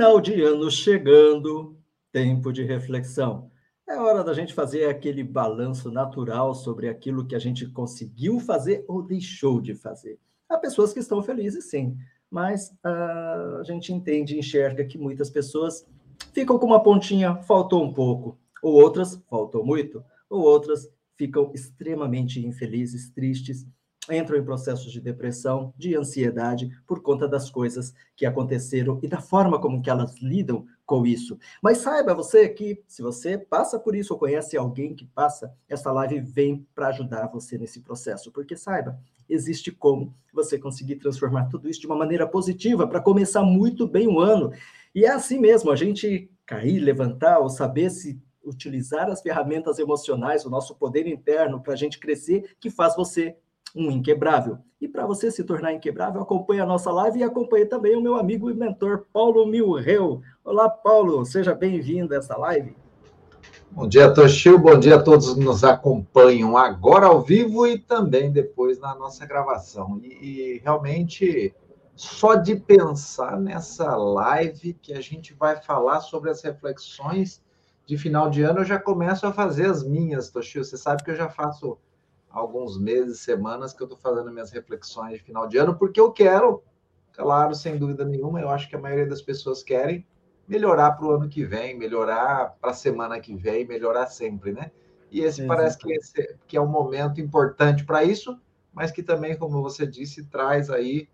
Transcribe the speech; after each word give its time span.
Final 0.00 0.18
de 0.18 0.40
ano 0.40 0.70
chegando, 0.70 1.76
tempo 2.10 2.54
de 2.54 2.64
reflexão. 2.64 3.50
É 3.86 3.98
hora 3.98 4.24
da 4.24 4.32
gente 4.32 4.54
fazer 4.54 4.86
aquele 4.86 5.22
balanço 5.22 5.90
natural 5.90 6.54
sobre 6.54 6.88
aquilo 6.88 7.26
que 7.26 7.34
a 7.34 7.38
gente 7.38 7.66
conseguiu 7.66 8.40
fazer 8.40 8.82
ou 8.88 9.02
deixou 9.02 9.60
de 9.60 9.74
fazer. 9.74 10.18
Há 10.48 10.56
pessoas 10.56 10.94
que 10.94 11.00
estão 11.00 11.22
felizes, 11.22 11.68
sim, 11.68 11.98
mas 12.30 12.70
uh, 12.82 13.58
a 13.60 13.62
gente 13.62 13.92
entende 13.92 14.34
e 14.34 14.38
enxerga 14.38 14.86
que 14.86 14.96
muitas 14.96 15.28
pessoas 15.28 15.86
ficam 16.32 16.58
com 16.58 16.64
uma 16.64 16.82
pontinha, 16.82 17.36
faltou 17.42 17.84
um 17.84 17.92
pouco, 17.92 18.38
ou 18.62 18.72
outras, 18.72 19.22
faltou 19.28 19.62
muito, 19.62 20.02
ou 20.30 20.40
outras 20.40 20.88
ficam 21.14 21.52
extremamente 21.54 22.40
infelizes, 22.40 23.10
tristes, 23.10 23.66
entram 24.10 24.36
em 24.36 24.44
processos 24.44 24.92
de 24.92 25.00
depressão, 25.00 25.72
de 25.76 25.96
ansiedade, 25.96 26.70
por 26.86 27.00
conta 27.00 27.28
das 27.28 27.50
coisas 27.50 27.94
que 28.16 28.26
aconteceram 28.26 28.98
e 29.02 29.08
da 29.08 29.20
forma 29.20 29.60
como 29.60 29.82
que 29.82 29.90
elas 29.90 30.20
lidam 30.20 30.66
com 30.84 31.06
isso. 31.06 31.38
Mas 31.62 31.78
saiba 31.78 32.14
você 32.14 32.48
que 32.48 32.82
se 32.88 33.02
você 33.02 33.38
passa 33.38 33.78
por 33.78 33.94
isso 33.94 34.12
ou 34.12 34.18
conhece 34.18 34.56
alguém 34.56 34.94
que 34.94 35.06
passa, 35.06 35.54
essa 35.68 35.92
live 35.92 36.20
vem 36.20 36.66
para 36.74 36.88
ajudar 36.88 37.28
você 37.28 37.56
nesse 37.56 37.80
processo, 37.80 38.32
porque 38.32 38.56
saiba, 38.56 38.98
existe 39.28 39.70
como 39.70 40.14
você 40.32 40.58
conseguir 40.58 40.96
transformar 40.96 41.44
tudo 41.44 41.68
isso 41.68 41.80
de 41.80 41.86
uma 41.86 41.96
maneira 41.96 42.26
positiva 42.26 42.86
para 42.86 43.00
começar 43.00 43.42
muito 43.42 43.86
bem 43.86 44.08
o 44.08 44.18
ano. 44.18 44.52
E 44.94 45.04
é 45.04 45.10
assim 45.10 45.38
mesmo, 45.38 45.70
a 45.70 45.76
gente 45.76 46.30
cair, 46.44 46.80
levantar, 46.80 47.38
ou 47.38 47.48
saber 47.48 47.90
se 47.90 48.20
utilizar 48.44 49.08
as 49.08 49.20
ferramentas 49.22 49.78
emocionais, 49.78 50.44
o 50.44 50.50
nosso 50.50 50.74
poder 50.74 51.06
interno 51.06 51.62
para 51.62 51.74
a 51.74 51.76
gente 51.76 51.98
crescer, 51.98 52.56
que 52.58 52.70
faz 52.70 52.96
você 52.96 53.36
um 53.74 53.90
inquebrável. 53.90 54.58
E 54.80 54.88
para 54.88 55.06
você 55.06 55.30
se 55.30 55.44
tornar 55.44 55.72
inquebrável, 55.72 56.22
acompanhe 56.22 56.60
a 56.60 56.66
nossa 56.66 56.90
live 56.90 57.18
e 57.20 57.22
acompanhe 57.22 57.66
também 57.66 57.96
o 57.96 58.00
meu 58.00 58.16
amigo 58.16 58.50
e 58.50 58.54
mentor 58.54 59.06
Paulo 59.12 59.46
Milreu. 59.46 60.22
Olá, 60.44 60.68
Paulo, 60.68 61.24
seja 61.24 61.54
bem-vindo 61.54 62.14
a 62.14 62.16
essa 62.16 62.36
live. 62.36 62.74
Bom 63.70 63.86
dia, 63.86 64.12
Toshio. 64.12 64.58
Bom 64.58 64.78
dia 64.78 64.96
a 64.96 65.02
todos 65.02 65.34
que 65.34 65.40
nos 65.40 65.62
acompanham 65.62 66.56
agora 66.56 67.06
ao 67.06 67.22
vivo 67.22 67.66
e 67.66 67.78
também 67.78 68.32
depois 68.32 68.80
na 68.80 68.94
nossa 68.94 69.24
gravação. 69.24 70.00
E, 70.02 70.56
e 70.56 70.58
realmente, 70.58 71.54
só 71.94 72.34
de 72.34 72.56
pensar 72.56 73.38
nessa 73.38 73.94
live 73.94 74.74
que 74.74 74.92
a 74.92 75.00
gente 75.00 75.34
vai 75.34 75.60
falar 75.62 76.00
sobre 76.00 76.30
as 76.30 76.42
reflexões 76.42 77.40
de 77.86 77.96
final 77.96 78.28
de 78.28 78.42
ano, 78.42 78.60
eu 78.60 78.64
já 78.64 78.78
começo 78.78 79.26
a 79.26 79.32
fazer 79.32 79.66
as 79.66 79.84
minhas, 79.84 80.30
Toshio. 80.30 80.64
Você 80.64 80.76
sabe 80.76 81.04
que 81.04 81.10
eu 81.10 81.16
já 81.16 81.28
faço 81.28 81.78
alguns 82.30 82.78
meses, 82.78 83.20
semanas 83.20 83.72
que 83.72 83.82
eu 83.82 83.86
estou 83.86 83.98
fazendo 83.98 84.30
minhas 84.30 84.50
reflexões 84.50 85.18
de 85.18 85.24
final 85.24 85.48
de 85.48 85.58
ano, 85.58 85.74
porque 85.74 86.00
eu 86.00 86.12
quero, 86.12 86.62
claro, 87.12 87.54
sem 87.54 87.76
dúvida 87.76 88.04
nenhuma, 88.04 88.40
eu 88.40 88.48
acho 88.48 88.68
que 88.68 88.76
a 88.76 88.80
maioria 88.80 89.06
das 89.06 89.20
pessoas 89.20 89.62
querem 89.62 90.06
melhorar 90.46 90.92
para 90.92 91.06
o 91.06 91.10
ano 91.10 91.28
que 91.28 91.44
vem, 91.44 91.76
melhorar 91.76 92.56
para 92.60 92.70
a 92.70 92.74
semana 92.74 93.20
que 93.20 93.34
vem, 93.36 93.66
melhorar 93.66 94.06
sempre, 94.06 94.52
né? 94.52 94.70
E 95.10 95.20
esse 95.20 95.44
parece 95.46 95.76
que, 95.78 95.92
esse, 95.92 96.36
que 96.46 96.56
é 96.56 96.60
um 96.60 96.68
momento 96.68 97.20
importante 97.20 97.84
para 97.84 98.04
isso, 98.04 98.38
mas 98.72 98.92
que 98.92 99.02
também, 99.02 99.36
como 99.36 99.60
você 99.60 99.86
disse, 99.86 100.24
traz 100.26 100.70
aí 100.70 101.08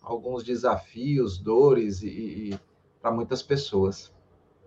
alguns 0.00 0.44
desafios, 0.44 1.38
dores 1.38 2.02
e, 2.02 2.08
e 2.08 2.60
para 3.00 3.10
muitas 3.10 3.42
pessoas. 3.42 4.12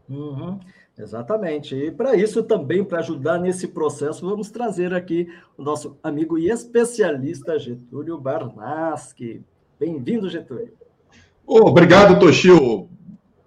Uhum. 0.10 0.60
Exatamente. 0.98 1.76
E 1.76 1.92
para 1.92 2.16
isso 2.16 2.42
também, 2.42 2.84
para 2.84 3.00
ajudar 3.00 3.38
nesse 3.38 3.68
processo, 3.68 4.28
vamos 4.28 4.50
trazer 4.50 4.94
aqui 4.94 5.32
o 5.56 5.62
nosso 5.62 5.98
amigo 6.02 6.38
e 6.40 6.50
especialista 6.50 7.60
Getúlio 7.60 8.18
Barnaschi. 8.18 9.44
Bem-vindo, 9.80 10.28
Getúlio. 10.28 10.74
obrigado, 11.46 12.20
Toshio. 12.20 12.90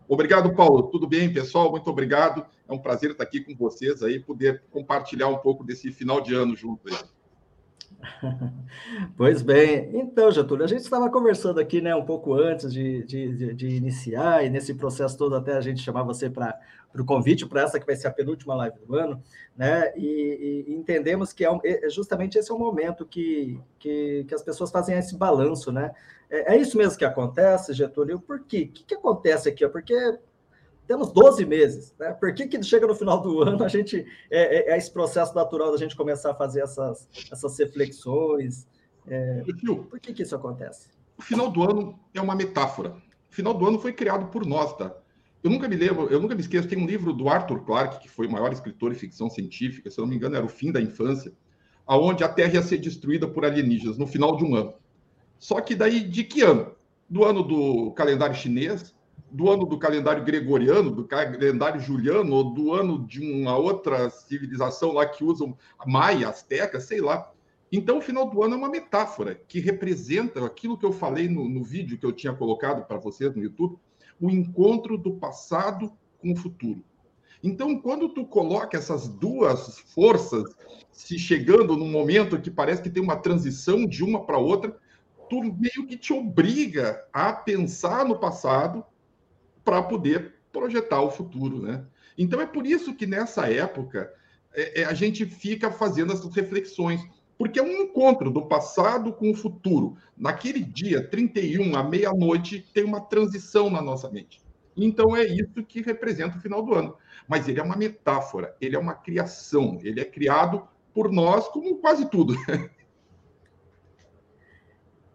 Obrigado, 0.09 0.55
Paulo. 0.55 0.85
Tudo 0.85 1.09
bem, 1.09 1.33
pessoal? 1.33 1.71
Muito 1.71 1.91
obrigado. 1.91 2.47
É 2.69 2.73
um 2.73 2.79
prazer 2.79 3.11
estar 3.11 3.25
aqui 3.25 3.41
com 3.41 3.55
vocês 3.57 4.03
aí, 4.03 4.21
poder 4.21 4.63
compartilhar 4.71 5.27
um 5.27 5.39
pouco 5.39 5.65
desse 5.65 5.91
final 5.91 6.21
de 6.21 6.35
ano 6.35 6.55
junto 6.55 6.89
aí. 6.89 6.95
Pois 9.17 9.43
bem, 9.43 9.91
então, 9.95 10.31
Getúlio, 10.31 10.65
a 10.65 10.69
gente 10.69 10.81
estava 10.81 11.11
conversando 11.11 11.61
aqui, 11.61 11.81
né, 11.81 11.95
um 11.95 12.05
pouco 12.05 12.35
antes 12.35 12.73
de, 12.73 13.05
de, 13.05 13.55
de, 13.55 13.69
iniciar, 13.69 14.45
e 14.45 14.51
nesse 14.51 14.75
processo 14.75 15.17
todo 15.17 15.35
até 15.35 15.55
a 15.55 15.61
gente 15.61 15.83
chamar 15.83 16.03
você 16.03 16.31
para 16.31 16.59
o 16.95 17.05
convite 17.05 17.47
para 17.47 17.63
essa 17.63 17.79
que 17.79 17.87
vai 17.87 17.97
ser 17.97 18.09
a 18.09 18.13
penúltima 18.13 18.55
live 18.55 18.79
do 18.87 18.97
ano, 18.97 19.23
né, 19.57 19.93
e, 19.97 20.67
e 20.69 20.75
entendemos 20.75 21.33
que 21.33 21.45
é, 21.45 21.51
um, 21.51 21.61
é, 21.65 21.89
justamente 21.91 22.39
esse 22.39 22.51
é 22.51 22.55
o 22.55 22.59
momento 22.59 23.05
que, 23.07 23.61
que, 23.79 24.25
que, 24.27 24.35
as 24.35 24.43
pessoas 24.43 24.71
fazem 24.71 24.97
esse 24.97 25.17
balanço, 25.17 25.71
né, 25.71 25.93
é, 26.31 26.55
é 26.55 26.57
isso 26.57 26.79
mesmo 26.79 26.99
que 26.99 27.05
acontece, 27.05 27.73
Getúlio, 27.73 28.21
por 28.21 28.41
quê? 28.41 28.69
O 28.71 28.73
que, 28.73 28.85
que 28.85 28.95
acontece 28.95 29.49
aqui? 29.49 29.69
Porque 29.69 29.95
temos 30.91 31.13
12 31.13 31.47
meses. 31.47 31.95
Né? 32.01 32.13
Por 32.15 32.35
que, 32.35 32.49
que 32.49 32.61
chega 32.65 32.85
no 32.85 32.97
final 32.97 33.23
do 33.23 33.43
ano 33.47 33.63
a 33.63 33.69
gente 33.69 34.05
é, 34.29 34.73
é, 34.73 34.75
é 34.75 34.77
esse 34.77 34.91
processo 34.91 35.33
natural 35.37 35.71
da 35.71 35.79
gente 35.79 35.95
começar 35.95 36.33
a 36.33 36.35
fazer 36.35 36.63
essas, 36.63 37.09
essas 37.31 37.57
reflexões? 37.57 38.67
É, 39.07 39.45
por 39.89 40.01
que, 40.01 40.13
que 40.13 40.23
isso 40.25 40.35
acontece? 40.35 40.89
O 41.17 41.23
final 41.23 41.49
do 41.49 41.63
ano 41.63 41.97
é 42.13 42.21
uma 42.21 42.35
metáfora. 42.35 42.91
O 43.31 43.33
final 43.33 43.55
do 43.55 43.69
ano 43.69 43.79
foi 43.79 43.93
criado 43.93 44.33
por 44.33 44.45
nós, 44.45 44.77
tá? 44.77 44.93
Eu 45.45 45.51
nunca 45.51 45.69
me 45.69 45.77
lembro, 45.77 46.09
eu 46.09 46.21
nunca 46.21 46.35
me 46.35 46.41
esqueço, 46.41 46.67
tem 46.67 46.77
um 46.77 46.87
livro 46.87 47.13
do 47.13 47.29
Arthur 47.29 47.65
Clarke, 47.65 48.01
que 48.01 48.09
foi 48.09 48.27
o 48.27 48.33
maior 48.33 48.53
escritor 48.53 48.93
de 48.93 48.99
ficção 48.99 49.31
científica, 49.31 49.89
se 49.89 49.99
eu 49.99 50.03
não 50.03 50.11
me 50.11 50.17
engano, 50.17 50.35
era 50.35 50.45
O 50.45 50.49
Fim 50.49 50.73
da 50.73 50.81
Infância, 50.81 51.33
aonde 51.87 52.25
a 52.25 52.29
Terra 52.29 52.55
ia 52.55 52.63
ser 52.63 52.79
destruída 52.79 53.29
por 53.29 53.45
alienígenas 53.45 53.97
no 53.97 54.09
final 54.09 54.37
de 54.37 54.45
um 54.45 54.57
ano. 54.57 54.75
Só 55.39 55.61
que 55.61 55.77
daí, 55.77 56.01
de 56.01 56.25
que 56.25 56.43
ano? 56.43 56.73
Do 57.09 57.25
ano 57.25 57.45
do 57.45 57.93
calendário 57.93 58.35
chinês, 58.35 58.93
do 59.31 59.51
ano 59.51 59.65
do 59.67 59.79
calendário 59.79 60.25
gregoriano, 60.25 60.91
do 60.91 61.05
calendário 61.05 61.81
juliano, 61.81 62.35
ou 62.35 62.45
do 62.53 62.73
ano 62.73 63.05
de 63.07 63.21
uma 63.21 63.57
outra 63.57 64.11
civilização 64.11 64.93
lá 64.93 65.07
que 65.07 65.25
usam 65.25 65.57
maia, 65.87 66.29
asteca, 66.29 66.81
sei 66.81 67.01
lá. 67.01 67.31
Então, 67.73 67.99
o 67.99 68.03
final 68.03 68.29
do 68.29 68.43
ano 68.43 68.55
é 68.55 68.59
uma 68.59 68.69
metáfora 68.69 69.41
que 69.47 69.61
representa 69.61 70.45
aquilo 70.45 70.77
que 70.77 70.85
eu 70.85 70.93
falei 70.93 71.29
no, 71.29 71.49
no 71.49 71.63
vídeo 71.63 71.99
que 71.99 72.07
eu 72.07 72.13
tinha 72.13 72.33
colocado 72.33 72.85
para 72.87 72.99
vocês 72.99 73.35
no 73.35 73.43
YouTube, 73.43 73.79
o 74.21 74.29
encontro 74.29 74.99
do 74.99 75.13
passado 75.13 75.93
com 76.19 76.33
o 76.33 76.37
futuro. 76.37 76.85
Então, 77.43 77.81
quando 77.81 78.09
tu 78.09 78.27
coloca 78.27 78.77
essas 78.77 79.09
duas 79.09 79.79
forças 79.95 80.45
se 80.93 81.19
chegando 81.19 81.77
num 81.77 81.91
momento 81.91 82.41
que 82.41 82.51
parece 82.51 82.83
que 82.83 82.91
tem 82.91 83.03
uma 83.03 83.17
transição 83.17 83.87
de 83.87 84.05
uma 84.05 84.27
para 84.27 84.37
outra, 84.37 84.77
tu 85.29 85.41
meio 85.43 85.87
que 85.87 85.97
te 85.97 86.13
obriga 86.13 87.03
a 87.13 87.33
pensar 87.33 88.05
no 88.05 88.19
passado 88.19 88.85
para 89.71 89.85
poder 89.85 90.35
projetar 90.51 91.01
o 91.01 91.13
futuro, 91.13 91.63
né? 91.63 91.85
Então 92.19 92.41
é 92.41 92.47
por 92.47 92.67
isso 92.67 92.93
que 92.93 93.07
nessa 93.07 93.49
época 93.49 94.13
é, 94.53 94.81
é, 94.81 94.85
a 94.85 94.93
gente 94.93 95.25
fica 95.25 95.71
fazendo 95.71 96.13
essas 96.13 96.35
reflexões, 96.35 97.01
porque 97.39 97.61
é 97.61 97.63
um 97.63 97.83
encontro 97.83 98.33
do 98.33 98.47
passado 98.47 99.13
com 99.13 99.31
o 99.31 99.35
futuro. 99.35 99.97
Naquele 100.17 100.59
dia, 100.61 101.07
31, 101.07 101.77
à 101.77 101.85
meia-noite, 101.85 102.67
tem 102.75 102.83
uma 102.83 103.01
transição 103.01 103.71
na 103.71 103.81
nossa 103.81 104.11
mente. 104.11 104.41
Então 104.77 105.17
é 105.17 105.25
isso 105.25 105.63
que 105.63 105.83
representa 105.83 106.37
o 106.37 106.41
final 106.41 106.65
do 106.65 106.75
ano. 106.75 106.97
Mas 107.29 107.47
ele 107.47 107.61
é 107.61 107.63
uma 107.63 107.77
metáfora, 107.77 108.57
ele 108.61 108.75
é 108.75 108.79
uma 108.79 108.95
criação, 108.95 109.79
ele 109.85 110.01
é 110.01 110.05
criado 110.05 110.67
por 110.93 111.13
nós 111.13 111.47
como 111.47 111.79
quase 111.79 112.11
tudo. 112.11 112.35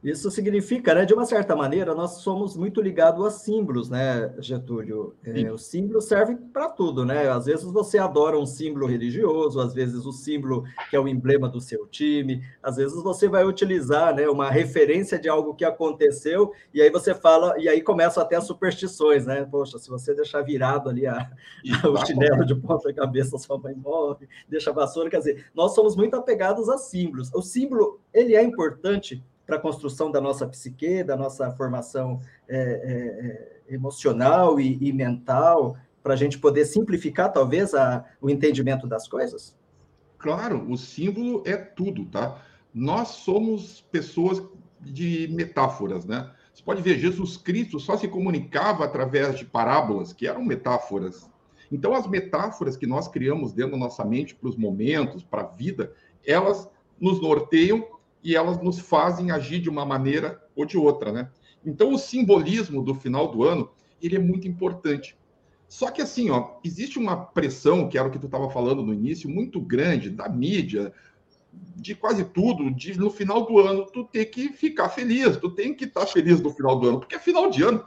Isso 0.06 0.30
significa, 0.30 0.94
né, 0.94 1.04
de 1.04 1.16
uma 1.16 1.26
certa 1.26 1.56
maneira, 1.56 1.96
nós 1.96 2.18
somos 2.18 2.56
muito 2.56 2.80
ligados 2.80 3.26
a 3.26 3.32
símbolos, 3.32 3.90
né, 3.90 4.32
Getúlio? 4.38 5.16
É, 5.24 5.52
os 5.52 5.66
símbolos 5.66 6.06
servem 6.06 6.38
para 6.38 6.70
tudo, 6.70 7.04
né? 7.04 7.28
Às 7.28 7.48
vezes 7.48 7.66
você 7.66 7.98
adora 7.98 8.38
um 8.38 8.46
símbolo 8.46 8.86
religioso, 8.86 9.60
às 9.60 9.74
vezes 9.74 10.06
o 10.06 10.12
símbolo 10.12 10.64
que 10.92 10.96
é 10.96 11.00
o 11.00 11.08
emblema 11.08 11.50
do 11.50 11.60
seu 11.60 11.88
time, 11.88 12.44
às 12.62 12.76
vezes 12.76 13.02
você 13.02 13.28
vai 13.28 13.46
utilizar, 13.46 14.14
né, 14.14 14.30
uma 14.30 14.48
referência 14.52 15.18
de 15.18 15.28
algo 15.28 15.56
que 15.56 15.66
aconteceu 15.66 16.52
e 16.72 16.84
aí 16.84 16.92
você 16.92 17.16
fala 17.16 17.56
e 17.58 17.68
aí 17.68 17.82
começam 17.82 18.22
até 18.22 18.36
as 18.36 18.46
superstições, 18.46 19.26
né? 19.26 19.44
Poxa, 19.50 19.80
se 19.80 19.90
você 19.90 20.14
deixar 20.14 20.44
virado 20.44 20.88
ali 20.88 21.08
a, 21.08 21.18
a, 21.84 21.90
o 21.90 22.06
chinelo 22.06 22.46
de 22.46 22.54
ponta 22.54 22.94
cabeça, 22.94 23.40
sua 23.40 23.58
mãe 23.58 23.74
morre, 23.74 24.28
deixa 24.48 24.70
a 24.70 24.74
vassoura, 24.74 25.10
quer 25.10 25.18
dizer, 25.18 25.46
nós 25.56 25.74
somos 25.74 25.96
muito 25.96 26.16
apegados 26.16 26.70
a 26.70 26.78
símbolos. 26.78 27.34
O 27.34 27.42
símbolo 27.42 28.00
ele 28.14 28.36
é 28.36 28.44
importante 28.44 29.24
para 29.46 29.58
a 29.58 29.60
construção 29.60 30.12
da 30.12 30.20
nossa 30.20 30.48
psique, 30.48 31.04
da 31.04 31.16
nossa 31.16 31.52
formação 31.52 32.22
é, 32.48 32.58
é, 32.58 33.72
é, 33.72 33.76
emocional 33.76 34.60
e, 34.60 34.78
e 34.82 34.92
mental, 34.92 35.78
para 36.02 36.14
a 36.14 36.18
gente 36.18 36.38
poder 36.38 36.66
simplificar, 36.66 37.32
talvez, 37.32 37.74
a, 37.74 38.06
o 38.22 38.30
entendimento 38.30 38.88
das 38.88 39.08
coisas? 39.08 39.56
Claro, 40.18 40.70
o 40.72 40.78
símbolo 40.78 41.44
é 41.46 41.56
tudo, 41.56 42.06
tá? 42.06 42.42
Nós 42.74 43.10
somos 43.10 43.82
pessoas 43.92 44.42
de 44.82 45.28
metáforas, 45.32 46.06
né? 46.06 46.32
Você 46.54 46.64
pode 46.64 46.82
ver, 46.82 46.98
Jesus 46.98 47.38
Cristo 47.38 47.80
só 47.80 47.98
se 47.98 48.08
comunicava 48.08 48.86
através 48.86 49.38
de 49.38 49.46
parábolas, 49.46 50.14
que 50.14 50.28
eram 50.28 50.44
metáforas. 50.44 51.30
Então, 51.72 51.94
as 51.94 52.08
metáforas 52.08 52.78
que 52.78 52.88
nós 52.88 53.08
criamos 53.08 53.52
dentro 53.52 53.74
da 53.74 53.78
nossa 53.78 54.06
mente 54.06 54.36
para 54.36 54.50
os 54.50 54.56
momentos, 54.56 55.24
para 55.24 55.42
a 55.42 55.48
vida, 55.48 55.94
elas 56.26 56.70
nos 57.00 57.22
norteiam 57.22 57.86
e 58.26 58.36
elas 58.36 58.60
nos 58.60 58.80
fazem 58.80 59.30
agir 59.30 59.60
de 59.60 59.70
uma 59.70 59.86
maneira 59.86 60.42
ou 60.56 60.66
de 60.66 60.80
outra, 60.80 61.12
né? 61.12 61.30
Então, 61.64 61.94
o 61.94 61.98
simbolismo 61.98 62.82
do 62.82 62.96
final 62.96 63.28
do 63.32 63.44
ano, 63.44 63.70
ele 64.02 64.16
é 64.16 64.20
muito 64.20 64.48
importante. 64.48 65.16
Só 65.68 65.92
que 65.92 66.02
assim, 66.02 66.32
ó, 66.32 66.58
existe 66.64 66.98
uma 66.98 67.16
pressão, 67.16 67.88
que 67.88 68.00
era 68.00 68.08
o 68.08 68.12
que 68.12 68.18
tu 68.18 68.26
estava 68.26 68.50
falando 68.50 68.82
no 68.82 68.94
início, 68.94 69.30
muito 69.30 69.62
grande 69.62 70.10
da 70.10 70.28
mídia, 70.28 70.92
de 71.76 71.94
quase 71.94 72.26
tudo, 72.26 72.72
de 72.72 72.98
no 72.98 73.12
final 73.12 73.46
do 73.46 73.60
ano 73.60 73.86
tu 73.86 74.04
ter 74.04 74.26
que 74.26 74.50
ficar 74.50 74.90
feliz, 74.90 75.38
tu 75.38 75.52
tem 75.52 75.74
que 75.74 75.86
estar 75.86 76.02
tá 76.02 76.08
feliz 76.08 76.42
no 76.42 76.50
final 76.50 76.80
do 76.80 76.90
ano, 76.90 77.00
porque 77.00 77.16
é 77.16 77.20
final 77.20 77.50
de 77.50 77.62
ano. 77.64 77.86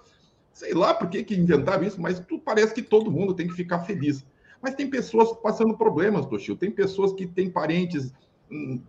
Sei 0.53 0.73
lá 0.73 0.95
por 0.95 1.09
que, 1.09 1.25
que 1.25 1.35
inventaram 1.35 1.83
isso, 1.83 2.01
mas 2.01 2.21
tu 2.21 2.39
parece 2.39 2.73
que 2.73 2.83
todo 2.83 3.11
mundo 3.11 3.35
tem 3.35 3.49
que 3.49 3.55
ficar 3.55 3.81
feliz. 3.81 4.25
Mas 4.63 4.77
tem 4.77 4.89
pessoas 4.89 5.33
passando 5.41 5.77
problemas, 5.77 6.27
Toshio. 6.27 6.57
Tem 6.57 6.71
pessoas 6.71 7.13
que 7.13 7.27
têm 7.27 7.51
parentes 7.51 8.13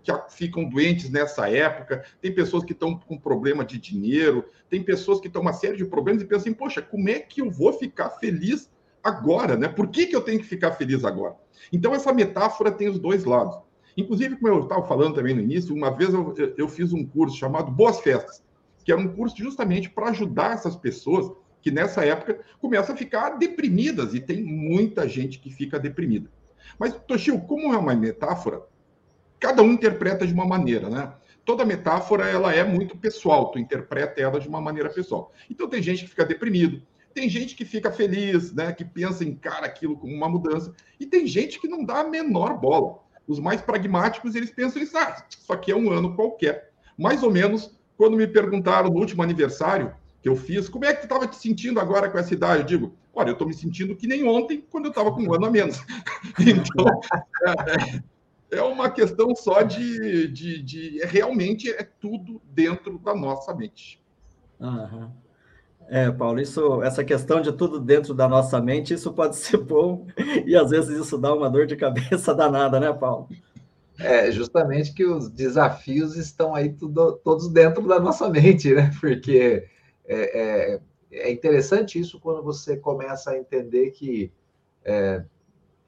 que 0.03 0.13
ficam 0.29 0.67
doentes 0.67 1.09
nessa 1.09 1.49
época, 1.49 2.03
tem 2.21 2.33
pessoas 2.33 2.63
que 2.63 2.73
estão 2.73 2.97
com 2.97 3.17
problema 3.17 3.65
de 3.65 3.77
dinheiro, 3.77 4.45
tem 4.69 4.83
pessoas 4.83 5.19
que 5.19 5.27
estão 5.27 5.41
uma 5.41 5.53
série 5.53 5.77
de 5.77 5.85
problemas 5.85 6.21
e 6.21 6.25
pensam 6.25 6.41
assim, 6.41 6.53
poxa, 6.53 6.81
como 6.81 7.09
é 7.09 7.19
que 7.19 7.41
eu 7.41 7.51
vou 7.51 7.73
ficar 7.73 8.09
feliz 8.11 8.69
agora, 9.03 9.55
né? 9.57 9.67
Por 9.67 9.87
que, 9.87 10.07
que 10.07 10.15
eu 10.15 10.21
tenho 10.21 10.39
que 10.39 10.45
ficar 10.45 10.71
feliz 10.73 11.03
agora? 11.03 11.35
Então, 11.71 11.93
essa 11.93 12.13
metáfora 12.13 12.71
tem 12.71 12.87
os 12.87 12.99
dois 12.99 13.25
lados. 13.25 13.57
Inclusive, 13.97 14.37
como 14.37 14.47
eu 14.47 14.63
estava 14.63 14.87
falando 14.87 15.15
também 15.15 15.35
no 15.35 15.41
início, 15.41 15.75
uma 15.75 15.89
vez 15.89 16.13
eu, 16.13 16.33
eu 16.57 16.67
fiz 16.69 16.93
um 16.93 17.05
curso 17.05 17.37
chamado 17.37 17.71
Boas 17.71 17.99
Festas, 17.99 18.41
que 18.83 18.91
era 18.91 19.01
um 19.01 19.13
curso 19.13 19.35
justamente 19.37 19.89
para 19.89 20.09
ajudar 20.09 20.53
essas 20.53 20.75
pessoas 20.75 21.31
que 21.61 21.69
nessa 21.69 22.05
época 22.05 22.39
começam 22.61 22.95
a 22.95 22.97
ficar 22.97 23.31
deprimidas, 23.31 24.13
e 24.13 24.21
tem 24.21 24.41
muita 24.41 25.07
gente 25.07 25.39
que 25.39 25.49
fica 25.49 25.77
deprimida. 25.77 26.29
Mas, 26.77 26.93
Toshio, 26.93 27.39
como 27.41 27.73
é 27.73 27.77
uma 27.77 27.93
metáfora, 27.93 28.61
cada 29.39 29.61
um 29.61 29.71
interpreta 29.71 30.27
de 30.27 30.33
uma 30.33 30.45
maneira, 30.45 30.89
né? 30.89 31.13
Toda 31.45 31.65
metáfora, 31.65 32.27
ela 32.27 32.53
é 32.53 32.63
muito 32.63 32.97
pessoal, 32.97 33.51
tu 33.51 33.57
interpreta 33.57 34.21
ela 34.21 34.39
de 34.39 34.47
uma 34.47 34.61
maneira 34.61 34.89
pessoal. 34.89 35.31
Então, 35.49 35.67
tem 35.67 35.81
gente 35.81 36.03
que 36.03 36.09
fica 36.09 36.25
deprimido, 36.25 36.81
tem 37.13 37.27
gente 37.27 37.55
que 37.55 37.65
fica 37.65 37.91
feliz, 37.91 38.53
né, 38.53 38.71
que 38.71 38.85
pensa 38.85 39.23
em 39.23 39.33
cara 39.33 39.65
aquilo 39.65 39.97
como 39.97 40.13
uma 40.13 40.29
mudança, 40.29 40.73
e 40.99 41.05
tem 41.05 41.25
gente 41.25 41.59
que 41.59 41.67
não 41.67 41.83
dá 41.83 42.01
a 42.01 42.03
menor 42.03 42.59
bola. 42.59 42.99
Os 43.27 43.39
mais 43.39 43.61
pragmáticos, 43.61 44.35
eles 44.35 44.51
pensam 44.51 44.81
isso, 44.81 44.97
ah, 44.97 45.25
isso 45.29 45.51
aqui 45.51 45.71
é 45.71 45.75
um 45.75 45.91
ano 45.91 46.15
qualquer. 46.15 46.71
Mais 46.97 47.23
ou 47.23 47.31
menos, 47.31 47.77
quando 47.97 48.17
me 48.17 48.27
perguntaram 48.27 48.89
no 48.89 48.99
último 48.99 49.23
aniversário 49.23 49.93
que 50.21 50.29
eu 50.29 50.35
fiz, 50.35 50.69
como 50.69 50.85
é 50.85 50.93
que 50.93 51.01
tu 51.01 51.03
estava 51.03 51.27
te 51.27 51.37
sentindo 51.37 51.79
agora 51.79 52.09
com 52.09 52.17
essa 52.17 52.33
idade? 52.33 52.61
Eu 52.61 52.65
digo, 52.65 52.97
olha, 53.13 53.29
eu 53.29 53.33
estou 53.33 53.47
me 53.47 53.53
sentindo 53.53 53.95
que 53.95 54.07
nem 54.07 54.27
ontem, 54.27 54.63
quando 54.69 54.85
eu 54.85 54.89
estava 54.89 55.11
com 55.11 55.21
um 55.21 55.33
ano 55.33 55.45
a 55.45 55.51
menos. 55.51 55.79
então, 56.39 57.01
é, 57.45 57.51
é, 57.97 58.03
uma 58.61 58.89
questão 58.89 59.35
só 59.35 59.61
de, 59.61 60.27
de, 60.27 60.61
de, 60.61 60.99
realmente 61.05 61.69
é 61.69 61.87
tudo 61.99 62.41
dentro 62.45 62.97
da 62.97 63.13
nossa 63.13 63.53
mente. 63.53 64.01
Uhum. 64.59 65.11
É, 65.87 66.11
Paulo, 66.11 66.39
isso, 66.39 66.83
essa 66.83 67.03
questão 67.03 67.41
de 67.41 67.51
tudo 67.51 67.79
dentro 67.79 68.13
da 68.13 68.27
nossa 68.27 68.61
mente, 68.61 68.93
isso 68.93 69.11
pode 69.11 69.35
ser 69.35 69.57
bom 69.57 70.05
e 70.45 70.55
às 70.55 70.69
vezes 70.69 70.99
isso 70.99 71.17
dá 71.17 71.33
uma 71.33 71.49
dor 71.49 71.65
de 71.65 71.75
cabeça 71.75 72.33
danada, 72.35 72.79
né, 72.79 72.93
Paulo? 72.93 73.27
É, 73.99 74.31
justamente 74.31 74.93
que 74.93 75.05
os 75.05 75.29
desafios 75.29 76.15
estão 76.15 76.55
aí 76.55 76.71
tudo, 76.71 77.17
todos 77.17 77.49
dentro 77.49 77.85
da 77.87 77.99
nossa 77.99 78.29
mente, 78.29 78.73
né? 78.73 78.91
Porque 78.99 79.67
é, 80.05 80.75
é, 80.75 80.81
é 81.11 81.31
interessante 81.31 81.99
isso 81.99 82.19
quando 82.19 82.41
você 82.41 82.77
começa 82.77 83.31
a 83.31 83.37
entender 83.37 83.91
que 83.91 84.31
é, 84.85 85.23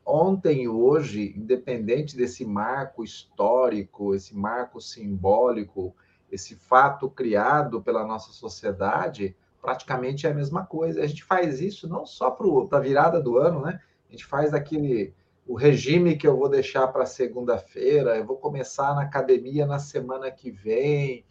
ontem 0.05 0.63
e 0.63 0.67
hoje, 0.67 1.33
independente 1.35 2.15
desse 2.15 2.45
marco 2.45 3.03
histórico, 3.03 4.15
esse 4.15 4.35
marco 4.35 4.81
simbólico, 4.81 5.95
esse 6.31 6.55
fato 6.55 7.09
criado 7.09 7.81
pela 7.81 8.05
nossa 8.05 8.31
sociedade, 8.31 9.35
praticamente 9.61 10.25
é 10.25 10.31
a 10.31 10.33
mesma 10.33 10.65
coisa. 10.65 11.01
A 11.01 11.07
gente 11.07 11.23
faz 11.23 11.61
isso 11.61 11.87
não 11.87 12.05
só 12.05 12.31
para 12.31 12.77
a 12.77 12.81
virada 12.81 13.21
do 13.21 13.37
ano, 13.37 13.61
né? 13.61 13.79
A 14.09 14.11
gente 14.11 14.25
faz 14.25 14.53
aquele 14.53 15.13
o 15.47 15.55
regime 15.55 16.15
que 16.15 16.27
eu 16.27 16.37
vou 16.37 16.47
deixar 16.47 16.87
para 16.87 17.05
segunda-feira, 17.05 18.15
eu 18.15 18.25
vou 18.25 18.37
começar 18.37 18.95
na 18.95 19.01
academia 19.01 19.65
na 19.65 19.79
semana 19.79 20.31
que 20.31 20.51
vem. 20.51 21.25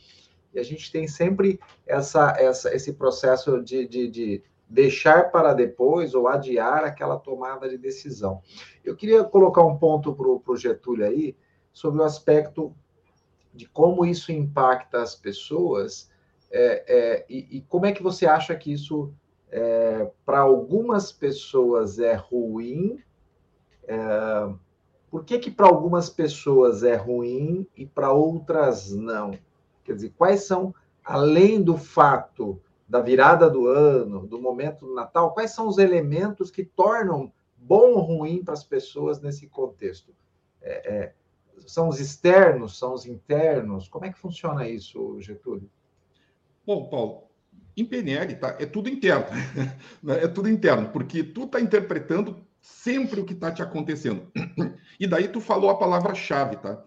E 0.52 0.58
a 0.58 0.62
gente 0.62 0.90
tem 0.90 1.06
sempre 1.06 1.60
essa, 1.86 2.34
essa, 2.38 2.74
esse 2.74 2.92
processo 2.92 3.62
de, 3.62 3.86
de, 3.86 4.08
de 4.08 4.42
deixar 4.70 5.30
para 5.30 5.52
depois 5.52 6.14
ou 6.14 6.28
adiar 6.28 6.84
aquela 6.84 7.18
tomada 7.18 7.68
de 7.68 7.76
decisão. 7.76 8.40
Eu 8.84 8.96
queria 8.96 9.24
colocar 9.24 9.64
um 9.64 9.76
ponto 9.76 10.14
para 10.14 10.52
o 10.52 10.56
Getúlio 10.56 11.04
aí 11.04 11.36
sobre 11.72 12.00
o 12.00 12.04
aspecto 12.04 12.74
de 13.52 13.68
como 13.68 14.06
isso 14.06 14.30
impacta 14.30 15.02
as 15.02 15.14
pessoas 15.14 16.08
é, 16.50 16.84
é, 16.88 17.26
e, 17.28 17.58
e, 17.58 17.60
como 17.62 17.86
é 17.86 17.92
que 17.92 18.02
você 18.02 18.26
acha 18.26 18.56
que 18.56 18.72
isso, 18.72 19.12
é, 19.50 20.10
para 20.26 20.40
algumas 20.40 21.12
pessoas, 21.12 22.00
é 22.00 22.14
ruim? 22.14 23.00
É, 23.86 24.52
por 25.10 25.24
que, 25.24 25.38
que 25.38 25.50
para 25.50 25.66
algumas 25.66 26.10
pessoas 26.10 26.82
é 26.82 26.96
ruim 26.96 27.66
e 27.76 27.86
para 27.86 28.12
outras 28.12 28.92
não? 28.92 29.38
Quer 29.84 29.94
dizer, 29.94 30.12
quais 30.18 30.44
são, 30.44 30.74
além 31.04 31.62
do 31.62 31.76
fato 31.76 32.60
da 32.90 33.00
virada 33.00 33.48
do 33.48 33.68
ano, 33.68 34.26
do 34.26 34.40
momento 34.40 34.84
do 34.84 34.94
Natal, 34.94 35.32
quais 35.32 35.52
são 35.52 35.68
os 35.68 35.78
elementos 35.78 36.50
que 36.50 36.64
tornam 36.64 37.32
bom 37.56 37.92
ou 37.92 38.00
ruim 38.00 38.42
para 38.42 38.52
as 38.52 38.64
pessoas 38.64 39.20
nesse 39.20 39.46
contexto? 39.46 40.12
É, 40.60 40.92
é, 40.92 41.14
são 41.68 41.88
os 41.88 42.00
externos, 42.00 42.76
são 42.76 42.92
os 42.92 43.06
internos? 43.06 43.86
Como 43.86 44.04
é 44.04 44.12
que 44.12 44.18
funciona 44.18 44.68
isso, 44.68 45.20
Getúlio? 45.20 45.70
Bom, 46.66 46.88
Paulo, 46.88 47.28
em 47.76 47.84
PNL 47.84 48.34
tá, 48.34 48.56
é 48.58 48.66
tudo 48.66 48.88
interno. 48.88 49.26
Né? 50.02 50.24
é 50.24 50.26
tudo 50.26 50.48
interno, 50.48 50.88
porque 50.90 51.22
tu 51.22 51.44
está 51.44 51.60
interpretando 51.60 52.44
sempre 52.60 53.20
o 53.20 53.24
que 53.24 53.34
está 53.34 53.52
te 53.52 53.62
acontecendo. 53.62 54.32
E 54.98 55.06
daí 55.06 55.28
tu 55.28 55.40
falou 55.40 55.70
a 55.70 55.78
palavra-chave, 55.78 56.56
tá? 56.56 56.84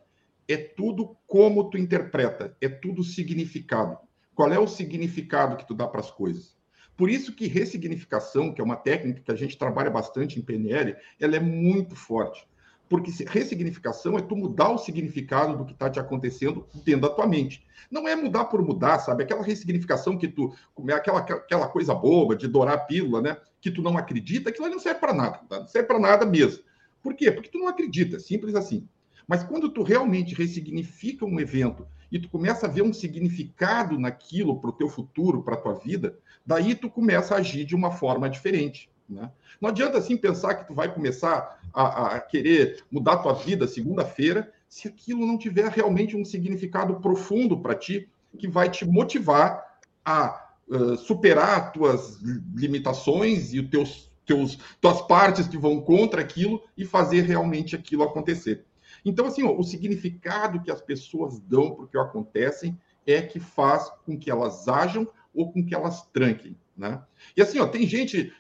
É 0.50 0.58
tudo 0.58 1.16
como 1.26 1.70
tu 1.70 1.78
interpreta, 1.78 2.58
é 2.60 2.68
tudo 2.68 3.04
significado. 3.04 3.98
Qual 4.36 4.52
é 4.52 4.60
o 4.60 4.68
significado 4.68 5.56
que 5.56 5.68
tu 5.68 5.74
dá 5.74 5.88
para 5.88 6.00
as 6.00 6.12
coisas? 6.12 6.56
Por 6.96 7.10
isso 7.10 7.34
que 7.34 7.48
ressignificação, 7.48 8.54
que 8.54 8.62
é 8.62 8.64
uma 8.64 8.76
técnica 8.76 9.22
que 9.22 9.32
a 9.32 9.36
gente 9.36 9.58
trabalha 9.58 9.90
bastante 9.90 10.40
em 10.40 10.42
PNL, 10.42 10.96
ela 11.20 11.36
é 11.36 11.40
muito 11.40 11.96
forte. 11.96 12.48
Porque 12.88 13.12
ressignificação 13.26 14.18
é 14.18 14.22
tu 14.22 14.36
mudar 14.36 14.70
o 14.70 14.78
significado 14.78 15.58
do 15.58 15.66
que 15.66 15.74
está 15.74 15.90
te 15.90 16.00
acontecendo 16.00 16.68
dentro 16.86 17.02
da 17.02 17.10
tua 17.10 17.26
mente. 17.26 17.66
Não 17.90 18.08
é 18.08 18.16
mudar 18.16 18.46
por 18.46 18.62
mudar, 18.62 19.00
sabe? 19.00 19.24
Aquela 19.24 19.42
ressignificação 19.42 20.18
que 20.18 20.28
tu. 20.28 20.54
Aquela, 20.94 21.20
aquela 21.20 21.68
coisa 21.68 21.96
boba 21.96 22.36
de 22.36 22.48
dourar 22.48 22.76
a 22.76 22.78
pílula, 22.78 23.22
né? 23.22 23.38
Que 23.60 23.72
tu 23.72 23.82
não 23.82 23.98
acredita, 23.98 24.50
aquilo 24.50 24.70
não 24.70 24.80
serve 24.80 25.00
para 25.00 25.14
nada. 25.14 25.40
Tá? 25.50 25.60
Não 25.62 25.68
serve 25.68 25.88
para 25.88 26.00
nada 26.00 26.26
mesmo. 26.26 26.64
Por 27.02 27.16
quê? 27.16 27.32
Porque 27.32 27.50
tu 27.50 27.58
não 27.58 27.68
acredita, 27.68 28.20
simples 28.20 28.54
assim. 28.54 28.88
Mas 29.28 29.44
quando 29.44 29.70
tu 29.70 29.84
realmente 29.84 30.36
ressignifica 30.36 31.26
um 31.26 31.40
evento 31.40 31.88
e 32.14 32.20
tu 32.20 32.30
começa 32.30 32.68
a 32.68 32.70
ver 32.70 32.84
um 32.84 32.94
significado 32.94 33.98
naquilo 33.98 34.60
para 34.60 34.70
o 34.70 34.74
teu 34.74 34.88
futuro, 34.88 35.42
para 35.42 35.56
a 35.56 35.58
tua 35.58 35.74
vida, 35.74 36.16
daí 36.46 36.76
tu 36.76 36.88
começa 36.88 37.34
a 37.34 37.40
agir 37.40 37.66
de 37.66 37.76
uma 37.76 37.90
forma 37.90 38.30
diferente. 38.30 38.88
Né? 39.10 39.32
Não 39.60 39.70
adianta 39.70 39.98
assim 39.98 40.16
pensar 40.16 40.54
que 40.54 40.68
tu 40.68 40.76
vai 40.76 40.94
começar 40.94 41.60
a, 41.74 42.16
a 42.16 42.20
querer 42.20 42.84
mudar 42.92 43.18
tua 43.18 43.34
vida 43.34 43.68
segunda-feira 43.68 44.54
se 44.70 44.88
aquilo 44.88 45.26
não 45.26 45.40
tiver 45.40 45.68
realmente 45.72 46.16
um 46.16 46.24
significado 46.24 47.00
profundo 47.02 47.58
para 47.58 47.74
ti 47.74 48.08
que 48.38 48.48
vai 48.48 48.70
te 48.70 48.86
motivar 48.86 49.80
a 50.06 50.50
uh, 50.68 50.96
superar 50.96 51.72
tuas 51.72 52.20
limitações 52.56 53.56
e 53.56 53.60
os 53.60 53.70
teus, 53.70 54.12
teus 54.24 54.60
tuas 54.80 55.02
partes 55.02 55.48
que 55.48 55.58
vão 55.58 55.82
contra 55.82 56.22
aquilo 56.22 56.62
e 56.78 56.86
fazer 56.86 57.22
realmente 57.22 57.76
aquilo 57.76 58.04
acontecer. 58.04 58.64
Então, 59.06 59.26
assim, 59.26 59.44
ó, 59.44 59.56
o 59.58 59.64
significado 59.64 60.62
que 60.62 60.72
as 60.72 60.82
pessoas 60.82 61.40
dão 61.40 61.76
para 61.76 61.86
o 61.86 61.88
que 61.88 61.98
acontecem 61.98 62.80
é 63.06 63.22
que 63.22 63.40
faz 63.40 63.90
com 64.06 64.18
que 64.18 64.32
elas 64.32 64.68
ajam 64.68 65.08
ou 65.34 65.52
com 65.52 65.66
que 65.66 65.76
elas 65.76 66.04
tranquem, 66.14 66.58
né? 66.78 67.04
E 67.36 67.42
assim, 67.42 67.60
ó, 67.60 67.68
tem 67.68 67.86
gente 67.86 68.34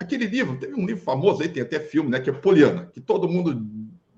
Aquele 0.00 0.24
livro, 0.24 0.58
teve 0.58 0.74
um 0.74 0.86
livro 0.86 1.04
famoso 1.04 1.42
aí, 1.42 1.48
tem 1.50 1.62
até 1.62 1.78
filme, 1.78 2.08
né? 2.08 2.18
Que 2.18 2.30
é 2.30 2.32
Poliana, 2.32 2.86
que 2.86 3.02
todo 3.02 3.28
mundo 3.28 3.54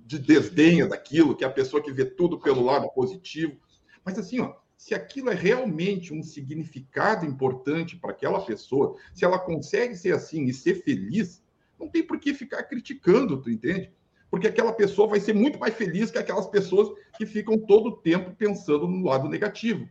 de 0.07 0.17
desdenha 0.17 0.87
daquilo, 0.87 1.35
que 1.35 1.43
é 1.43 1.47
a 1.47 1.51
pessoa 1.51 1.83
que 1.83 1.93
vê 1.93 2.05
tudo 2.05 2.39
pelo 2.39 2.65
lado 2.65 2.89
positivo. 2.95 3.59
Mas 4.05 4.17
assim, 4.17 4.39
ó, 4.39 4.55
se 4.77 4.95
aquilo 4.95 5.29
é 5.29 5.35
realmente 5.35 6.15
um 6.15 6.23
significado 6.23 7.27
importante 7.27 7.97
para 7.97 8.13
aquela 8.13 8.41
pessoa, 8.45 8.97
se 9.13 9.25
ela 9.25 9.41
consegue 9.41 9.97
ser 9.97 10.15
assim 10.15 10.45
e 10.45 10.55
ser 10.55 10.85
feliz, 10.85 11.43
não 11.79 11.89
tem 11.89 12.07
por 12.07 12.21
que 12.21 12.33
ficar 12.33 12.63
criticando, 12.63 13.43
tu 13.43 13.51
entende? 13.51 13.93
Porque 14.33 14.49
aquela 14.49 14.73
pessoa 14.73 15.07
vai 15.07 15.21
ser 15.21 15.35
muito 15.35 15.59
mais 15.59 15.75
feliz 15.75 16.11
que 16.11 16.17
aquelas 16.17 16.47
pessoas 16.47 16.89
que 17.19 17.27
ficam 17.27 17.59
todo 17.59 17.91
o 17.91 17.97
tempo 17.99 18.35
pensando 18.35 18.89
no 18.89 19.05
lado 19.05 19.29
negativo. 19.29 19.87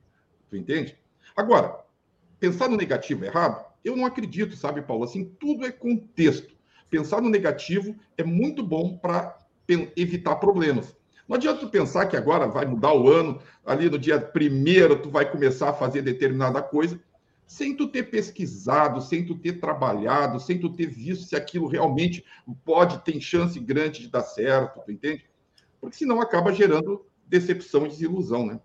Tu 0.50 0.58
entende? 0.58 0.98
Agora, 1.36 1.78
pensar 2.40 2.68
no 2.68 2.76
negativo 2.76 3.24
é 3.24 3.28
errado? 3.28 3.64
Eu 3.86 3.96
não 3.96 4.04
acredito, 4.04 4.56
sabe, 4.56 4.82
Paulo? 4.82 5.04
Assim, 5.04 5.26
tudo 5.40 5.64
é 5.64 5.72
contexto. 5.72 6.56
Pensar 6.90 7.22
no 7.22 7.30
negativo 7.30 7.96
é 8.18 8.24
muito 8.24 8.64
bom 8.64 8.98
para 8.98 9.38
evitar 9.96 10.36
problemas. 10.38 10.98
Não 11.28 11.36
adianta 11.36 11.60
tu 11.60 11.70
pensar 11.70 12.08
que 12.08 12.18
agora 12.18 12.48
vai 12.48 12.66
mudar 12.66 12.96
o 12.96 13.08
ano, 13.08 13.40
ali 13.64 13.92
no 13.92 14.00
dia 14.00 14.20
primeiro 14.20 15.04
tu 15.04 15.12
vai 15.12 15.32
começar 15.32 15.70
a 15.70 15.74
fazer 15.74 16.02
determinada 16.02 16.64
coisa, 16.64 17.00
sem 17.52 17.76
tu 17.76 17.86
ter 17.90 18.04
pesquisado, 18.04 19.02
sem 19.02 19.26
tu 19.26 19.36
ter 19.36 19.60
trabalhado, 19.60 20.40
sem 20.40 20.58
tu 20.58 20.70
ter 20.70 20.88
visto 20.88 21.26
se 21.26 21.36
aquilo 21.36 21.68
realmente 21.68 22.24
pode, 22.64 23.04
tem 23.04 23.20
chance 23.20 23.60
grande 23.60 24.04
de 24.04 24.08
dar 24.08 24.24
certo, 24.24 24.82
tu 24.86 24.90
entende? 24.90 25.30
Porque 25.82 25.98
senão 25.98 26.22
acaba 26.22 26.54
gerando 26.54 27.06
decepção 27.28 27.86
e 27.86 27.90
desilusão, 27.90 28.46
né? 28.46 28.62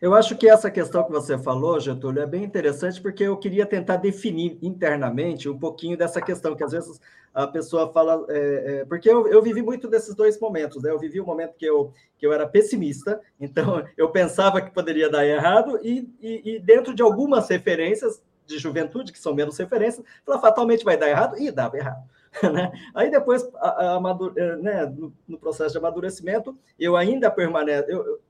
Eu 0.00 0.14
acho 0.14 0.36
que 0.36 0.48
essa 0.48 0.70
questão 0.70 1.04
que 1.04 1.10
você 1.10 1.38
falou, 1.38 1.80
Getúlio, 1.80 2.22
é 2.22 2.26
bem 2.26 2.44
interessante, 2.44 3.00
porque 3.00 3.24
eu 3.24 3.36
queria 3.36 3.64
tentar 3.64 3.96
definir 3.96 4.58
internamente 4.60 5.48
um 5.48 5.58
pouquinho 5.58 5.96
dessa 5.96 6.20
questão, 6.20 6.54
que 6.54 6.62
às 6.62 6.72
vezes 6.72 7.00
a 7.32 7.46
pessoa 7.46 7.92
fala. 7.92 8.24
É, 8.28 8.80
é, 8.80 8.84
porque 8.84 9.10
eu, 9.10 9.26
eu, 9.28 9.42
vivi 9.42 9.62
muito 9.62 9.88
desses 9.88 10.14
dois 10.14 10.38
momentos, 10.38 10.82
né? 10.82 10.90
Eu 10.90 10.98
vivi 10.98 11.20
o 11.20 11.22
um 11.22 11.26
momento 11.26 11.54
que 11.56 11.64
eu, 11.64 11.92
que 12.18 12.26
eu 12.26 12.32
era 12.32 12.46
pessimista, 12.46 13.20
então 13.40 13.84
eu 13.96 14.10
pensava 14.10 14.60
que 14.60 14.70
poderia 14.70 15.08
dar 15.08 15.26
errado, 15.26 15.78
e, 15.82 16.08
e, 16.20 16.56
e 16.56 16.58
dentro 16.58 16.94
de 16.94 17.02
algumas 17.02 17.48
referências 17.48 18.22
de 18.46 18.58
juventude, 18.58 19.12
que 19.12 19.18
são 19.18 19.34
menos 19.34 19.58
referências, 19.58 20.04
fala, 20.24 20.40
fatalmente 20.40 20.84
vai 20.84 20.96
dar 20.96 21.08
errado, 21.08 21.38
e 21.38 21.50
dava 21.50 21.76
errado. 21.76 22.04
Né? 22.52 22.70
Aí 22.94 23.10
depois, 23.10 23.48
a, 23.54 23.68
a, 23.68 23.96
a, 23.96 24.14
né, 24.60 24.84
no, 24.84 25.10
no, 25.26 25.38
processo 25.38 25.72
de 25.72 25.78
amadurecimento, 25.78 26.54
eu 26.78 26.94
ainda 26.94 27.30
permaneço. 27.30 27.90
Eu, 27.90 28.20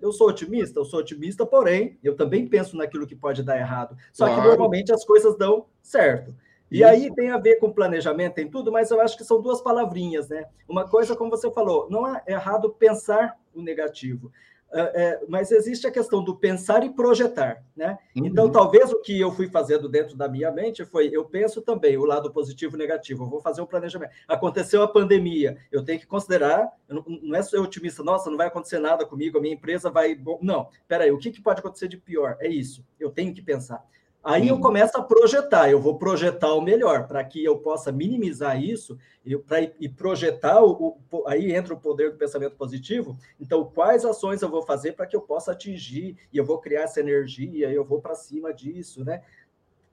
eu 0.00 0.12
sou 0.12 0.28
otimista, 0.28 0.78
eu 0.78 0.84
sou 0.84 1.00
otimista, 1.00 1.46
porém, 1.46 1.98
eu 2.02 2.16
também 2.16 2.46
penso 2.46 2.76
naquilo 2.76 3.06
que 3.06 3.16
pode 3.16 3.42
dar 3.42 3.58
errado. 3.58 3.96
Só 4.12 4.26
claro. 4.26 4.42
que 4.42 4.48
normalmente 4.48 4.92
as 4.92 5.04
coisas 5.04 5.36
dão 5.36 5.66
certo. 5.82 6.34
E 6.70 6.78
Isso. 6.78 6.86
aí 6.86 7.14
tem 7.14 7.30
a 7.30 7.38
ver 7.38 7.56
com 7.56 7.72
planejamento, 7.72 8.34
tem 8.34 8.50
tudo, 8.50 8.72
mas 8.72 8.90
eu 8.90 9.00
acho 9.00 9.16
que 9.16 9.24
são 9.24 9.40
duas 9.40 9.60
palavrinhas, 9.60 10.28
né? 10.28 10.46
Uma 10.68 10.88
coisa, 10.88 11.14
como 11.14 11.30
você 11.30 11.50
falou, 11.50 11.88
não 11.88 12.06
é 12.06 12.22
errado 12.26 12.70
pensar 12.70 13.36
o 13.54 13.62
negativo. 13.62 14.32
É, 14.72 14.80
é, 14.80 15.20
mas 15.28 15.52
existe 15.52 15.86
a 15.86 15.90
questão 15.90 16.22
do 16.22 16.36
pensar 16.36 16.84
e 16.84 16.90
projetar, 16.90 17.64
né? 17.74 17.98
Uhum. 18.16 18.26
Então, 18.26 18.50
talvez 18.50 18.90
o 18.92 19.00
que 19.00 19.18
eu 19.18 19.30
fui 19.30 19.48
fazendo 19.48 19.88
dentro 19.88 20.16
da 20.16 20.28
minha 20.28 20.50
mente 20.50 20.84
foi, 20.84 21.08
eu 21.12 21.24
penso 21.24 21.62
também 21.62 21.96
o 21.96 22.04
lado 22.04 22.32
positivo 22.32 22.76
e 22.76 22.78
negativo, 22.78 23.24
eu 23.24 23.28
vou 23.28 23.40
fazer 23.40 23.62
um 23.62 23.66
planejamento. 23.66 24.10
Aconteceu 24.26 24.82
a 24.82 24.88
pandemia, 24.88 25.56
eu 25.70 25.84
tenho 25.84 26.00
que 26.00 26.06
considerar, 26.06 26.68
não, 26.88 27.04
não 27.22 27.36
é 27.36 27.42
ser 27.42 27.58
otimista, 27.58 28.02
nossa, 28.02 28.28
não 28.28 28.36
vai 28.36 28.48
acontecer 28.48 28.78
nada 28.78 29.06
comigo, 29.06 29.38
a 29.38 29.40
minha 29.40 29.54
empresa 29.54 29.88
vai... 29.88 30.14
Bom, 30.14 30.38
não, 30.42 30.68
peraí, 30.88 31.12
o 31.12 31.18
que, 31.18 31.30
que 31.30 31.40
pode 31.40 31.60
acontecer 31.60 31.86
de 31.88 31.96
pior? 31.96 32.36
É 32.40 32.48
isso, 32.48 32.84
eu 32.98 33.10
tenho 33.10 33.32
que 33.32 33.42
pensar. 33.42 33.84
Aí 34.28 34.48
eu 34.48 34.58
começo 34.58 34.98
a 34.98 35.02
projetar, 35.04 35.70
eu 35.70 35.80
vou 35.80 35.96
projetar 35.96 36.52
o 36.52 36.60
melhor, 36.60 37.06
para 37.06 37.22
que 37.22 37.44
eu 37.44 37.58
possa 37.58 37.92
minimizar 37.92 38.60
isso 38.60 38.98
e, 39.24 39.38
pra, 39.38 39.62
e 39.62 39.88
projetar, 39.88 40.64
o, 40.64 40.98
o, 41.12 41.28
aí 41.28 41.54
entra 41.54 41.72
o 41.72 41.78
poder 41.78 42.10
do 42.10 42.18
pensamento 42.18 42.56
positivo. 42.56 43.16
Então, 43.40 43.64
quais 43.72 44.04
ações 44.04 44.42
eu 44.42 44.48
vou 44.48 44.62
fazer 44.62 44.94
para 44.94 45.06
que 45.06 45.14
eu 45.14 45.20
possa 45.20 45.52
atingir, 45.52 46.16
e 46.32 46.36
eu 46.36 46.44
vou 46.44 46.58
criar 46.58 46.82
essa 46.82 46.98
energia, 46.98 47.70
eu 47.70 47.84
vou 47.84 48.00
para 48.00 48.16
cima 48.16 48.52
disso, 48.52 49.04
né? 49.04 49.22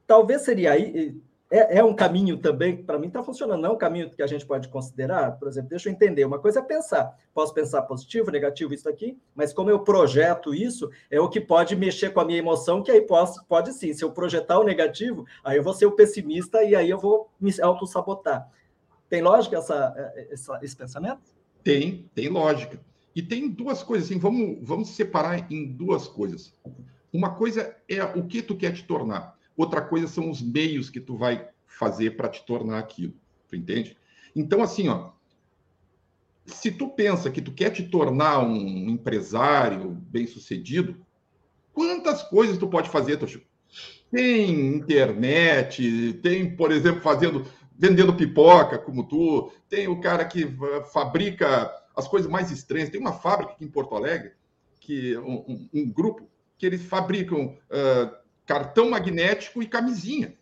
Talvez 0.07 0.41
seria 0.41 0.71
aí, 0.71 1.15
é, 1.53 1.77
é 1.77 1.83
um 1.83 1.93
caminho 1.93 2.35
também, 2.37 2.83
para 2.83 2.97
mim 2.97 3.07
está 3.07 3.21
funcionando, 3.21 3.61
não 3.61 3.69
é 3.69 3.73
um 3.73 3.77
caminho 3.77 4.09
que 4.09 4.23
a 4.23 4.27
gente 4.27 4.43
pode 4.43 4.67
considerar, 4.69 5.33
por 5.33 5.47
exemplo, 5.47 5.69
deixa 5.69 5.87
eu 5.87 5.93
entender, 5.93 6.25
uma 6.25 6.39
coisa 6.39 6.61
é 6.61 6.63
pensar, 6.63 7.15
posso 7.31 7.53
pensar 7.53 7.83
positivo, 7.83 8.31
negativo, 8.31 8.73
isso 8.73 8.89
aqui, 8.89 9.15
mas 9.35 9.53
como 9.53 9.69
eu 9.69 9.79
projeto 9.81 10.51
isso, 10.55 10.89
é 11.11 11.19
o 11.19 11.29
que 11.29 11.39
pode 11.39 11.75
mexer 11.75 12.09
com 12.09 12.19
a 12.19 12.25
minha 12.25 12.39
emoção, 12.39 12.81
que 12.81 12.89
aí 12.89 13.01
posso, 13.01 13.45
pode 13.45 13.71
sim, 13.71 13.93
se 13.93 14.03
eu 14.03 14.11
projetar 14.11 14.57
o 14.57 14.63
negativo, 14.63 15.27
aí 15.43 15.57
eu 15.57 15.63
vou 15.63 15.75
ser 15.75 15.85
o 15.85 15.91
pessimista 15.91 16.63
e 16.63 16.75
aí 16.75 16.89
eu 16.89 16.97
vou 16.97 17.29
me 17.39 17.53
auto-sabotar. 17.61 18.49
Tem 19.07 19.21
lógica 19.21 19.57
essa, 19.57 20.15
essa, 20.31 20.59
esse 20.63 20.75
pensamento? 20.75 21.21
Tem, 21.63 22.09
tem 22.15 22.29
lógica. 22.29 22.79
E 23.15 23.21
tem 23.21 23.47
duas 23.47 23.83
coisas, 23.83 24.09
assim, 24.09 24.17
vamos, 24.17 24.57
vamos 24.63 24.89
separar 24.89 25.51
em 25.51 25.71
duas 25.71 26.07
coisas. 26.07 26.51
Uma 27.13 27.35
coisa 27.35 27.75
é 27.87 28.03
o 28.03 28.25
que 28.25 28.41
tu 28.41 28.57
quer 28.57 28.73
te 28.73 28.83
tornar. 28.85 29.32
Outra 29.55 29.81
coisa 29.81 30.07
são 30.07 30.29
os 30.29 30.41
meios 30.41 30.89
que 30.89 30.99
tu 30.99 31.17
vai 31.17 31.47
fazer 31.65 32.11
para 32.11 32.29
te 32.29 32.45
tornar 32.45 32.79
aquilo. 32.79 33.13
Tu 33.47 33.55
entende? 33.55 33.97
Então, 34.35 34.61
assim, 34.61 34.87
ó, 34.87 35.11
se 36.45 36.71
tu 36.71 36.89
pensa 36.89 37.31
que 37.31 37.41
tu 37.41 37.51
quer 37.51 37.71
te 37.71 37.83
tornar 37.83 38.39
um 38.39 38.89
empresário 38.89 39.91
bem-sucedido, 39.91 41.05
quantas 41.71 42.23
coisas 42.23 42.57
tu 42.57 42.67
pode 42.67 42.89
fazer, 42.89 43.17
Toshio? 43.17 43.43
Tem 44.11 44.75
internet, 44.75 46.19
tem, 46.21 46.55
por 46.55 46.71
exemplo, 46.71 47.01
fazendo 47.01 47.45
vendendo 47.75 48.15
pipoca 48.15 48.77
como 48.77 49.07
tu, 49.07 49.51
tem 49.67 49.87
o 49.87 49.99
cara 49.99 50.23
que 50.25 50.47
fabrica 50.91 51.71
as 51.95 52.07
coisas 52.07 52.29
mais 52.29 52.51
estranhas. 52.51 52.89
Tem 52.89 52.99
uma 52.99 53.13
fábrica 53.13 53.53
aqui 53.53 53.65
em 53.65 53.69
Porto 53.69 53.95
Alegre, 53.95 54.33
que 54.79 55.17
um, 55.17 55.43
um, 55.47 55.69
um 55.73 55.91
grupo 55.91 56.29
que 56.57 56.65
eles 56.65 56.83
fabricam 56.83 57.57
uh, 57.69 58.22
cartão 58.45 58.89
magnético 58.89 59.61
e 59.61 59.67
camisinha. 59.67 60.33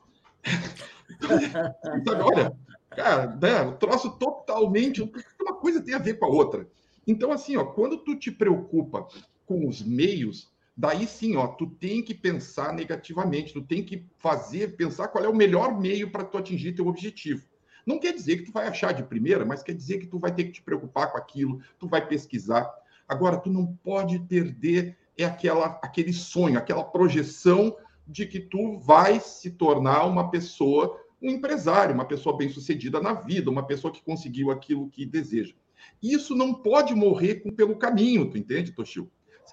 Olha, 2.23 2.55
cara, 2.89 3.27
né, 3.35 3.61
o 3.61 3.73
troço 3.73 4.11
totalmente. 4.17 5.01
Uma 5.39 5.55
coisa 5.55 5.81
tem 5.81 5.93
a 5.93 5.99
ver 5.99 6.15
com 6.15 6.25
a 6.25 6.29
outra. 6.29 6.67
Então, 7.05 7.31
assim, 7.31 7.57
ó, 7.57 7.65
quando 7.65 7.97
tu 7.97 8.15
te 8.15 8.31
preocupa 8.31 9.07
com 9.45 9.67
os 9.67 9.81
meios, 9.81 10.51
daí 10.75 11.05
sim, 11.05 11.35
ó, 11.35 11.47
tu 11.47 11.67
tem 11.67 12.03
que 12.03 12.13
pensar 12.13 12.73
negativamente, 12.73 13.53
tu 13.53 13.61
tem 13.61 13.83
que 13.83 14.05
fazer, 14.17 14.75
pensar 14.75 15.07
qual 15.07 15.23
é 15.23 15.27
o 15.27 15.35
melhor 15.35 15.79
meio 15.79 16.11
para 16.11 16.23
tu 16.23 16.37
atingir 16.37 16.73
teu 16.73 16.87
objetivo. 16.87 17.45
Não 17.85 17.99
quer 17.99 18.13
dizer 18.13 18.37
que 18.37 18.43
tu 18.43 18.51
vai 18.51 18.67
achar 18.67 18.93
de 18.93 19.03
primeira, 19.03 19.43
mas 19.43 19.63
quer 19.63 19.73
dizer 19.73 19.97
que 19.97 20.07
tu 20.07 20.19
vai 20.19 20.33
ter 20.33 20.45
que 20.45 20.51
te 20.51 20.61
preocupar 20.61 21.11
com 21.11 21.17
aquilo, 21.17 21.61
tu 21.79 21.87
vai 21.87 22.07
pesquisar. 22.07 22.71
Agora, 23.07 23.37
tu 23.37 23.49
não 23.49 23.75
pode 23.83 24.19
perder 24.19 24.97
é 25.17 25.25
aquela, 25.25 25.79
aquele 25.83 26.13
sonho, 26.13 26.57
aquela 26.57 26.83
projeção 26.83 27.75
de 28.07 28.25
que 28.25 28.39
tu 28.39 28.77
vai 28.79 29.19
se 29.19 29.51
tornar 29.51 30.05
uma 30.05 30.29
pessoa, 30.29 30.99
um 31.21 31.29
empresário, 31.29 31.93
uma 31.93 32.05
pessoa 32.05 32.37
bem-sucedida 32.37 32.99
na 32.99 33.13
vida, 33.13 33.49
uma 33.49 33.65
pessoa 33.65 33.93
que 33.93 34.03
conseguiu 34.03 34.51
aquilo 34.51 34.89
que 34.89 35.05
deseja. 35.05 35.53
Isso 36.01 36.35
não 36.35 36.53
pode 36.53 36.93
morrer 36.93 37.43
pelo 37.55 37.75
caminho, 37.75 38.29
tu 38.29 38.37
entende, 38.37 38.71
Toshio? 38.71 39.09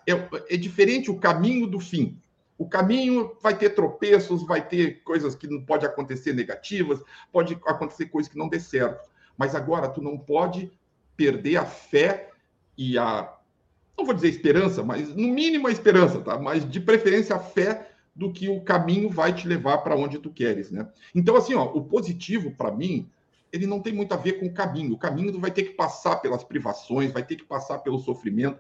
É, 0.07 0.55
é 0.55 0.57
diferente 0.57 1.11
o 1.11 1.19
caminho 1.19 1.67
do 1.67 1.78
fim. 1.78 2.21
O 2.57 2.69
caminho 2.69 3.37
vai 3.40 3.57
ter 3.57 3.71
tropeços, 3.71 4.45
vai 4.45 4.67
ter 4.67 5.02
coisas 5.05 5.35
que 5.37 5.47
não 5.47 5.64
pode 5.64 5.87
acontecer 5.87 6.33
negativas, 6.33 7.00
pode 7.31 7.59
acontecer 7.64 8.07
coisas 8.07 8.31
que 8.31 8.38
não 8.38 8.49
dê 8.49 8.59
certo. 8.59 9.09
Mas 9.37 9.55
agora 9.55 9.88
tu 9.88 10.02
não 10.02 10.19
pode 10.19 10.73
perder 11.17 11.57
a 11.57 11.64
fé 11.64 12.31
e 12.76 12.99
a 12.99 13.35
não 13.97 14.05
vou 14.05 14.14
dizer 14.14 14.28
esperança, 14.28 14.85
mas 14.85 15.09
no 15.09 15.26
mínimo 15.26 15.67
a 15.67 15.73
esperança, 15.73 16.21
tá? 16.21 16.38
Mas 16.38 16.69
de 16.69 16.78
preferência 16.78 17.35
a 17.35 17.40
fé 17.40 17.90
do 18.19 18.33
que 18.33 18.49
o 18.49 18.61
caminho 18.61 19.09
vai 19.09 19.33
te 19.33 19.47
levar 19.47 19.79
para 19.79 19.95
onde 19.95 20.19
tu 20.19 20.29
queres, 20.29 20.73
né? 20.73 20.89
Então, 21.15 21.37
assim, 21.37 21.55
ó, 21.55 21.67
o 21.67 21.85
positivo, 21.85 22.51
para 22.51 22.73
mim, 22.73 23.09
ele 23.53 23.65
não 23.65 23.79
tem 23.79 23.93
muito 23.93 24.13
a 24.13 24.17
ver 24.17 24.41
com 24.41 24.47
o 24.47 24.53
caminho. 24.53 24.93
O 24.93 24.99
caminho 24.99 25.39
vai 25.39 25.53
ter 25.53 25.63
que 25.63 25.75
passar 25.75 26.17
pelas 26.17 26.43
privações, 26.43 27.13
vai 27.13 27.23
ter 27.23 27.37
que 27.37 27.45
passar 27.45 27.79
pelo 27.79 28.01
sofrimento. 28.01 28.59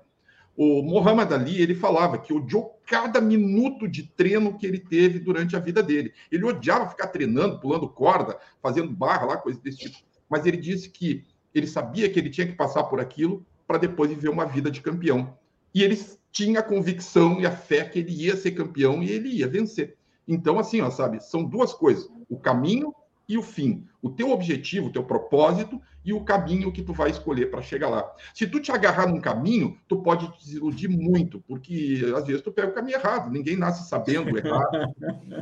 O 0.56 0.80
Muhammad 0.80 1.32
Ali, 1.32 1.60
ele 1.60 1.74
falava 1.74 2.18
que 2.18 2.32
odiou 2.32 2.80
cada 2.86 3.20
minuto 3.20 3.88
de 3.88 4.04
treino 4.04 4.56
que 4.56 4.64
ele 4.64 4.78
teve 4.78 5.18
durante 5.18 5.56
a 5.56 5.58
vida 5.58 5.82
dele. 5.82 6.12
Ele 6.30 6.44
odiava 6.44 6.88
ficar 6.88 7.08
treinando, 7.08 7.58
pulando 7.58 7.88
corda, 7.88 8.38
fazendo 8.62 8.92
barra 8.92 9.26
lá, 9.26 9.36
coisas 9.38 9.60
desse 9.60 9.78
tipo. 9.78 9.98
Mas 10.30 10.46
ele 10.46 10.56
disse 10.56 10.88
que 10.88 11.24
ele 11.52 11.66
sabia 11.66 12.08
que 12.08 12.16
ele 12.16 12.30
tinha 12.30 12.46
que 12.46 12.54
passar 12.54 12.84
por 12.84 13.00
aquilo 13.00 13.44
para 13.66 13.78
depois 13.78 14.08
viver 14.08 14.28
uma 14.28 14.46
vida 14.46 14.70
de 14.70 14.80
campeão. 14.80 15.36
E 15.78 15.82
ele 15.84 15.96
tinha 16.32 16.58
a 16.58 16.62
convicção 16.62 17.40
e 17.40 17.46
a 17.46 17.52
fé 17.52 17.84
que 17.84 18.00
ele 18.00 18.10
ia 18.10 18.36
ser 18.36 18.50
campeão 18.50 19.00
e 19.00 19.12
ele 19.12 19.28
ia 19.28 19.46
vencer. 19.46 19.96
Então, 20.26 20.58
assim, 20.58 20.80
ó, 20.80 20.90
sabe, 20.90 21.20
são 21.20 21.44
duas 21.44 21.72
coisas: 21.72 22.10
o 22.28 22.36
caminho 22.36 22.92
e 23.28 23.38
o 23.38 23.42
fim. 23.42 23.86
O 24.02 24.10
teu 24.10 24.32
objetivo, 24.32 24.88
o 24.88 24.92
teu 24.92 25.04
propósito 25.04 25.80
e 26.04 26.12
o 26.12 26.24
caminho 26.24 26.72
que 26.72 26.82
tu 26.82 26.92
vai 26.92 27.10
escolher 27.10 27.48
para 27.48 27.62
chegar 27.62 27.90
lá. 27.90 28.12
Se 28.34 28.44
tu 28.44 28.58
te 28.58 28.72
agarrar 28.72 29.06
num 29.06 29.20
caminho, 29.20 29.78
tu 29.86 30.02
pode 30.02 30.26
te 30.32 30.46
desiludir 30.46 30.90
muito, 30.90 31.40
porque 31.46 32.02
às 32.16 32.26
vezes 32.26 32.42
tu 32.42 32.50
pega 32.50 32.72
o 32.72 32.74
caminho 32.74 32.96
errado, 32.96 33.30
ninguém 33.30 33.56
nasce 33.56 33.88
sabendo 33.88 34.36
errado. 34.36 34.92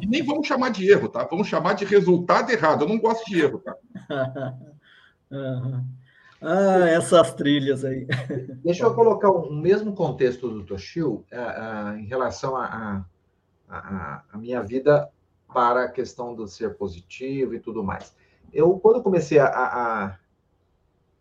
E 0.02 0.06
nem 0.06 0.22
vamos 0.22 0.46
chamar 0.46 0.68
de 0.68 0.86
erro, 0.86 1.08
tá? 1.08 1.24
Vamos 1.24 1.48
chamar 1.48 1.72
de 1.72 1.86
resultado 1.86 2.50
errado. 2.50 2.82
Eu 2.84 2.88
não 2.90 2.98
gosto 2.98 3.24
de 3.24 3.40
erro, 3.40 3.60
tá? 3.60 3.74
Ah, 6.40 6.88
essas 6.88 7.34
trilhas 7.34 7.84
aí. 7.84 8.06
Deixa 8.62 8.84
eu 8.84 8.94
colocar 8.94 9.30
o 9.30 9.52
mesmo 9.52 9.94
contexto 9.94 10.48
do 10.48 10.64
Toshio 10.64 11.24
uh, 11.32 11.94
uh, 11.94 11.96
em 11.98 12.06
relação 12.06 12.56
à 12.56 13.04
a, 13.68 13.78
a, 13.78 14.22
a, 14.32 14.38
minha 14.38 14.62
vida 14.62 15.08
para 15.52 15.84
a 15.84 15.90
questão 15.90 16.34
do 16.34 16.46
ser 16.46 16.76
positivo 16.76 17.54
e 17.54 17.60
tudo 17.60 17.82
mais. 17.82 18.14
Eu, 18.52 18.78
quando 18.78 19.02
comecei 19.02 19.38
a, 19.38 19.48
a 19.48 20.18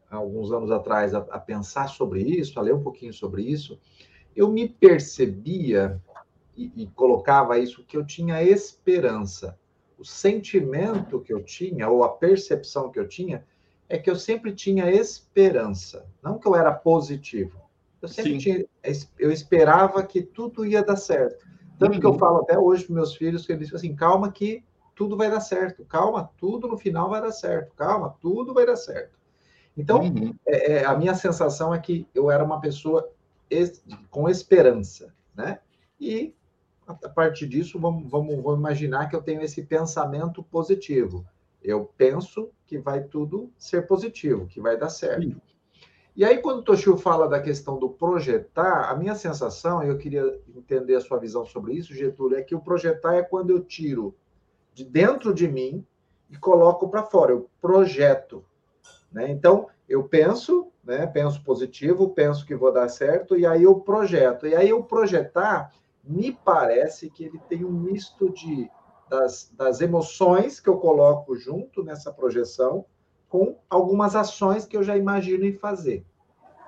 alguns 0.10 0.52
anos 0.52 0.72
atrás 0.72 1.14
a, 1.14 1.20
a, 1.20 1.40
pensar 1.40 1.88
sobre 1.88 2.22
isso, 2.22 2.60
a 2.60 2.62
ler 2.62 2.74
um 2.74 2.84
pouquinho 2.84 3.14
sobre 3.14 3.44
isso, 3.44 3.80
eu 4.36 4.50
me 4.52 4.68
percebia 4.68 6.02
e, 6.56 6.72
e 6.76 6.88
colocava 6.88 7.58
isso 7.58 7.84
que 7.86 7.98
eu 7.98 8.06
tinha 8.06 8.44
esperança. 8.44 9.58
O 9.98 10.04
sentimento 10.04 11.22
que 11.22 11.34
eu 11.34 11.42
tinha, 11.44 11.90
ou 11.90 12.04
a 12.04 12.10
percepção 12.10 12.92
que 12.92 13.00
eu 13.00 13.08
tinha, 13.08 13.46
é 13.88 13.98
que 13.98 14.10
eu 14.10 14.16
sempre 14.16 14.54
tinha 14.54 14.90
esperança, 14.90 16.06
não 16.24 16.40
que 16.40 16.48
eu 16.48 16.56
era 16.56 16.74
positivo. 16.74 17.62
Eu 18.02 18.08
sempre 18.08 18.38
tinha, 18.38 18.66
eu 19.18 19.32
esperava 19.32 20.04
que 20.04 20.22
tudo 20.22 20.66
ia 20.66 20.84
dar 20.84 20.96
certo. 20.96 21.46
Tanto 21.78 21.94
uhum. 21.94 22.00
que 22.00 22.06
eu 22.06 22.12
uhum. 22.12 22.20
falo 22.20 22.38
até 22.40 22.58
hoje 22.58 22.86
para 22.86 22.96
meus 22.96 23.16
filhos, 23.16 23.46
que 23.46 23.52
eles 23.52 23.70
dizem 23.70 23.90
assim, 23.90 23.96
calma 23.96 24.32
que 24.32 24.64
tudo 24.96 25.18
vai 25.18 25.30
dar 25.30 25.42
certo. 25.42 25.84
Calma, 25.86 26.32
tudo 26.38 26.68
no 26.68 26.78
final 26.78 27.10
vai 27.10 27.22
dar 27.22 27.32
certo. 27.32 27.74
Calma, 27.76 28.16
tudo 28.22 28.54
vai 28.54 28.66
dar 28.66 28.78
certo. 28.78 29.18
Então, 29.78 30.02
uhum. 30.02 30.34
é, 30.46 30.74
é, 30.74 30.86
a 30.86 30.96
minha 30.96 31.14
sensação 31.16 31.74
é 31.74 31.80
que 31.80 32.08
eu 32.16 32.32
era 32.32 32.44
uma 32.44 32.62
pessoa 32.62 33.10
es, 33.50 33.84
com 34.10 34.30
esperança, 34.30 35.14
né? 35.36 35.60
E 36.00 36.34
a 36.88 37.10
partir 37.10 37.48
disso, 37.48 37.80
vamos, 37.80 38.10
vamos, 38.10 38.36
vamos 38.42 38.60
imaginar 38.60 39.10
que 39.10 39.16
eu 39.16 39.22
tenho 39.22 39.42
esse 39.42 39.64
pensamento 39.64 40.44
positivo. 40.44 41.26
Eu 41.62 41.92
penso 41.98 42.52
que 42.66 42.78
vai 42.78 43.04
tudo 43.04 43.52
ser 43.58 43.88
positivo, 43.88 44.48
que 44.48 44.60
vai 44.60 44.78
dar 44.78 44.90
certo. 44.90 45.24
Sim. 45.24 45.42
E 46.16 46.24
aí, 46.24 46.38
quando 46.38 46.60
o 46.60 46.64
Toshio 46.64 46.98
fala 46.98 47.28
da 47.28 47.42
questão 47.42 47.78
do 47.78 47.90
projetar, 47.90 48.90
a 48.90 48.96
minha 48.96 49.16
sensação, 49.16 49.84
e 49.84 49.90
eu 49.90 49.98
queria 49.98 50.40
entender 50.56 50.96
a 50.96 51.02
sua 51.02 51.20
visão 51.20 51.46
sobre 51.46 51.74
isso, 51.74 51.94
Getúlio, 51.94 52.38
é 52.38 52.42
que 52.42 52.56
o 52.56 52.62
projetar 52.62 53.16
é 53.16 53.22
quando 53.22 53.50
eu 53.50 53.62
tiro 53.62 54.16
de 54.74 54.86
dentro 54.86 55.34
de 55.34 55.46
mim 55.46 55.86
e 56.30 56.38
coloco 56.38 56.88
para 56.88 57.04
fora, 57.04 57.34
eu 57.34 57.50
projeto. 57.62 58.46
Né? 59.12 59.30
Então, 59.30 59.68
eu 59.90 60.06
penso, 60.06 60.72
né? 60.82 61.06
penso 61.06 61.44
positivo, 61.44 62.10
penso 62.10 62.46
que 62.46 62.56
vou 62.56 62.72
dar 62.72 62.88
certo, 62.88 63.38
e 63.38 63.46
aí 63.46 63.64
eu 63.64 63.76
projeto. 63.82 64.48
E 64.48 64.56
aí, 64.56 64.70
eu 64.70 64.82
projetar, 64.84 65.74
me 66.02 66.32
parece 66.32 67.10
que 67.10 67.26
ele 67.26 67.40
tem 67.50 67.66
um 67.66 67.72
misto 67.72 68.30
de 68.30 68.72
das, 69.10 69.52
das 69.56 69.82
emoções 69.82 70.60
que 70.60 70.70
eu 70.70 70.78
coloco 70.78 71.36
junto 71.36 71.84
nessa 71.84 72.12
projeção 72.12 72.86
com 73.28 73.60
algumas 73.70 74.16
ações 74.16 74.66
que 74.66 74.78
eu 74.78 74.84
já 74.84 74.98
imagino 74.98 75.46
em 75.46 75.54
fazer. 75.54 76.06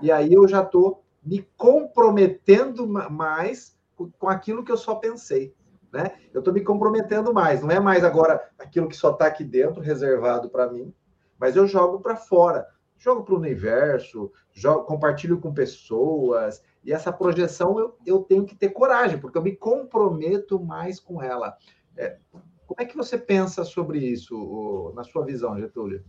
E 0.01 0.11
aí 0.11 0.33
eu 0.33 0.47
já 0.47 0.61
estou 0.61 1.03
me 1.23 1.47
comprometendo 1.55 2.87
mais 2.87 3.77
com 4.19 4.29
aquilo 4.29 4.63
que 4.63 4.71
eu 4.71 4.77
só 4.77 4.95
pensei. 4.95 5.55
Né? 5.91 6.15
Eu 6.33 6.39
estou 6.39 6.53
me 6.53 6.61
comprometendo 6.61 7.33
mais, 7.33 7.61
não 7.61 7.71
é 7.71 7.79
mais 7.79 8.03
agora 8.03 8.49
aquilo 8.59 8.87
que 8.87 8.95
só 8.95 9.11
está 9.11 9.27
aqui 9.27 9.43
dentro, 9.43 9.81
reservado 9.81 10.49
para 10.49 10.69
mim, 10.69 10.93
mas 11.39 11.55
eu 11.55 11.65
jogo 11.65 11.99
para 11.99 12.15
fora, 12.15 12.67
jogo 12.97 13.23
para 13.23 13.33
o 13.33 13.37
universo, 13.37 14.31
jogo, 14.51 14.83
compartilho 14.83 15.39
com 15.39 15.53
pessoas, 15.53 16.61
e 16.83 16.91
essa 16.91 17.11
projeção 17.11 17.79
eu, 17.79 17.97
eu 18.05 18.19
tenho 18.19 18.45
que 18.45 18.55
ter 18.55 18.69
coragem, 18.69 19.19
porque 19.19 19.37
eu 19.37 19.41
me 19.41 19.55
comprometo 19.55 20.59
mais 20.59 20.99
com 20.99 21.21
ela. 21.21 21.57
É, 21.97 22.17
como 22.31 22.79
é 22.79 22.85
que 22.85 22.95
você 22.95 23.17
pensa 23.17 23.63
sobre 23.63 23.99
isso, 23.99 24.93
na 24.95 25.03
sua 25.03 25.25
visão, 25.25 25.59
Getúlio? 25.59 26.03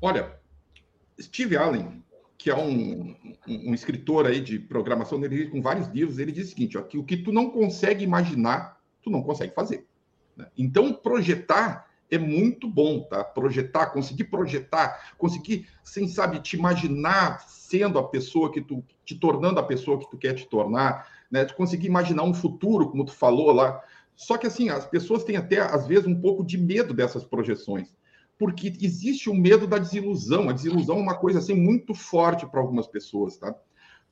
Olha, 0.00 0.38
Steve 1.20 1.56
Allen, 1.56 2.02
que 2.38 2.50
é 2.50 2.56
um, 2.56 3.14
um, 3.46 3.70
um 3.70 3.74
escritor 3.74 4.26
aí 4.26 4.40
de 4.40 4.58
programação, 4.58 5.22
ele 5.24 5.48
com 5.48 5.60
vários 5.62 5.88
livros, 5.88 6.18
ele 6.18 6.32
diz 6.32 6.46
o 6.46 6.50
seguinte, 6.50 6.78
ó, 6.78 6.82
que 6.82 6.98
o 6.98 7.04
que 7.04 7.16
tu 7.16 7.30
não 7.30 7.50
consegue 7.50 8.04
imaginar, 8.04 8.80
tu 9.02 9.10
não 9.10 9.22
consegue 9.22 9.54
fazer. 9.54 9.86
Né? 10.36 10.46
Então, 10.56 10.92
projetar 10.92 11.88
é 12.10 12.18
muito 12.18 12.68
bom, 12.68 13.00
tá? 13.04 13.24
Projetar, 13.24 13.86
conseguir 13.86 14.24
projetar, 14.24 15.14
conseguir, 15.16 15.66
sem 15.82 16.06
sabe, 16.06 16.40
te 16.40 16.56
imaginar 16.56 17.40
sendo 17.48 17.98
a 17.98 18.06
pessoa 18.06 18.52
que 18.52 18.60
tu, 18.60 18.84
te 19.04 19.14
tornando 19.14 19.58
a 19.58 19.62
pessoa 19.62 19.98
que 19.98 20.10
tu 20.10 20.18
quer 20.18 20.34
te 20.34 20.46
tornar, 20.46 21.08
né? 21.30 21.44
Tu 21.46 21.54
conseguir 21.54 21.86
imaginar 21.86 22.24
um 22.24 22.34
futuro, 22.34 22.90
como 22.90 23.06
tu 23.06 23.12
falou 23.12 23.50
lá. 23.50 23.82
Só 24.14 24.36
que 24.36 24.46
assim, 24.46 24.68
as 24.68 24.86
pessoas 24.86 25.24
têm 25.24 25.36
até 25.36 25.60
às 25.60 25.86
vezes 25.86 26.06
um 26.06 26.20
pouco 26.20 26.44
de 26.44 26.58
medo 26.58 26.94
dessas 26.94 27.24
projeções 27.24 27.92
porque 28.42 28.72
existe 28.80 29.30
o 29.30 29.34
medo 29.34 29.68
da 29.68 29.78
desilusão. 29.78 30.48
A 30.48 30.52
desilusão 30.52 30.96
é 30.96 31.00
uma 31.00 31.16
coisa 31.16 31.38
assim 31.38 31.54
muito 31.54 31.94
forte 31.94 32.44
para 32.44 32.58
algumas 32.58 32.88
pessoas, 32.88 33.36
tá? 33.36 33.54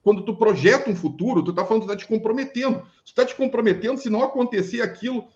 Quando 0.05 0.25
tu 0.25 0.37
projeta 0.37 0.89
um 0.89 0.95
futuro, 0.95 1.43
tu 1.43 1.53
tá 1.53 1.65
falando 1.65 1.83
tu 1.83 1.89
tá 1.89 1.97
te 1.97 2.07
comprometendo. 2.07 2.87
Tu 3.05 3.13
tá 3.13 3.27
te 3.27 3.35
comprometendo, 3.35 3.99
se 3.99 4.09
não 4.09 4.23
acontecer 4.23 4.83
aquilo, 4.83 5.27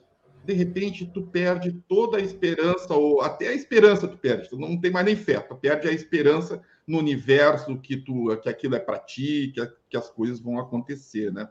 de 0.44 0.52
repente 0.52 1.10
tu 1.12 1.22
perde 1.22 1.72
toda 1.88 2.18
a 2.18 2.20
esperança, 2.20 2.94
ou 2.94 3.20
até 3.20 3.48
a 3.48 3.54
esperança 3.54 4.06
tu 4.06 4.16
perde, 4.16 4.48
tu 4.48 4.56
não 4.56 4.80
tem 4.80 4.92
mais 4.92 5.06
nem 5.06 5.16
fé, 5.16 5.40
tu 5.40 5.56
perde 5.56 5.88
a 5.88 5.92
esperança 5.92 6.62
no 6.86 6.98
universo 6.98 7.76
que 7.78 7.96
tu 7.96 8.36
que 8.42 8.48
aquilo 8.48 8.76
é 8.76 8.78
para 8.78 9.00
ti, 9.00 9.50
que, 9.52 9.72
que 9.90 9.96
as 9.96 10.08
coisas 10.08 10.38
vão 10.38 10.58
acontecer, 10.58 11.32
né? 11.32 11.48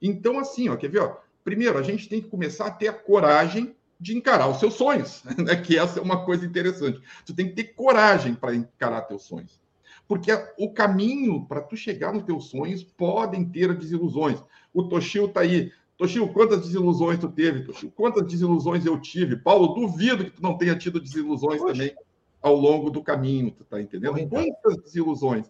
Então, 0.00 0.38
assim, 0.38 0.68
ó, 0.68 0.76
quer 0.76 0.90
ver? 0.90 1.00
Ó, 1.00 1.16
primeiro, 1.44 1.78
a 1.78 1.82
gente 1.82 2.08
tem 2.08 2.20
que 2.20 2.28
começar 2.28 2.66
a 2.66 2.70
ter 2.70 2.88
a 2.88 2.92
coragem 2.92 3.74
de 3.98 4.16
encarar 4.16 4.48
os 4.48 4.58
seus 4.58 4.74
sonhos, 4.74 5.22
né? 5.38 5.56
que 5.56 5.78
essa 5.78 6.00
é 6.00 6.02
uma 6.02 6.24
coisa 6.24 6.44
interessante. 6.44 7.00
Tu 7.24 7.34
tem 7.34 7.48
que 7.48 7.54
ter 7.54 7.74
coragem 7.74 8.34
para 8.34 8.54
encarar 8.54 9.02
teus 9.02 9.22
sonhos. 9.22 9.60
Porque 10.08 10.30
o 10.58 10.72
caminho 10.72 11.46
para 11.46 11.60
tu 11.60 11.76
chegar 11.76 12.12
nos 12.12 12.24
teus 12.24 12.50
sonhos 12.50 12.82
podem 12.82 13.44
ter 13.44 13.74
desilusões. 13.76 14.42
O 14.74 14.82
Toshio 14.82 15.26
está 15.26 15.40
aí. 15.40 15.70
Toshio, 15.96 16.28
quantas 16.32 16.62
desilusões 16.62 17.18
tu 17.18 17.28
teve, 17.28 17.64
Toshio? 17.64 17.92
Quantas 17.92 18.26
desilusões 18.26 18.84
eu 18.84 19.00
tive? 19.00 19.36
Paulo, 19.36 19.68
duvido 19.74 20.24
que 20.24 20.32
tu 20.32 20.42
não 20.42 20.58
tenha 20.58 20.76
tido 20.76 21.00
desilusões 21.00 21.60
Poxa. 21.60 21.72
também 21.72 21.94
ao 22.42 22.56
longo 22.56 22.90
do 22.90 23.02
caminho, 23.02 23.52
tu 23.52 23.64
tá 23.64 23.80
entendendo? 23.80 24.28
Quantas 24.28 24.82
desilusões? 24.82 25.46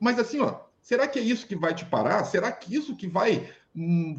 Mas 0.00 0.18
assim, 0.18 0.40
ó, 0.40 0.60
será 0.80 1.06
que 1.06 1.18
é 1.18 1.22
isso 1.22 1.46
que 1.46 1.54
vai 1.54 1.74
te 1.74 1.84
parar? 1.84 2.24
Será 2.24 2.50
que 2.50 2.74
isso 2.74 2.96
que 2.96 3.06
vai 3.06 3.46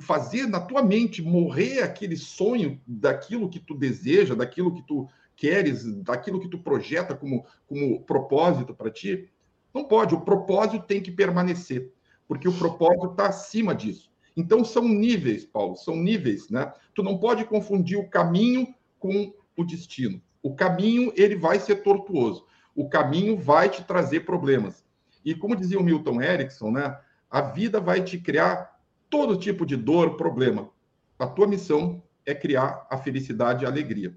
fazer 0.02 0.48
na 0.48 0.60
tua 0.60 0.82
mente 0.82 1.22
morrer 1.22 1.82
aquele 1.82 2.16
sonho 2.16 2.80
daquilo 2.88 3.50
que 3.50 3.60
tu 3.60 3.76
deseja, 3.76 4.36
daquilo 4.36 4.74
que 4.74 4.82
tu 4.82 5.08
queres, 5.36 5.86
daquilo 6.04 6.40
que 6.40 6.48
tu 6.48 6.60
projeta 6.60 7.16
como, 7.16 7.46
como 7.68 8.02
propósito 8.02 8.74
para 8.74 8.92
ti? 8.92 9.30
Não 9.74 9.84
pode, 9.84 10.16
o 10.16 10.22
propósito 10.22 10.86
tem 10.86 11.02
que 11.02 11.12
permanecer, 11.12 11.92
porque 12.28 12.48
o 12.48 12.58
propósito 12.58 13.12
está 13.12 13.28
acima 13.28 13.76
disso. 13.76 14.10
Então 14.36 14.64
são 14.64 14.88
níveis, 14.88 15.46
Paulo, 15.46 15.76
são 15.76 15.96
níveis, 15.96 16.50
né? 16.50 16.72
Tu 16.94 17.04
não 17.04 17.18
pode 17.18 17.44
confundir 17.46 17.98
o 17.98 18.08
caminho 18.08 18.74
com 18.98 19.34
o 19.58 19.64
destino. 19.64 20.22
O 20.42 20.56
caminho 20.56 21.12
ele 21.16 21.36
vai 21.36 21.60
ser 21.60 21.78
tortuoso. 21.78 22.46
O 22.74 22.88
caminho 22.88 23.38
vai 23.38 23.70
te 23.70 23.84
trazer 23.84 24.22
problemas. 24.22 24.86
E 25.26 25.36
como 25.36 25.56
dizia 25.56 25.80
o 25.80 25.84
Milton 25.84 26.22
Erickson, 26.22 26.72
né? 26.72 26.98
A 27.30 27.42
vida 27.42 27.82
vai 27.82 28.02
te 28.02 28.18
criar 28.18 28.79
todo 29.10 29.38
tipo 29.38 29.66
de 29.66 29.76
dor, 29.76 30.16
problema. 30.16 30.70
A 31.18 31.28
tua 31.28 31.48
missão 31.48 32.04
é 32.26 32.34
criar 32.34 32.88
a 32.90 32.98
felicidade 32.98 33.64
e 33.64 33.66
a 33.66 33.70
alegria. 33.70 34.16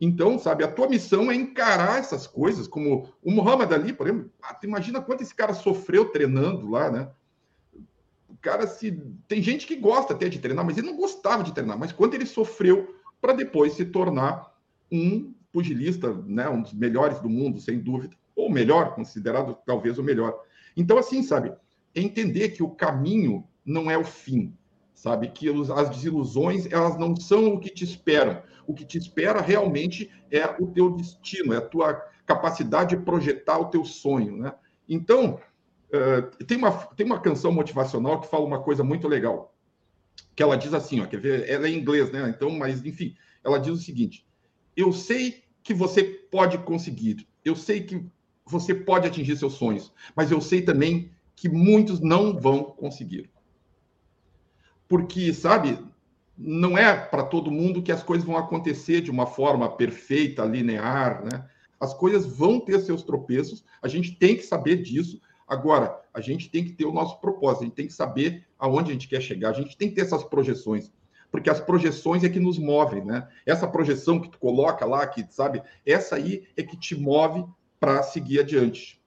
Então, 0.00 0.38
sabe, 0.38 0.62
a 0.62 0.70
tua 0.70 0.88
missão 0.88 1.30
é 1.30 1.34
encarar 1.34 1.98
essas 1.98 2.26
coisas, 2.26 2.68
como 2.68 3.12
o 3.22 3.32
Muhammad 3.32 3.72
Ali, 3.72 3.92
por 3.92 4.06
exemplo. 4.06 4.30
Ah, 4.40 4.56
imagina 4.62 5.00
quanto 5.00 5.22
esse 5.22 5.34
cara 5.34 5.52
sofreu 5.52 6.10
treinando 6.10 6.70
lá, 6.70 6.90
né? 6.90 7.10
O 8.28 8.36
cara 8.40 8.66
se. 8.68 8.92
Tem 9.26 9.42
gente 9.42 9.66
que 9.66 9.74
gosta 9.74 10.14
até 10.14 10.28
de 10.28 10.38
treinar, 10.38 10.64
mas 10.64 10.78
ele 10.78 10.86
não 10.86 10.96
gostava 10.96 11.42
de 11.42 11.52
treinar. 11.52 11.76
Mas 11.76 11.90
quanto 11.90 12.14
ele 12.14 12.26
sofreu 12.26 12.94
para 13.20 13.32
depois 13.32 13.72
se 13.72 13.86
tornar 13.86 14.56
um 14.90 15.34
pugilista, 15.52 16.14
né? 16.26 16.48
Um 16.48 16.62
dos 16.62 16.72
melhores 16.72 17.18
do 17.18 17.28
mundo, 17.28 17.58
sem 17.58 17.80
dúvida. 17.80 18.16
Ou 18.36 18.48
melhor, 18.48 18.94
considerado 18.94 19.58
talvez 19.66 19.98
o 19.98 20.02
melhor. 20.02 20.38
Então, 20.76 20.96
assim, 20.96 21.24
sabe, 21.24 21.52
é 21.92 22.00
entender 22.00 22.50
que 22.50 22.62
o 22.62 22.70
caminho 22.70 23.44
não 23.68 23.90
é 23.90 23.98
o 23.98 24.04
fim, 24.04 24.56
sabe? 24.94 25.28
Que 25.28 25.48
as 25.50 25.90
desilusões, 25.90 26.66
elas 26.72 26.98
não 26.98 27.14
são 27.14 27.54
o 27.54 27.60
que 27.60 27.68
te 27.68 27.84
esperam. 27.84 28.42
O 28.66 28.74
que 28.74 28.84
te 28.84 28.98
espera 28.98 29.40
realmente 29.40 30.10
é 30.30 30.44
o 30.58 30.66
teu 30.66 30.90
destino, 30.96 31.52
é 31.52 31.58
a 31.58 31.68
tua 31.68 31.94
capacidade 32.26 32.96
de 32.96 33.02
projetar 33.02 33.58
o 33.58 33.66
teu 33.66 33.84
sonho, 33.84 34.36
né? 34.36 34.52
Então, 34.88 35.38
uh, 35.90 36.44
tem, 36.44 36.58
uma, 36.58 36.72
tem 36.72 37.06
uma 37.06 37.20
canção 37.20 37.52
motivacional 37.52 38.20
que 38.20 38.28
fala 38.28 38.44
uma 38.44 38.60
coisa 38.60 38.82
muito 38.82 39.06
legal, 39.06 39.54
que 40.34 40.42
ela 40.42 40.56
diz 40.56 40.72
assim, 40.74 41.00
ó, 41.00 41.06
quer 41.06 41.20
ver? 41.20 41.48
Ela 41.48 41.66
é 41.66 41.70
em 41.70 41.78
inglês, 41.78 42.10
né? 42.10 42.28
Então, 42.28 42.50
mas, 42.50 42.84
enfim, 42.84 43.14
ela 43.44 43.58
diz 43.58 43.72
o 43.72 43.76
seguinte, 43.76 44.26
eu 44.76 44.92
sei 44.92 45.44
que 45.62 45.74
você 45.74 46.04
pode 46.04 46.58
conseguir, 46.58 47.26
eu 47.44 47.54
sei 47.54 47.82
que 47.82 48.04
você 48.46 48.74
pode 48.74 49.06
atingir 49.06 49.36
seus 49.36 49.54
sonhos, 49.54 49.92
mas 50.16 50.30
eu 50.30 50.40
sei 50.40 50.62
também 50.62 51.10
que 51.36 51.48
muitos 51.48 52.00
não 52.00 52.38
vão 52.38 52.64
conseguir 52.64 53.30
porque, 54.88 55.32
sabe, 55.34 55.78
não 56.36 56.78
é 56.78 56.96
para 56.96 57.24
todo 57.24 57.50
mundo 57.50 57.82
que 57.82 57.92
as 57.92 58.02
coisas 58.02 58.26
vão 58.26 58.36
acontecer 58.36 59.00
de 59.00 59.10
uma 59.10 59.26
forma 59.26 59.68
perfeita, 59.68 60.44
linear, 60.44 61.24
né? 61.24 61.44
As 61.80 61.92
coisas 61.94 62.26
vão 62.26 62.58
ter 62.58 62.80
seus 62.80 63.02
tropeços, 63.02 63.64
a 63.82 63.88
gente 63.88 64.12
tem 64.16 64.36
que 64.36 64.42
saber 64.42 64.82
disso. 64.82 65.20
Agora, 65.46 66.00
a 66.12 66.20
gente 66.20 66.50
tem 66.50 66.64
que 66.64 66.72
ter 66.72 66.84
o 66.84 66.92
nosso 66.92 67.20
propósito, 67.20 67.62
a 67.62 67.66
gente 67.66 67.74
tem 67.74 67.86
que 67.86 67.92
saber 67.92 68.46
aonde 68.58 68.90
a 68.90 68.92
gente 68.92 69.08
quer 69.08 69.20
chegar, 69.20 69.50
a 69.50 69.54
gente 69.54 69.76
tem 69.76 69.88
que 69.88 69.94
ter 69.94 70.02
essas 70.02 70.24
projeções, 70.24 70.92
porque 71.30 71.50
as 71.50 71.60
projeções 71.60 72.24
é 72.24 72.28
que 72.28 72.40
nos 72.40 72.58
movem, 72.58 73.04
né? 73.04 73.28
Essa 73.46 73.66
projeção 73.66 74.20
que 74.20 74.28
tu 74.28 74.38
coloca 74.38 74.84
lá, 74.84 75.06
que 75.06 75.24
sabe, 75.30 75.62
essa 75.84 76.16
aí 76.16 76.46
é 76.56 76.62
que 76.62 76.76
te 76.76 76.96
move 76.96 77.44
para 77.78 78.02
seguir 78.02 78.40
adiante. 78.40 78.97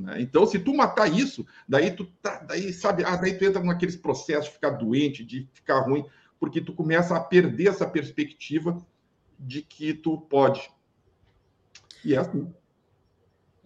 Né? 0.00 0.22
Então, 0.22 0.46
se 0.46 0.58
tu 0.58 0.74
matar 0.74 1.06
isso, 1.06 1.46
daí 1.68 1.90
tu 1.90 2.06
tá, 2.22 2.38
daí 2.38 2.72
sabe, 2.72 3.04
ah, 3.04 3.16
daí 3.16 3.36
tu 3.36 3.44
entra 3.44 3.62
naqueles 3.62 3.96
processos 3.96 4.46
de 4.46 4.52
ficar 4.52 4.70
doente, 4.70 5.24
de 5.24 5.48
ficar 5.52 5.80
ruim, 5.80 6.04
porque 6.38 6.60
tu 6.60 6.72
começa 6.72 7.16
a 7.16 7.20
perder 7.20 7.68
essa 7.68 7.86
perspectiva 7.86 8.78
de 9.38 9.62
que 9.62 9.92
tu 9.94 10.18
pode. 10.18 10.70
E 12.04 12.14
é 12.14 12.18
assim. 12.18 12.52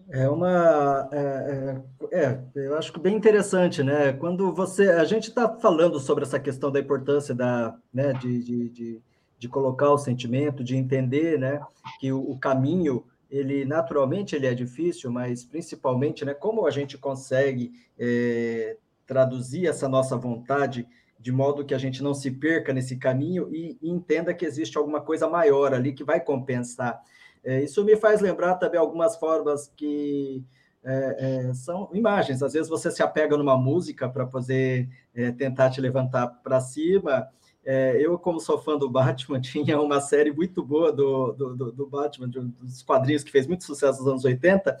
É 0.09 0.29
uma. 0.29 1.09
É, 1.11 1.81
é, 2.11 2.19
é, 2.21 2.41
eu 2.55 2.77
acho 2.77 2.97
bem 2.99 3.15
interessante, 3.15 3.81
né? 3.81 4.13
Quando 4.13 4.53
você. 4.53 4.89
A 4.89 5.03
gente 5.03 5.29
está 5.29 5.49
falando 5.57 5.99
sobre 5.99 6.23
essa 6.23 6.39
questão 6.39 6.71
da 6.71 6.79
importância 6.79 7.33
da, 7.33 7.75
né, 7.91 8.13
de, 8.13 8.43
de, 8.43 8.69
de, 8.69 9.01
de, 9.39 9.49
colocar 9.49 9.89
o 9.89 9.97
sentimento, 9.97 10.63
de 10.63 10.75
entender 10.75 11.39
né, 11.39 11.59
que 11.99 12.11
o, 12.11 12.19
o, 12.19 12.37
caminho, 12.37 13.03
ele 13.29 13.65
naturalmente 13.65 14.35
ele 14.35 14.47
é 14.47 14.53
difícil, 14.53 15.11
mas 15.11 15.43
principalmente, 15.43 16.23
né, 16.23 16.33
como 16.33 16.65
a 16.65 16.71
gente 16.71 16.97
consegue 16.97 17.71
é, 17.97 18.77
traduzir 19.05 19.67
essa 19.67 19.87
nossa 19.87 20.15
vontade 20.17 20.87
de 21.19 21.31
modo 21.31 21.65
que 21.65 21.73
a 21.73 21.77
gente 21.77 22.03
não 22.03 22.13
se 22.13 22.29
perca 22.29 22.71
nesse 22.71 22.97
caminho 22.97 23.49
e, 23.51 23.77
e 23.81 23.89
entenda 23.89 24.33
que 24.33 24.45
existe 24.45 24.77
alguma 24.77 25.01
coisa 25.01 25.27
maior 25.27 25.73
ali 25.73 25.91
que 25.91 26.03
vai 26.03 26.19
compensar. 26.19 27.01
É, 27.43 27.63
isso 27.63 27.83
me 27.83 27.95
faz 27.95 28.21
lembrar 28.21 28.55
também 28.55 28.79
algumas 28.79 29.15
formas 29.15 29.71
que 29.75 30.43
é, 30.83 31.47
é, 31.49 31.53
são 31.53 31.89
imagens. 31.93 32.43
Às 32.43 32.53
vezes 32.53 32.69
você 32.69 32.91
se 32.91 33.01
apega 33.01 33.35
numa 33.35 33.57
música 33.57 34.07
para 34.07 34.25
poder 34.25 34.87
é, 35.15 35.31
tentar 35.31 35.71
te 35.71 35.81
levantar 35.81 36.27
para 36.27 36.59
cima. 36.61 37.27
É, 37.65 37.97
eu, 37.99 38.19
como 38.19 38.39
sou 38.39 38.59
fã 38.59 38.77
do 38.77 38.87
Batman, 38.87 39.41
tinha 39.41 39.81
uma 39.81 39.99
série 39.99 40.31
muito 40.31 40.63
boa 40.63 40.91
do, 40.91 41.31
do, 41.33 41.71
do 41.71 41.87
Batman, 41.87 42.29
dos 42.29 42.83
quadrinhos 42.83 43.23
que 43.23 43.31
fez 43.31 43.47
muito 43.47 43.63
sucesso 43.63 43.99
nos 43.99 44.07
anos 44.07 44.23
80, 44.23 44.77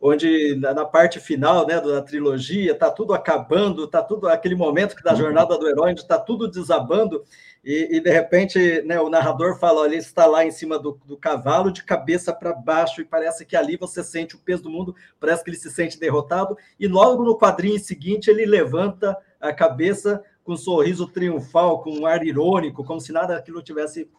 onde 0.00 0.54
na, 0.54 0.72
na 0.72 0.84
parte 0.84 1.18
final 1.18 1.66
né, 1.66 1.80
da 1.80 2.00
trilogia 2.00 2.70
está 2.70 2.90
tudo 2.90 3.12
acabando, 3.12 3.84
está 3.84 4.00
tudo 4.00 4.28
aquele 4.28 4.54
momento 4.54 4.94
que 4.94 5.02
da 5.02 5.10
uhum. 5.10 5.16
jornada 5.16 5.58
do 5.58 5.68
herói, 5.68 5.90
onde 5.90 6.02
está 6.02 6.16
tudo 6.16 6.48
desabando, 6.48 7.24
e, 7.64 7.96
e, 7.96 8.00
de 8.00 8.10
repente 8.10 8.82
né, 8.82 9.00
o 9.00 9.10
narrador 9.10 9.58
fala: 9.58 9.80
olha, 9.80 9.90
ele 9.90 9.96
está 9.96 10.24
lá 10.24 10.44
em 10.44 10.52
cima 10.52 10.78
do, 10.78 10.98
do 11.04 11.16
cavalo, 11.16 11.72
de 11.72 11.82
cabeça 11.82 12.32
para 12.32 12.52
baixo, 12.52 13.00
e 13.00 13.04
parece 13.04 13.44
que 13.44 13.56
ali 13.56 13.76
você 13.76 14.04
sente 14.04 14.36
o 14.36 14.38
peso 14.38 14.62
do 14.62 14.70
mundo, 14.70 14.94
parece 15.18 15.42
que 15.42 15.50
ele 15.50 15.56
se 15.56 15.70
sente 15.70 15.98
derrotado, 15.98 16.56
e 16.78 16.86
logo 16.86 17.24
no 17.24 17.36
quadrinho 17.36 17.80
seguinte 17.80 18.30
ele 18.30 18.46
levanta 18.46 19.16
a 19.40 19.52
cabeça 19.52 20.22
com 20.48 20.54
um 20.54 20.56
sorriso 20.56 21.06
triunfal, 21.06 21.82
com 21.82 21.90
um 21.90 22.06
ar 22.06 22.24
irônico, 22.24 22.82
como 22.82 22.98
se 22.98 23.12
nada 23.12 23.34
daquilo 23.34 23.62
tivesse 23.62 24.10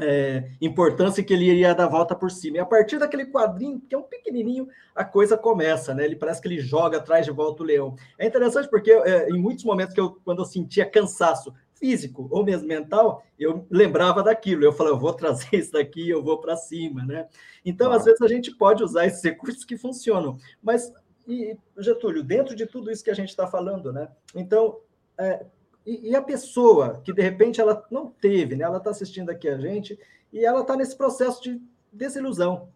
é, 0.00 0.50
importância 0.60 1.22
que 1.22 1.32
ele 1.32 1.44
iria 1.44 1.72
dar 1.76 1.84
a 1.84 1.88
volta 1.88 2.12
por 2.12 2.28
cima. 2.28 2.56
E 2.56 2.58
a 2.58 2.66
partir 2.66 2.98
daquele 2.98 3.26
quadrinho, 3.26 3.80
que 3.88 3.94
é 3.94 3.98
um 3.98 4.02
pequenininho, 4.02 4.66
a 4.96 5.04
coisa 5.04 5.38
começa, 5.38 5.94
né? 5.94 6.04
Ele 6.04 6.16
parece 6.16 6.42
que 6.42 6.48
ele 6.48 6.58
joga 6.58 6.96
atrás 6.98 7.24
de 7.24 7.30
volta 7.30 7.62
o 7.62 7.66
leão. 7.66 7.94
É 8.18 8.26
interessante 8.26 8.68
porque 8.68 8.90
é, 8.90 9.30
em 9.30 9.38
muitos 9.40 9.62
momentos 9.62 9.94
que 9.94 10.00
eu, 10.00 10.18
quando 10.24 10.40
eu 10.40 10.44
sentia 10.44 10.84
cansaço 10.84 11.54
físico 11.76 12.26
ou 12.32 12.44
mesmo 12.44 12.66
mental, 12.66 13.22
eu 13.38 13.64
lembrava 13.70 14.24
daquilo. 14.24 14.64
Eu 14.64 14.72
falava, 14.72 14.96
eu 14.96 15.00
vou 15.00 15.14
trazer 15.14 15.54
isso 15.54 15.70
daqui, 15.70 16.10
eu 16.10 16.20
vou 16.20 16.40
para 16.40 16.56
cima, 16.56 17.04
né? 17.04 17.28
Então, 17.64 17.86
claro. 17.86 18.00
às 18.00 18.04
vezes 18.04 18.20
a 18.22 18.28
gente 18.28 18.50
pode 18.56 18.82
usar 18.82 19.06
esses 19.06 19.22
recursos 19.22 19.64
que 19.64 19.76
funcionam, 19.76 20.36
mas 20.60 20.92
e 21.28 21.56
Getúlio, 21.78 22.24
dentro 22.24 22.56
de 22.56 22.66
tudo 22.66 22.90
isso 22.90 23.04
que 23.04 23.10
a 23.10 23.14
gente 23.14 23.28
está 23.28 23.46
falando, 23.46 23.92
né? 23.92 24.08
Então, 24.34 24.78
é, 25.18 25.46
e, 25.86 26.10
e, 26.10 26.16
a 26.16 26.20
pessoa 26.20 27.00
que 27.04 27.12
de 27.12 27.22
repente 27.22 27.60
ela 27.60 27.86
não 27.90 28.08
teve, 28.08 28.56
né? 28.56 28.64
Ela 28.64 28.78
está 28.78 28.90
assistindo 28.90 29.30
aqui 29.30 29.48
a 29.48 29.56
gente 29.56 29.98
e 30.32 30.44
ela 30.44 30.62
está 30.62 30.76
nesse 30.76 30.96
processo 30.96 31.42
de 31.42 31.62
desilusão. 31.92 32.68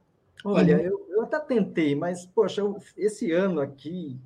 Olha, 0.45 0.77
uhum. 0.77 0.83
eu, 0.83 1.07
eu 1.11 1.23
até 1.23 1.39
tentei, 1.41 1.95
mas 1.95 2.25
poxa, 2.25 2.61
eu, 2.61 2.79
esse 2.97 3.33
ano 3.33 3.61
aqui 3.61 4.19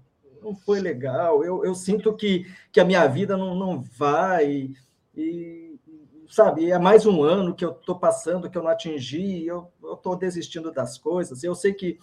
não 0.43 0.55
foi 0.55 0.81
legal. 0.81 1.43
Eu, 1.43 1.65
eu 1.65 1.75
sinto 1.75 2.15
que, 2.15 2.47
que 2.71 2.79
a 2.79 2.85
minha 2.85 3.07
vida 3.07 3.37
não, 3.37 3.55
não 3.55 3.81
vai. 3.81 4.71
E, 5.17 5.77
sabe, 6.29 6.71
é 6.71 6.79
mais 6.79 7.07
um 7.07 7.23
ano 7.23 7.55
que 7.55 7.65
eu 7.65 7.73
estou 7.73 7.99
passando, 7.99 8.51
que 8.51 8.59
eu 8.59 8.63
não 8.63 8.71
atingi, 8.71 9.47
eu 9.47 9.71
estou 9.83 10.15
desistindo 10.15 10.71
das 10.71 10.99
coisas. 10.99 11.43
Eu 11.43 11.55
sei 11.55 11.73
que 11.73 11.99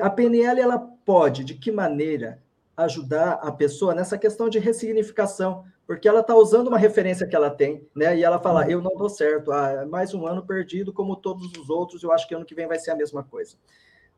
a 0.00 0.08
PNL 0.08 0.60
ela 0.60 0.78
pode, 0.78 1.44
de 1.44 1.54
que 1.54 1.70
maneira, 1.70 2.42
ajudar 2.78 3.32
a 3.42 3.50
pessoa 3.50 3.92
nessa 3.92 4.16
questão 4.16 4.48
de 4.48 4.60
ressignificação, 4.60 5.64
porque 5.84 6.08
ela 6.08 6.20
está 6.20 6.34
usando 6.36 6.68
uma 6.68 6.78
referência 6.78 7.26
que 7.26 7.34
ela 7.34 7.50
tem, 7.50 7.84
né? 7.94 8.16
E 8.16 8.22
ela 8.22 8.38
fala, 8.38 8.70
eu 8.70 8.80
não 8.80 8.94
dou 8.96 9.08
certo, 9.08 9.50
ah, 9.50 9.70
é 9.82 9.84
mais 9.84 10.14
um 10.14 10.24
ano 10.26 10.46
perdido, 10.46 10.92
como 10.92 11.16
todos 11.16 11.52
os 11.58 11.68
outros, 11.68 12.04
eu 12.04 12.12
acho 12.12 12.28
que 12.28 12.34
ano 12.34 12.44
que 12.44 12.54
vem 12.54 12.68
vai 12.68 12.78
ser 12.78 12.92
a 12.92 12.96
mesma 12.96 13.24
coisa. 13.24 13.56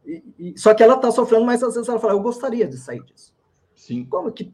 E, 0.04 0.22
e, 0.38 0.58
só 0.58 0.74
que 0.74 0.82
ela 0.82 0.96
está 0.96 1.10
sofrendo, 1.10 1.46
mas 1.46 1.62
às 1.62 1.74
vezes 1.74 1.88
ela 1.88 1.98
fala, 1.98 2.12
eu 2.12 2.20
gostaria 2.20 2.68
de 2.68 2.76
sair 2.76 3.02
disso. 3.02 3.34
Sim. 3.74 4.04
Como 4.04 4.30
que 4.30 4.52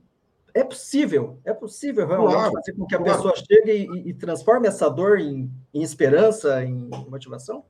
é 0.54 0.62
possível? 0.62 1.40
É 1.44 1.52
possível 1.52 2.06
realmente 2.06 2.32
claro, 2.32 2.52
fazer 2.52 2.72
com 2.74 2.86
que 2.86 2.94
a 2.94 2.98
claro. 2.98 3.12
pessoa 3.16 3.34
chegue 3.36 3.72
e, 3.72 4.10
e, 4.10 4.14
transforme 4.14 4.68
essa 4.68 4.88
dor 4.88 5.18
em, 5.18 5.50
em, 5.74 5.82
esperança, 5.82 6.64
em 6.64 6.88
motivação? 7.08 7.64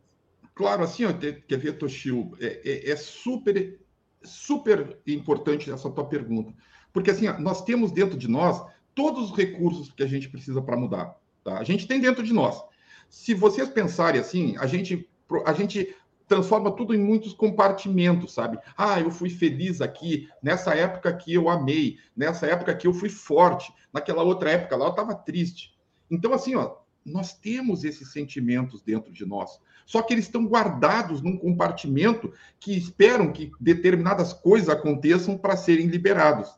Claro, 0.55 0.85
assim, 0.85 1.07
ó, 1.07 1.13
quer 1.13 1.57
ver, 1.57 1.79
Toshio, 1.79 2.33
é, 2.41 2.61
é, 2.65 2.91
é, 2.91 2.97
super, 2.97 3.79
super 4.23 4.99
importante 5.07 5.71
essa 5.71 5.91
tua 5.91 6.07
pergunta. 6.07 6.53
Porque, 6.93 7.11
assim, 7.11 7.27
nós 7.39 7.65
temos 7.65 7.93
dentro 7.93 8.17
de 8.17 8.29
nós 8.29 8.65
todos 8.95 9.31
os 9.31 9.37
recursos 9.37 9.91
que 9.91 10.03
a 10.03 10.07
gente 10.07 10.29
precisa 10.29 10.63
para 10.63 10.77
mudar. 10.77 11.15
Tá? 11.45 11.59
A 11.59 11.65
gente 11.65 11.87
tem 11.87 12.01
dentro 12.01 12.23
de 12.23 12.33
nós. 12.33 12.61
Se 13.09 13.35
vocês 13.35 13.69
pensarem 13.69 14.21
assim, 14.21 14.57
a 14.59 14.67
gente, 14.67 15.09
a 15.45 15.53
gente 15.53 15.95
transforma 16.27 16.73
tudo 16.73 16.95
em 16.95 16.99
muitos 16.99 17.33
compartimentos, 17.33 18.33
sabe? 18.33 18.59
Ah, 18.77 19.01
eu 19.01 19.11
fui 19.11 19.31
feliz 19.31 19.81
aqui, 19.81 20.29
nessa 20.43 20.75
época 20.75 21.15
que 21.15 21.33
eu 21.33 21.49
amei, 21.49 21.99
nessa 22.17 22.47
época 22.47 22.75
que 22.75 22.87
eu 22.87 22.93
fui 22.93 23.09
forte, 23.09 23.73
naquela 23.93 24.23
outra 24.23 24.51
época 24.51 24.77
lá 24.77 24.87
eu 24.87 24.91
estava 24.91 25.15
triste. 25.15 25.77
Então, 26.11 26.33
assim, 26.33 26.55
ó, 26.57 26.77
nós 27.05 27.33
temos 27.33 27.85
esses 27.85 28.11
sentimentos 28.11 28.83
dentro 28.83 29.13
de 29.13 29.25
nós, 29.25 29.61
só 29.87 30.03
que 30.03 30.13
eles 30.13 30.27
estão 30.27 30.45
guardados 30.45 31.23
num 31.23 31.39
compartimento 31.39 32.31
que 32.61 32.77
esperam 32.77 33.33
que 33.33 33.51
determinadas 33.59 34.35
coisas 34.35 34.69
aconteçam 34.69 35.39
para 35.39 35.57
serem 35.57 35.87
liberados. 35.87 36.51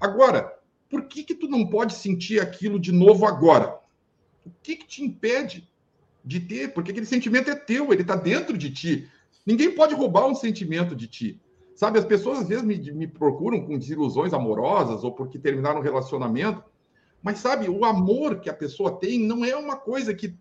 Agora, 0.00 0.56
por 0.88 1.04
que 1.04 1.22
que 1.22 1.34
tu 1.34 1.48
não 1.48 1.66
pode 1.66 1.92
sentir 1.92 2.40
aquilo 2.40 2.80
de 2.80 2.92
novo 2.92 3.26
agora? 3.26 3.78
O 4.46 4.50
que 4.62 4.76
que 4.76 4.86
te 4.86 5.04
impede? 5.04 5.68
de 6.24 6.40
ter, 6.40 6.72
porque 6.72 6.90
aquele 6.90 7.06
sentimento 7.06 7.50
é 7.50 7.54
teu, 7.54 7.92
ele 7.92 8.02
está 8.02 8.14
dentro 8.14 8.56
de 8.56 8.70
ti. 8.70 9.08
Ninguém 9.44 9.74
pode 9.74 9.94
roubar 9.94 10.26
um 10.26 10.34
sentimento 10.34 10.94
de 10.94 11.06
ti. 11.06 11.40
Sabe, 11.74 11.98
as 11.98 12.04
pessoas 12.04 12.40
às 12.40 12.48
vezes 12.48 12.64
me, 12.64 12.76
me 12.92 13.06
procuram 13.06 13.64
com 13.64 13.78
desilusões 13.78 14.34
amorosas 14.34 15.02
ou 15.02 15.12
porque 15.12 15.38
terminaram 15.38 15.80
um 15.80 15.82
relacionamento, 15.82 16.62
mas 17.22 17.38
sabe, 17.38 17.68
o 17.68 17.84
amor 17.84 18.40
que 18.40 18.50
a 18.50 18.54
pessoa 18.54 18.98
tem 18.98 19.18
não 19.18 19.44
é 19.44 19.56
uma 19.56 19.76
coisa 19.76 20.14
que 20.14 20.34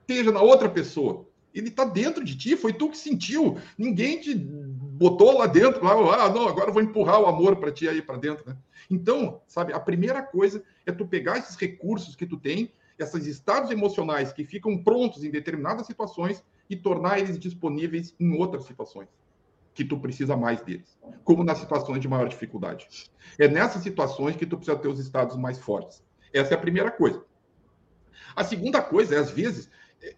esteja 0.00 0.32
na 0.32 0.40
outra 0.40 0.68
pessoa. 0.68 1.27
Ele 1.54 1.68
está 1.68 1.84
dentro 1.84 2.24
de 2.24 2.36
ti, 2.36 2.56
foi 2.56 2.72
tu 2.72 2.90
que 2.90 2.98
sentiu. 2.98 3.58
Ninguém 3.76 4.20
te 4.20 4.34
botou 4.34 5.38
lá 5.38 5.46
dentro, 5.46 5.84
lá, 5.84 6.24
ah, 6.24 6.28
não, 6.28 6.46
agora 6.48 6.68
eu 6.68 6.72
vou 6.72 6.82
empurrar 6.82 7.20
o 7.20 7.26
amor 7.26 7.56
para 7.56 7.72
ti 7.72 7.88
aí 7.88 8.02
para 8.02 8.18
dentro, 8.18 8.48
né? 8.48 8.56
Então, 8.90 9.40
sabe, 9.46 9.72
a 9.72 9.80
primeira 9.80 10.22
coisa 10.22 10.62
é 10.86 10.92
tu 10.92 11.06
pegar 11.06 11.38
esses 11.38 11.56
recursos 11.56 12.14
que 12.14 12.26
tu 12.26 12.36
tem 12.36 12.72
esses 12.98 13.26
estados 13.26 13.70
emocionais 13.70 14.32
que 14.32 14.44
ficam 14.44 14.82
prontos 14.82 15.22
em 15.22 15.30
determinadas 15.30 15.86
situações 15.86 16.42
e 16.68 16.76
tornar 16.76 17.18
eles 17.18 17.38
disponíveis 17.38 18.14
em 18.18 18.36
outras 18.36 18.64
situações 18.64 19.08
que 19.72 19.84
tu 19.84 19.96
precisa 20.00 20.36
mais 20.36 20.60
deles, 20.60 20.98
como 21.22 21.44
nas 21.44 21.58
situações 21.58 22.00
de 22.00 22.08
maior 22.08 22.28
dificuldade. 22.28 22.88
É 23.38 23.46
nessas 23.46 23.82
situações 23.82 24.34
que 24.34 24.44
tu 24.44 24.56
precisa 24.56 24.76
ter 24.76 24.88
os 24.88 24.98
estados 24.98 25.36
mais 25.36 25.56
fortes. 25.58 26.02
Essa 26.32 26.54
é 26.54 26.56
a 26.56 26.60
primeira 26.60 26.90
coisa. 26.90 27.24
A 28.34 28.42
segunda 28.42 28.82
coisa 28.82 29.14
é, 29.14 29.18
às 29.18 29.30
vezes, 29.30 29.70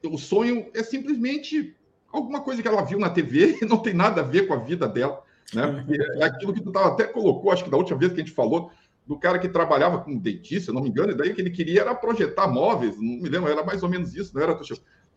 o 0.04 0.18
sonho 0.18 0.70
é 0.74 0.82
simplesmente 0.82 1.76
alguma 2.12 2.40
coisa 2.40 2.62
que 2.62 2.68
ela 2.68 2.82
viu 2.82 2.98
na 2.98 3.10
TV 3.10 3.58
e 3.62 3.64
não 3.64 3.78
tem 3.78 3.94
nada 3.94 4.20
a 4.20 4.24
ver 4.24 4.46
com 4.46 4.54
a 4.54 4.58
vida 4.58 4.88
dela. 4.88 5.22
Né? 5.54 5.84
É 6.16 6.24
aquilo 6.24 6.52
que 6.52 6.60
tu 6.60 6.76
até 6.78 7.04
colocou, 7.04 7.50
acho 7.50 7.64
que 7.64 7.70
da 7.70 7.76
última 7.76 7.98
vez 7.98 8.12
que 8.12 8.20
a 8.20 8.24
gente 8.24 8.34
falou, 8.34 8.70
do 9.06 9.18
cara 9.18 9.38
que 9.38 9.48
trabalhava 9.48 10.00
com 10.00 10.16
dentista, 10.16 10.72
não 10.72 10.82
me 10.82 10.88
engano, 10.88 11.12
e 11.12 11.16
daí 11.16 11.34
que 11.34 11.40
ele 11.40 11.50
queria 11.50 11.80
era 11.80 11.94
projetar 11.94 12.46
móveis, 12.46 12.96
não 12.96 13.02
me 13.02 13.28
lembro, 13.28 13.50
era 13.50 13.64
mais 13.64 13.82
ou 13.82 13.88
menos 13.88 14.14
isso, 14.14 14.32
não 14.34 14.42
era, 14.42 14.58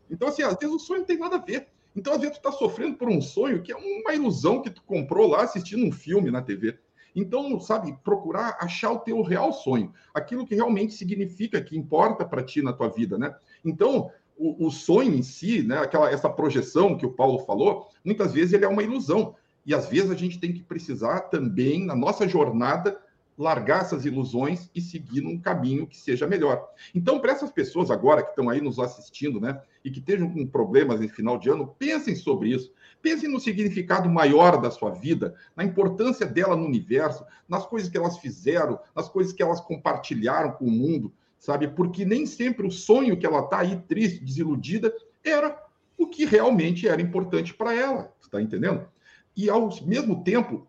Então, 0.10 0.28
assim, 0.28 0.41
às 0.41 0.56
vezes 0.56 0.76
o 0.76 0.80
sonho 0.80 1.02
não 1.02 1.06
tem 1.06 1.19
nada 1.19 1.36
a 1.36 1.39
ver. 1.39 1.67
Então, 1.95 2.13
às 2.13 2.19
vezes, 2.19 2.38
tu 2.38 2.39
está 2.39 2.52
sofrendo 2.52 2.97
por 2.97 3.08
um 3.08 3.21
sonho 3.21 3.62
que 3.62 3.71
é 3.71 3.76
uma 3.76 4.13
ilusão 4.13 4.62
que 4.62 4.71
tu 4.71 4.82
comprou 4.84 5.28
lá 5.28 5.43
assistindo 5.43 5.86
um 5.86 5.91
filme 5.91 6.32
na 6.32 6.41
TV. 6.41 6.80
Então, 7.15 7.60
sabe, 7.60 7.95
procurar 8.04 8.58
achar 8.60 8.91
o 8.91 8.99
teu 8.99 9.21
real 9.21 9.54
sonho, 9.54 9.93
aquilo 10.12 10.47
que 10.47 10.56
realmente 10.56 10.93
significa, 10.93 11.62
que 11.62 11.78
importa 11.78 12.26
para 12.26 12.43
ti 12.43 12.63
na 12.63 12.73
tua 12.73 12.89
vida, 12.89 13.17
né? 13.19 13.36
Então, 13.63 14.10
o, 14.38 14.67
o, 14.67 14.72
sonho 14.72 15.13
em 15.13 15.22
si, 15.22 15.63
né, 15.63 15.78
aquela 15.78 16.10
essa 16.10 16.30
projeção 16.30 16.98
que 16.98 17.06
o 17.06 17.12
Paulo 17.12 17.39
falou, 17.39 17.89
muitas 18.04 18.34
vezes 18.34 18.54
ele 18.54 18.65
é 18.65 18.67
uma 18.67 18.84
ilusão. 18.84 19.36
E 19.65 19.74
às 19.74 19.88
vezes 19.88 20.12
a 20.12 20.15
gente 20.15 20.39
tem 20.39 20.52
que 20.52 20.62
precisar 20.62 21.22
também, 21.22 21.86
na 21.86 21.96
nossa 21.96 22.28
jornada, 22.28 23.00
largar 23.38 23.82
essas 23.82 24.06
ilusões 24.06 24.69
e 24.76 24.82
seguir 24.82 25.22
num 25.22 25.39
caminho 25.39 25.88
que 25.88 25.98
seja 25.98 26.28
melhor. 26.28 26.69
Então, 26.93 27.19
para 27.19 27.32
essas 27.32 27.52
pessoas 27.52 27.89
agora 27.89 28.22
que 28.22 28.30
estão 28.30 28.50
aí 28.50 28.62
nos 28.62 28.78
assistindo, 28.80 29.39
né, 29.39 29.62
e 29.84 29.89
que 29.89 30.00
estejam 30.00 30.30
com 30.30 30.46
problemas 30.46 31.02
em 31.02 31.08
final 31.08 31.38
de 31.38 31.50
ano, 31.50 31.74
pensem 31.80 32.15
sobre 32.15 32.50
isso. 32.50 32.72
Pensem 33.02 33.30
no 33.30 33.39
significado 33.39 34.10
maior 34.10 34.62
da 34.62 34.72
sua 34.72 34.91
vida, 34.91 35.36
na 35.56 35.63
importância 35.63 36.26
dela 36.26 36.56
no 36.56 36.65
universo, 36.65 37.26
nas 37.50 37.65
coisas 37.65 37.89
que 37.89 37.98
elas 37.98 38.17
fizeram, 38.19 38.80
nas 38.96 39.10
coisas 39.10 39.34
que 39.34 39.43
elas 39.43 39.60
compartilharam 39.60 40.52
com 40.52 40.65
o 40.65 40.72
mundo, 40.72 41.12
sabe? 41.46 41.68
Porque 41.68 42.06
nem 42.06 42.26
sempre 42.26 42.66
o 42.66 42.72
sonho 42.72 43.18
que 43.18 43.26
ela 43.26 43.40
está 43.40 43.60
aí 43.60 43.76
triste, 43.88 44.24
desiludida, 44.24 44.94
era 45.24 45.62
o 45.98 46.08
que 46.08 46.26
realmente 46.26 46.88
era 46.88 47.02
importante 47.02 47.54
para 47.54 47.74
ela, 47.74 48.12
está 48.22 48.42
entendendo? 48.42 48.88
e 49.36 49.50
ao 49.50 49.70
mesmo 49.84 50.24
tempo 50.24 50.68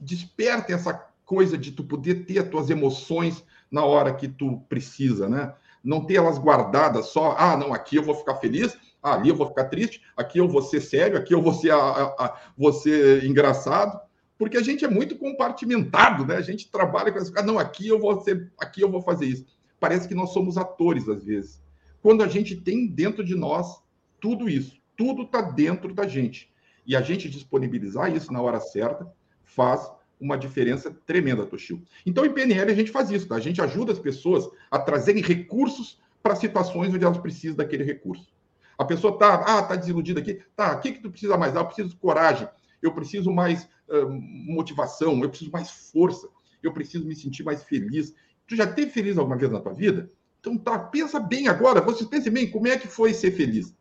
desperta 0.00 0.72
essa 0.72 0.94
coisa 1.24 1.58
de 1.58 1.72
tu 1.72 1.84
poder 1.84 2.24
ter 2.24 2.38
as 2.38 2.48
tuas 2.48 2.70
emoções 2.70 3.44
na 3.70 3.84
hora 3.84 4.14
que 4.14 4.26
tu 4.26 4.62
precisa, 4.68 5.28
né? 5.28 5.54
Não 5.84 6.04
ter 6.04 6.14
elas 6.14 6.38
guardadas 6.38 7.06
só, 7.06 7.36
ah, 7.38 7.56
não, 7.56 7.72
aqui 7.72 7.96
eu 7.96 8.02
vou 8.02 8.14
ficar 8.14 8.36
feliz, 8.36 8.76
ah, 9.02 9.14
ali 9.14 9.28
eu 9.28 9.36
vou 9.36 9.46
ficar 9.46 9.64
triste, 9.64 10.02
aqui 10.16 10.38
eu 10.38 10.48
vou 10.48 10.62
ser 10.62 10.80
sério, 10.80 11.18
aqui 11.18 11.34
eu 11.34 11.42
vou 11.42 11.52
ser, 11.52 11.70
a, 11.70 11.76
a, 11.76 12.04
a, 12.24 12.36
vou 12.56 12.72
ser 12.72 13.24
engraçado, 13.24 14.00
porque 14.38 14.56
a 14.56 14.62
gente 14.62 14.84
é 14.84 14.88
muito 14.88 15.16
compartimentado, 15.18 16.24
né? 16.24 16.36
A 16.36 16.42
gente 16.42 16.70
trabalha 16.70 17.12
com 17.12 17.18
essa, 17.18 17.32
ah, 17.36 17.42
não, 17.42 17.58
aqui 17.58 17.88
eu 17.88 17.98
vou 17.98 18.20
ser, 18.22 18.50
aqui 18.58 18.80
eu 18.80 18.90
vou 18.90 19.02
fazer 19.02 19.26
isso. 19.26 19.44
Parece 19.80 20.08
que 20.08 20.14
nós 20.14 20.32
somos 20.32 20.56
atores 20.56 21.08
às 21.08 21.24
vezes. 21.24 21.62
Quando 22.02 22.22
a 22.22 22.28
gente 22.28 22.56
tem 22.56 22.86
dentro 22.86 23.24
de 23.24 23.34
nós 23.34 23.82
tudo 24.20 24.48
isso, 24.48 24.80
tudo 24.96 25.22
está 25.22 25.40
dentro 25.40 25.94
da 25.94 26.06
gente. 26.06 26.52
E 26.86 26.96
a 26.96 27.02
gente 27.02 27.28
disponibilizar 27.28 28.14
isso 28.14 28.32
na 28.32 28.40
hora 28.40 28.60
certa 28.60 29.10
faz 29.44 29.90
uma 30.20 30.36
diferença 30.36 30.90
tremenda, 31.06 31.46
Toshio. 31.46 31.82
Então, 32.04 32.24
em 32.24 32.32
PNL, 32.32 32.70
a 32.70 32.74
gente 32.74 32.90
faz 32.90 33.10
isso, 33.10 33.28
tá? 33.28 33.36
A 33.36 33.40
gente 33.40 33.60
ajuda 33.60 33.92
as 33.92 33.98
pessoas 33.98 34.48
a 34.70 34.78
trazerem 34.78 35.22
recursos 35.22 36.00
para 36.22 36.34
situações 36.34 36.92
onde 36.92 37.04
elas 37.04 37.18
precisam 37.18 37.56
daquele 37.56 37.84
recurso. 37.84 38.32
A 38.76 38.84
pessoa 38.84 39.16
tá, 39.18 39.34
ah, 39.34 39.62
tá 39.62 39.76
desiludida 39.76 40.20
aqui. 40.20 40.40
Tá, 40.56 40.76
o 40.76 40.80
que, 40.80 40.92
que 40.92 41.00
tu 41.00 41.10
precisa 41.10 41.36
mais? 41.36 41.56
Ah, 41.56 41.60
eu 41.60 41.66
preciso 41.66 41.88
de 41.90 41.96
coragem, 41.96 42.48
eu 42.82 42.92
preciso 42.92 43.32
mais 43.32 43.68
uh, 43.88 44.08
motivação, 44.10 45.20
eu 45.22 45.28
preciso 45.28 45.50
mais 45.50 45.70
força, 45.70 46.28
eu 46.62 46.72
preciso 46.72 47.04
me 47.06 47.14
sentir 47.14 47.42
mais 47.42 47.62
feliz. 47.64 48.14
Tu 48.48 48.56
já 48.56 48.66
teve 48.66 48.90
feliz 48.90 49.16
alguma 49.16 49.36
vez 49.36 49.52
na 49.52 49.60
tua 49.60 49.74
vida? 49.74 50.08
Então 50.40 50.56
tá, 50.56 50.78
pensa 50.78 51.20
bem 51.20 51.46
agora, 51.48 51.80
vocês 51.80 52.08
pensem 52.08 52.32
bem, 52.32 52.50
como 52.50 52.66
é 52.66 52.78
que 52.78 52.88
foi 52.88 53.12
ser 53.12 53.32
feliz? 53.32 53.76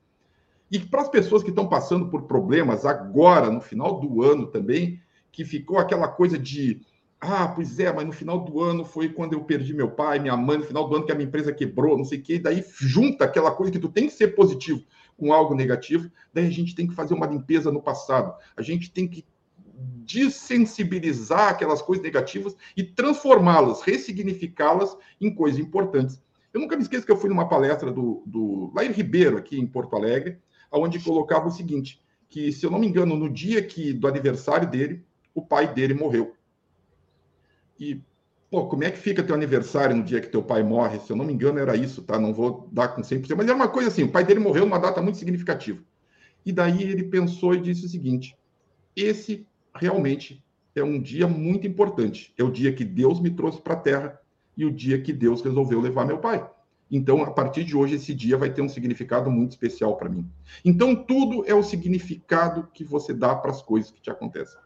E 0.70 0.78
para 0.78 1.02
as 1.02 1.10
pessoas 1.10 1.42
que 1.42 1.50
estão 1.50 1.68
passando 1.68 2.10
por 2.10 2.24
problemas 2.24 2.86
agora, 2.86 3.50
no 3.50 3.62
final 3.62 4.00
do 4.00 4.22
ano 4.22 4.48
também, 4.48 5.02
que 5.32 5.46
ficou 5.46 5.80
aquela 5.80 6.10
coisa 6.10 6.38
de 6.38 6.82
ah, 7.20 7.48
pois 7.48 7.80
é, 7.80 7.92
mas 7.92 8.06
no 8.06 8.12
final 8.12 8.44
do 8.44 8.62
ano 8.62 8.86
foi 8.86 9.10
quando 9.10 9.34
eu 9.34 9.44
perdi 9.44 9.74
meu 9.74 9.90
pai, 9.90 10.20
minha 10.20 10.38
mãe, 10.38 10.58
no 10.58 10.64
final 10.64 10.88
do 10.88 10.96
ano 10.96 11.06
que 11.06 11.12
a 11.12 11.16
minha 11.16 11.28
empresa 11.28 11.52
quebrou, 11.52 11.98
não 11.98 12.06
sei 12.06 12.20
o 12.20 12.22
quê, 12.22 12.38
daí 12.38 12.64
junta 12.80 13.26
aquela 13.26 13.50
coisa 13.52 13.72
que 13.72 13.80
tu 13.80 13.90
tem 13.90 14.06
que 14.06 14.14
ser 14.14 14.36
positivo 14.36 14.84
com 15.18 15.34
algo 15.34 15.56
negativo, 15.56 16.12
daí 16.32 16.46
a 16.46 16.52
gente 16.52 16.76
tem 16.76 16.86
que 16.86 16.94
fazer 16.94 17.16
uma 17.16 17.26
limpeza 17.26 17.72
no 17.72 17.82
passado. 17.82 18.36
A 18.56 18.62
gente 18.62 18.92
tem 18.92 19.08
que 19.08 19.26
desensibilizar 19.78 21.50
aquelas 21.50 21.82
coisas 21.82 22.04
negativas 22.04 22.56
e 22.76 22.84
transformá-las, 22.84 23.82
ressignificá-las 23.82 24.98
em 25.20 25.34
coisas 25.34 25.60
importantes. 25.60 26.22
Eu 26.54 26.62
nunca 26.62 26.76
me 26.76 26.82
esqueço 26.82 27.06
que 27.06 27.12
eu 27.12 27.18
fui 27.18 27.30
numa 27.30 27.48
palestra 27.48 27.92
do, 27.92 28.24
do 28.26 28.72
Lair 28.74 28.92
Ribeiro, 28.92 29.38
aqui 29.38 29.60
em 29.60 29.68
Porto 29.68 29.96
Alegre, 29.96 30.40
onde 30.72 31.00
colocava 31.00 31.48
o 31.48 31.52
seguinte, 31.52 32.02
que, 32.30 32.52
se 32.52 32.66
eu 32.66 32.72
não 32.72 32.80
me 32.80 32.88
engano, 32.88 33.16
no 33.16 33.30
dia 33.30 33.62
que 33.62 33.94
do 33.94 34.08
aniversário 34.08 34.70
dele, 34.70 35.04
o 35.34 35.42
pai 35.42 35.72
dele 35.72 35.94
morreu. 35.94 36.36
E, 37.80 38.02
pô, 38.50 38.68
como 38.68 38.84
é 38.84 38.92
que 38.92 38.98
fica 38.98 39.24
teu 39.24 39.36
aniversário 39.36 39.96
no 39.96 40.04
dia 40.04 40.20
que 40.20 40.28
teu 40.28 40.42
pai 40.42 40.64
morre? 40.64 41.00
Se 41.00 41.12
eu 41.12 41.16
não 41.16 41.26
me 41.26 41.34
engano, 41.34 41.60
era 41.60 41.76
isso, 41.76 42.02
tá? 42.02 42.20
Não 42.20 42.34
vou 42.34 42.68
dar 42.72 42.90
com 42.90 43.02
100%, 43.02 43.36
mas 43.38 43.46
era 43.46 43.56
uma 43.56 43.68
coisa 43.68 43.90
assim: 43.90 44.04
o 44.04 44.12
pai 44.12 44.24
dele 44.24 44.40
morreu 44.40 44.66
numa 44.66 44.80
data 44.80 45.02
muito 45.02 45.18
significativa. 45.18 45.82
E 46.46 46.52
daí 46.52 46.82
ele 46.82 47.04
pensou 47.04 47.54
e 47.54 47.62
disse 47.62 47.86
o 47.86 47.90
seguinte: 47.90 48.36
esse 48.96 49.46
realmente 49.80 50.44
é 50.76 50.84
um 50.84 51.02
dia 51.02 51.28
muito 51.28 51.66
importante. 51.66 52.34
É 52.38 52.44
o 52.44 52.52
dia 52.52 52.74
que 52.74 52.86
Deus 52.86 53.20
me 53.20 53.30
trouxe 53.30 53.62
para 53.62 53.74
a 53.74 53.80
Terra 53.80 54.20
e 54.56 54.66
o 54.66 54.72
dia 54.72 55.02
que 55.02 55.14
Deus 55.14 55.42
resolveu 55.42 55.80
levar 55.80 56.06
meu 56.06 56.18
pai. 56.18 56.48
Então, 56.90 57.22
a 57.22 57.32
partir 57.32 57.64
de 57.64 57.76
hoje, 57.76 57.96
esse 57.96 58.14
dia 58.14 58.38
vai 58.38 58.50
ter 58.50 58.62
um 58.62 58.70
significado 58.70 59.30
muito 59.30 59.52
especial 59.52 59.98
para 59.98 60.10
mim. 60.10 60.30
Então, 60.64 60.96
tudo 60.96 61.44
é 61.46 61.54
o 61.54 61.64
significado 61.64 62.68
que 62.74 62.84
você 62.84 63.14
dá 63.14 63.36
para 63.36 63.52
as 63.52 63.62
coisas 63.62 63.92
que 63.92 64.02
te 64.02 64.10
acontecem. 64.10 64.60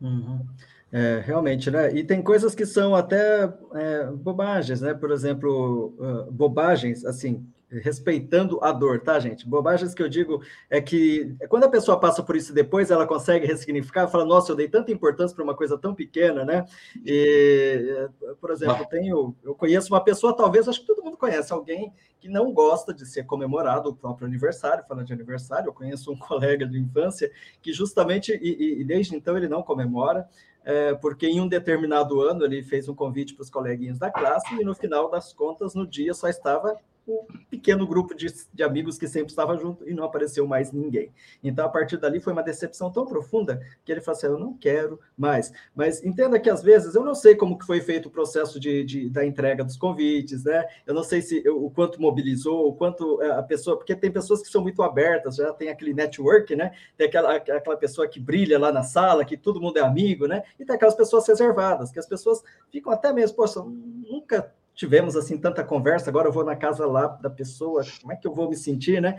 Uhum. 0.00 0.44
É, 0.92 1.22
realmente, 1.24 1.70
né? 1.70 1.94
E 1.94 2.04
tem 2.04 2.22
coisas 2.22 2.54
que 2.54 2.66
são 2.66 2.94
até 2.94 3.52
é, 3.74 4.10
bobagens, 4.10 4.82
né? 4.82 4.94
Por 4.94 5.10
exemplo, 5.10 5.94
uh, 5.98 6.30
bobagens, 6.30 7.04
assim, 7.04 7.46
respeitando 7.70 8.62
a 8.62 8.70
dor, 8.70 9.00
tá, 9.00 9.18
gente? 9.18 9.46
Bobagens 9.46 9.92
que 9.92 10.02
eu 10.02 10.08
digo 10.08 10.40
é 10.70 10.80
que 10.80 11.36
quando 11.48 11.64
a 11.64 11.68
pessoa 11.68 11.98
passa 11.98 12.22
por 12.22 12.36
isso 12.36 12.54
depois, 12.54 12.90
ela 12.90 13.06
consegue 13.06 13.46
ressignificar, 13.46 14.06
fala, 14.08 14.24
nossa, 14.24 14.52
eu 14.52 14.56
dei 14.56 14.68
tanta 14.68 14.92
importância 14.92 15.34
para 15.34 15.42
uma 15.42 15.54
coisa 15.54 15.76
tão 15.76 15.94
pequena, 15.94 16.44
né? 16.44 16.64
E, 17.04 18.08
por 18.40 18.50
exemplo, 18.50 18.86
tenho, 18.88 19.34
eu 19.42 19.54
conheço 19.54 19.92
uma 19.92 20.02
pessoa, 20.02 20.36
talvez, 20.36 20.68
acho 20.68 20.80
que 20.80 20.86
todo 20.86 21.02
mundo 21.02 21.16
conhece 21.16 21.52
alguém 21.52 21.92
que 22.20 22.28
não 22.28 22.52
gosta 22.52 22.94
de 22.94 23.04
ser 23.04 23.24
comemorado 23.24 23.90
o 23.90 23.96
próprio 23.96 24.26
aniversário, 24.26 24.84
falando 24.86 25.06
de 25.06 25.12
aniversário, 25.12 25.68
eu 25.68 25.72
conheço 25.72 26.12
um 26.12 26.16
colega 26.18 26.66
de 26.66 26.78
infância 26.78 27.30
que 27.60 27.72
justamente, 27.72 28.32
e, 28.40 28.80
e 28.80 28.84
desde 28.84 29.16
então 29.16 29.36
ele 29.36 29.48
não 29.48 29.62
comemora, 29.62 30.28
é, 30.64 30.94
porque 30.94 31.26
em 31.26 31.40
um 31.40 31.48
determinado 31.48 32.20
ano 32.20 32.44
ele 32.44 32.62
fez 32.62 32.88
um 32.88 32.94
convite 32.94 33.34
para 33.34 33.42
os 33.42 33.50
coleguinhas 33.50 33.98
da 33.98 34.10
classe 34.10 34.54
e 34.54 34.64
no 34.64 34.74
final 34.74 35.10
das 35.10 35.32
contas, 35.32 35.74
no 35.74 35.86
dia, 35.86 36.12
só 36.12 36.28
estava 36.28 36.76
um 37.06 37.24
pequeno 37.48 37.86
grupo 37.86 38.14
de, 38.14 38.26
de, 38.52 38.62
amigos 38.62 38.98
que 38.98 39.06
sempre 39.06 39.30
estava 39.30 39.56
junto 39.56 39.88
e 39.88 39.94
não 39.94 40.04
apareceu 40.04 40.46
mais 40.46 40.72
ninguém. 40.72 41.12
Então, 41.42 41.64
a 41.64 41.68
partir 41.68 41.96
dali, 41.98 42.18
foi 42.20 42.32
uma 42.32 42.42
decepção 42.42 42.90
tão 42.90 43.06
profunda 43.06 43.60
que 43.84 43.92
ele 43.92 44.00
falou 44.00 44.18
assim: 44.18 44.26
eu 44.26 44.38
não 44.38 44.54
quero 44.54 44.98
mais. 45.16 45.52
Mas 45.74 46.02
entenda 46.04 46.38
que, 46.40 46.50
às 46.50 46.62
vezes, 46.62 46.94
eu 46.94 47.04
não 47.04 47.14
sei 47.14 47.36
como 47.36 47.58
que 47.58 47.64
foi 47.64 47.80
feito 47.80 48.06
o 48.06 48.10
processo 48.10 48.58
de, 48.58 48.84
de 48.84 49.08
da 49.08 49.24
entrega 49.24 49.62
dos 49.62 49.76
convites, 49.76 50.44
né? 50.44 50.66
Eu 50.84 50.94
não 50.94 51.04
sei 51.04 51.22
se 51.22 51.48
o 51.48 51.70
quanto 51.70 52.00
mobilizou, 52.00 52.68
o 52.68 52.74
quanto 52.74 53.22
é, 53.22 53.30
a 53.30 53.42
pessoa, 53.42 53.76
porque 53.76 53.94
tem 53.94 54.10
pessoas 54.10 54.42
que 54.42 54.48
são 54.48 54.62
muito 54.62 54.82
abertas, 54.82 55.36
já 55.36 55.52
tem 55.52 55.68
aquele 55.68 55.94
network, 55.94 56.56
né? 56.56 56.72
Tem 56.96 57.06
aquela, 57.06 57.36
aquela 57.36 57.76
pessoa 57.76 58.08
que 58.08 58.18
brilha 58.18 58.58
lá 58.58 58.72
na 58.72 58.82
sala, 58.82 59.24
que 59.24 59.36
todo 59.36 59.60
mundo 59.60 59.78
é 59.78 59.82
amigo, 59.82 60.26
né? 60.26 60.42
E 60.58 60.64
tem 60.64 60.74
aquelas 60.74 60.96
pessoas 60.96 61.26
reservadas, 61.28 61.92
que 61.92 61.98
as 61.98 62.06
pessoas 62.06 62.42
ficam 62.70 62.92
até 62.92 63.12
mesmo, 63.12 63.36
poxa, 63.36 63.62
nunca 63.62 64.52
tivemos 64.76 65.16
assim 65.16 65.36
tanta 65.36 65.64
conversa, 65.64 66.08
agora 66.10 66.28
eu 66.28 66.32
vou 66.32 66.44
na 66.44 66.54
casa 66.54 66.86
lá 66.86 67.08
da 67.08 67.30
pessoa, 67.30 67.82
como 68.00 68.12
é 68.12 68.16
que 68.16 68.28
eu 68.28 68.34
vou 68.34 68.48
me 68.48 68.54
sentir, 68.54 69.02
né? 69.02 69.18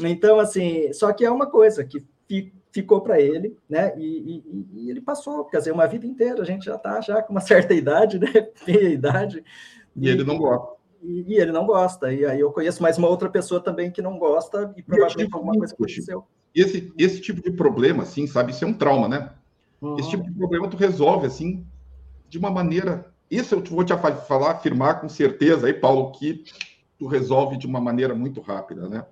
Então, 0.00 0.38
assim, 0.38 0.92
só 0.92 1.12
que 1.12 1.24
é 1.24 1.30
uma 1.30 1.46
coisa 1.46 1.82
que 1.82 2.06
ficou 2.70 3.00
para 3.00 3.20
ele, 3.20 3.56
né? 3.68 3.92
E, 3.96 4.42
e, 4.46 4.66
e, 4.74 4.90
ele 4.90 5.00
passou, 5.00 5.44
quer 5.44 5.58
dizer, 5.58 5.72
uma 5.72 5.86
vida 5.86 6.06
inteira, 6.06 6.42
a 6.42 6.44
gente 6.44 6.66
já 6.66 6.76
está 6.76 7.00
já 7.00 7.22
com 7.22 7.32
uma 7.32 7.40
certa 7.42 7.74
idade, 7.74 8.18
né? 8.18 8.28
Meia 8.66 8.88
idade. 8.88 9.44
E, 9.96 10.06
e 10.06 10.08
ele 10.08 10.24
não 10.24 10.38
gosta. 10.38 10.76
E, 11.02 11.34
ele 11.34 11.52
não 11.52 11.66
gosta. 11.66 12.12
E 12.12 12.24
aí 12.24 12.40
eu 12.40 12.52
conheço 12.52 12.82
mais 12.82 12.98
uma 12.98 13.08
outra 13.08 13.28
pessoa 13.28 13.60
também 13.60 13.90
que 13.90 14.02
não 14.02 14.18
gosta 14.18 14.72
e 14.76 14.82
provavelmente 14.82 15.34
alguma 15.34 15.54
coisa 15.56 15.74
aconteceu. 15.74 16.24
Esse, 16.54 16.92
esse 16.96 17.20
tipo 17.20 17.42
de 17.42 17.52
problema, 17.52 18.02
assim, 18.02 18.26
sabe, 18.26 18.52
isso 18.52 18.64
é 18.64 18.68
um 18.68 18.74
trauma, 18.74 19.08
né? 19.08 19.30
Uhum. 19.80 19.98
Esse 19.98 20.10
tipo 20.10 20.24
de 20.24 20.32
problema 20.32 20.68
tu 20.68 20.76
resolve, 20.76 21.26
assim, 21.26 21.66
de 22.28 22.38
uma 22.38 22.50
maneira 22.50 23.12
isso 23.30 23.54
eu 23.54 23.62
vou 23.64 23.84
te 23.84 23.94
falar, 24.26 24.50
afirmar 24.52 25.00
com 25.00 25.08
certeza 25.08 25.66
aí, 25.66 25.74
Paulo, 25.74 26.12
que 26.12 26.44
tu 26.98 27.06
resolve 27.06 27.56
de 27.56 27.66
uma 27.66 27.80
maneira 27.80 28.14
muito 28.14 28.40
rápida, 28.40 28.88
né? 28.88 29.04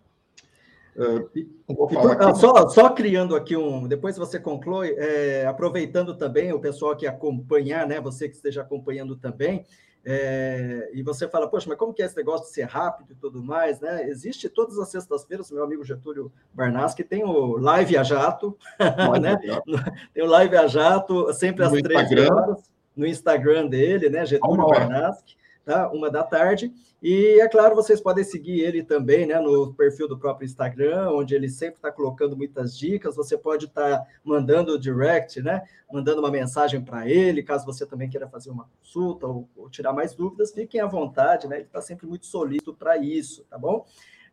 Uh, 0.97 2.35
só, 2.35 2.69
só, 2.71 2.89
criando 2.91 3.37
aqui 3.37 3.55
um. 3.55 3.87
Depois 3.87 4.17
você 4.17 4.41
conclui, 4.41 4.95
é, 4.97 5.45
aproveitando 5.47 6.17
também 6.17 6.55
o 6.55 6.59
pessoal 6.59 6.97
que 6.97 7.07
acompanhar, 7.07 7.87
né? 7.87 8.01
Você 8.01 8.31
que 8.31 8.35
esteja 8.35 8.63
acompanhando 8.63 9.15
também, 9.15 9.67
é, 10.03 10.89
e 10.95 11.03
você 11.03 11.29
fala, 11.29 11.51
poxa, 11.51 11.69
mas 11.69 11.77
como 11.77 11.93
que 11.93 12.01
é 12.01 12.07
esse 12.07 12.17
negócio 12.17 12.47
de 12.47 12.53
ser 12.53 12.63
rápido 12.63 13.13
e 13.13 13.17
tudo 13.17 13.43
mais, 13.43 13.79
né? 13.79 14.09
Existe 14.09 14.49
todas 14.49 14.79
as 14.79 14.89
sextas-feiras, 14.89 15.51
meu 15.51 15.65
amigo 15.65 15.85
Getúlio 15.85 16.33
Barnas, 16.55 16.95
que 16.95 17.05
tem 17.05 17.25
o 17.25 17.59
Live 17.59 17.99
a 17.99 18.03
Jato, 18.03 18.57
né? 19.21 19.37
Tem 20.15 20.23
o 20.23 20.27
Live 20.27 20.57
a 20.57 20.67
Jato, 20.67 21.31
sempre 21.35 21.63
às 21.63 21.73
três 21.73 22.31
horas 22.31 22.76
no 22.97 23.07
Instagram 23.07 23.67
dele, 23.67 24.09
né? 24.09 24.25
Getúlio 24.25 24.67
Barnaski, 24.67 25.37
tá? 25.65 25.91
Uma 25.91 26.11
da 26.11 26.23
tarde. 26.23 26.73
E 27.03 27.39
é 27.41 27.49
claro, 27.49 27.75
vocês 27.75 28.01
podem 28.01 28.25
seguir 28.25 28.61
ele 28.61 28.83
também, 28.83 29.27
né? 29.27 29.39
No 29.39 29.75
perfil 29.75 30.09
do 30.09 30.19
próprio 30.19 30.47
Instagram, 30.47 31.11
onde 31.11 31.35
ele 31.35 31.49
sempre 31.49 31.77
está 31.77 31.93
colocando 31.93 32.37
muitas 32.37 32.77
dicas. 32.77 33.15
Você 33.17 33.37
pode 33.37 33.67
estar 33.67 33.99
tá 33.99 34.07
mandando 34.25 34.79
direct, 34.79 35.43
né? 35.43 35.63
Mandando 35.93 36.21
uma 36.21 36.31
mensagem 36.31 36.81
para 36.81 37.09
ele, 37.09 37.43
caso 37.43 37.67
você 37.67 37.85
também 37.85 38.09
queira 38.09 38.27
fazer 38.27 38.51
uma 38.51 38.69
consulta 38.79 39.27
ou, 39.27 39.49
ou 39.55 39.69
tirar 39.69 39.93
mais 39.93 40.15
dúvidas, 40.15 40.53
fiquem 40.53 40.81
à 40.81 40.87
vontade, 40.87 41.47
né? 41.47 41.57
Ele 41.57 41.67
está 41.67 41.83
sempre 41.83 42.07
muito 42.07 42.27
solícito 42.27 42.75
para 42.75 42.97
isso, 42.97 43.45
tá 43.51 43.59
bom? 43.59 43.85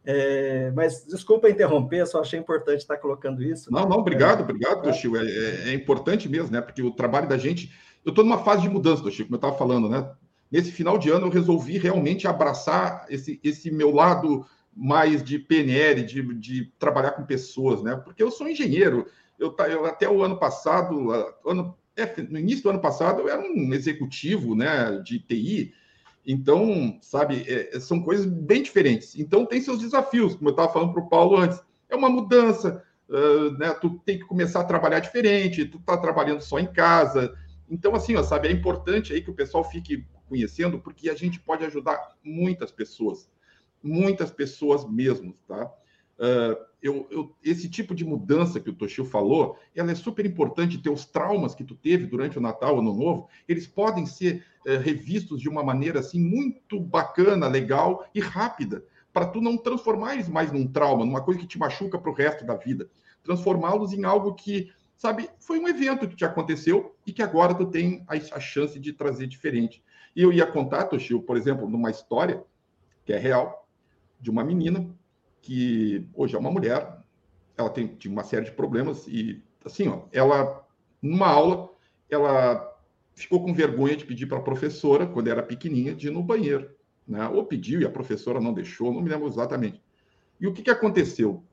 É, 0.05 0.69
mas 0.71 1.05
desculpa 1.05 1.49
interromper, 1.49 2.05
só 2.05 2.19
achei 2.19 2.37
importante 2.37 2.79
estar 2.79 2.95
tá 2.95 3.01
colocando 3.01 3.41
isso. 3.41 3.71
Não, 3.71 3.83
né? 3.83 3.89
não, 3.89 3.97
obrigado, 3.97 4.41
obrigado, 4.41 4.79
é. 4.79 4.81
Toshio. 4.81 5.15
É, 5.15 5.23
é, 5.23 5.69
é, 5.69 5.73
importante 5.73 6.27
mesmo, 6.27 6.51
né? 6.51 6.59
Porque 6.59 6.81
o 6.81 6.91
trabalho 6.91 7.27
da 7.27 7.37
gente 7.37 7.71
eu 8.05 8.09
estou 8.09 8.23
numa 8.23 8.43
fase 8.43 8.63
de 8.63 8.69
mudança, 8.69 9.09
Chico, 9.09 9.29
como 9.29 9.35
eu 9.35 9.37
estava 9.37 9.57
falando, 9.57 9.89
né? 9.89 10.09
Nesse 10.51 10.71
final 10.71 10.97
de 10.97 11.09
ano, 11.09 11.27
eu 11.27 11.31
resolvi 11.31 11.77
realmente 11.77 12.27
abraçar 12.27 13.05
esse, 13.09 13.39
esse 13.43 13.71
meu 13.71 13.91
lado 13.91 14.45
mais 14.75 15.23
de 15.23 15.39
PNL, 15.39 16.03
de, 16.03 16.21
de 16.35 16.65
trabalhar 16.77 17.11
com 17.11 17.25
pessoas, 17.25 17.81
né? 17.81 17.95
Porque 17.95 18.21
eu 18.21 18.31
sou 18.31 18.47
engenheiro. 18.47 19.05
Eu, 19.39 19.55
eu 19.69 19.85
até 19.85 20.09
o 20.09 20.23
ano 20.23 20.37
passado, 20.37 21.11
ano, 21.45 21.75
é, 21.95 22.21
no 22.21 22.39
início 22.39 22.63
do 22.63 22.69
ano 22.69 22.81
passado, 22.81 23.21
eu 23.21 23.29
era 23.29 23.41
um 23.41 23.73
executivo, 23.73 24.55
né, 24.55 25.01
de 25.03 25.19
TI. 25.19 25.73
Então, 26.25 26.97
sabe, 27.01 27.43
é, 27.47 27.79
são 27.79 28.01
coisas 28.01 28.25
bem 28.25 28.63
diferentes. 28.63 29.17
Então, 29.17 29.45
tem 29.45 29.61
seus 29.61 29.79
desafios, 29.79 30.35
como 30.35 30.49
eu 30.49 30.53
estava 30.53 30.71
falando 30.71 30.93
para 30.93 31.03
o 31.03 31.09
Paulo 31.09 31.37
antes. 31.37 31.61
É 31.89 31.95
uma 31.95 32.09
mudança, 32.09 32.83
uh, 33.09 33.51
né, 33.57 33.71
tu 33.73 34.01
tem 34.05 34.17
que 34.17 34.25
começar 34.25 34.61
a 34.61 34.65
trabalhar 34.65 34.99
diferente, 34.99 35.65
tu 35.65 35.77
está 35.77 35.97
trabalhando 35.97 36.41
só 36.41 36.57
em 36.59 36.65
casa. 36.65 37.35
Então, 37.73 37.95
assim, 37.95 38.15
ó, 38.15 38.21
sabe, 38.21 38.47
é 38.47 38.51
importante 38.51 39.13
aí 39.13 39.21
que 39.21 39.31
o 39.31 39.33
pessoal 39.33 39.63
fique 39.63 40.05
conhecendo, 40.29 40.77
porque 40.77 41.09
a 41.09 41.15
gente 41.15 41.39
pode 41.39 41.65
ajudar 41.65 42.15
muitas 42.23 42.71
pessoas, 42.71 43.27
muitas 43.81 44.29
pessoas 44.29 44.87
mesmo, 44.87 45.35
tá? 45.47 45.65
Uh, 46.19 46.55
eu, 46.79 47.07
eu, 47.09 47.35
esse 47.43 47.67
tipo 47.67 47.95
de 47.95 48.05
mudança 48.05 48.59
que 48.59 48.69
o 48.69 48.75
Toshio 48.75 49.03
falou, 49.03 49.57
ela 49.75 49.91
é 49.91 49.95
super 49.95 50.23
importante. 50.23 50.77
Ter 50.77 50.91
os 50.91 51.05
traumas 51.05 51.55
que 51.55 51.63
tu 51.63 51.73
teve 51.73 52.05
durante 52.05 52.37
o 52.37 52.41
Natal, 52.41 52.77
Ano 52.77 52.93
Novo, 52.93 53.27
eles 53.47 53.65
podem 53.65 54.05
ser 54.05 54.45
uh, 54.67 54.77
revistos 54.77 55.41
de 55.41 55.49
uma 55.49 55.63
maneira 55.63 55.99
assim 55.99 56.19
muito 56.19 56.79
bacana, 56.79 57.47
legal 57.47 58.05
e 58.13 58.19
rápida, 58.19 58.85
para 59.11 59.25
tu 59.25 59.41
não 59.41 59.57
transformar 59.57 60.13
eles 60.13 60.29
mais 60.29 60.51
num 60.51 60.67
trauma, 60.67 61.03
numa 61.03 61.23
coisa 61.23 61.39
que 61.39 61.47
te 61.47 61.57
machuca 61.57 61.97
para 61.97 62.11
o 62.11 62.13
resto 62.13 62.45
da 62.45 62.55
vida, 62.55 62.87
transformá-los 63.23 63.93
em 63.93 64.03
algo 64.03 64.35
que, 64.35 64.71
sabe, 65.03 65.29
foi 65.37 65.59
um 65.59 65.67
evento 65.67 66.07
que 66.07 66.15
te 66.15 66.23
aconteceu 66.23 66.95
e 67.05 67.11
que 67.11 67.21
agora 67.21 67.53
tu 67.53 67.65
tem 67.65 68.05
a, 68.07 68.13
a 68.13 68.39
chance 68.39 68.79
de 68.79 68.93
trazer 68.93 69.27
diferente. 69.27 69.83
E 70.15 70.21
eu 70.21 70.31
ia 70.31 70.47
contar, 70.47 70.85
Toshio, 70.85 71.21
por 71.21 71.35
exemplo, 71.35 71.69
numa 71.69 71.91
história 71.91 72.41
que 73.03 73.11
é 73.11 73.17
real 73.17 73.67
de 74.17 74.31
uma 74.31 74.45
menina 74.45 74.89
que 75.41 76.07
hoje 76.13 76.37
é 76.37 76.39
uma 76.39 76.49
mulher, 76.49 76.99
ela 77.57 77.69
tem, 77.69 77.87
tinha 77.87 78.13
uma 78.13 78.23
série 78.23 78.45
de 78.45 78.53
problemas 78.53 79.05
e, 79.05 79.43
assim, 79.65 79.89
ó, 79.89 80.03
ela, 80.09 80.65
numa 81.01 81.27
aula, 81.27 81.69
ela 82.09 82.73
ficou 83.13 83.43
com 83.43 83.53
vergonha 83.53 83.97
de 83.97 84.05
pedir 84.05 84.25
para 84.25 84.37
a 84.37 84.41
professora, 84.41 85.05
quando 85.05 85.27
era 85.27 85.43
pequenininha, 85.43 85.93
de 85.93 86.07
ir 86.07 86.11
no 86.11 86.23
banheiro. 86.23 86.73
Né? 87.05 87.27
Ou 87.27 87.45
pediu 87.45 87.81
e 87.81 87.85
a 87.85 87.89
professora 87.89 88.39
não 88.39 88.53
deixou, 88.53 88.93
não 88.93 89.01
me 89.01 89.09
lembro 89.09 89.27
exatamente. 89.27 89.83
E 90.39 90.47
o 90.47 90.53
que, 90.53 90.61
que 90.61 90.71
aconteceu? 90.71 91.43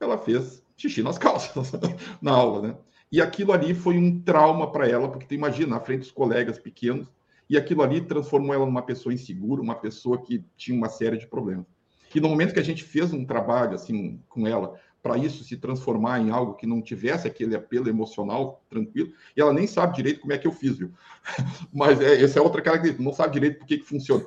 Ela 0.00 0.16
fez 0.16 0.64
xixi 0.80 1.02
nas 1.02 1.16
calças 1.18 1.72
na 2.20 2.32
aula, 2.32 2.68
né? 2.68 2.76
E 3.12 3.20
aquilo 3.20 3.52
ali 3.52 3.74
foi 3.74 3.98
um 3.98 4.20
trauma 4.20 4.70
para 4.70 4.88
ela, 4.88 5.08
porque 5.08 5.26
tu 5.26 5.34
imagina, 5.34 5.74
na 5.74 5.80
frente 5.80 6.00
dos 6.00 6.12
colegas 6.12 6.58
pequenos, 6.58 7.08
e 7.48 7.56
aquilo 7.56 7.82
ali 7.82 8.00
transformou 8.00 8.54
ela 8.54 8.64
numa 8.64 8.82
pessoa 8.82 9.12
insegura, 9.12 9.60
uma 9.60 9.74
pessoa 9.74 10.22
que 10.22 10.44
tinha 10.56 10.76
uma 10.76 10.88
série 10.88 11.18
de 11.18 11.26
problemas. 11.26 11.66
E 12.14 12.20
no 12.20 12.28
momento 12.28 12.54
que 12.54 12.60
a 12.60 12.64
gente 12.64 12.84
fez 12.84 13.12
um 13.12 13.24
trabalho 13.24 13.74
assim 13.74 14.20
com 14.28 14.46
ela, 14.46 14.78
para 15.02 15.16
isso 15.16 15.42
se 15.42 15.56
transformar 15.56 16.20
em 16.20 16.30
algo 16.30 16.54
que 16.54 16.66
não 16.66 16.80
tivesse 16.80 17.26
aquele 17.26 17.56
apelo 17.56 17.88
emocional 17.88 18.62
tranquilo, 18.70 19.12
e 19.36 19.40
ela 19.40 19.52
nem 19.52 19.66
sabe 19.66 19.96
direito 19.96 20.20
como 20.20 20.32
é 20.32 20.38
que 20.38 20.46
eu 20.46 20.52
fiz, 20.52 20.78
viu? 20.78 20.92
Mas 21.72 22.00
é, 22.00 22.22
essa 22.22 22.38
é 22.38 22.42
outra 22.42 22.62
característica, 22.62 23.02
não 23.02 23.12
sabe 23.12 23.32
direito 23.32 23.58
por 23.58 23.66
que, 23.66 23.78
que 23.78 23.86
funciona. 23.86 24.24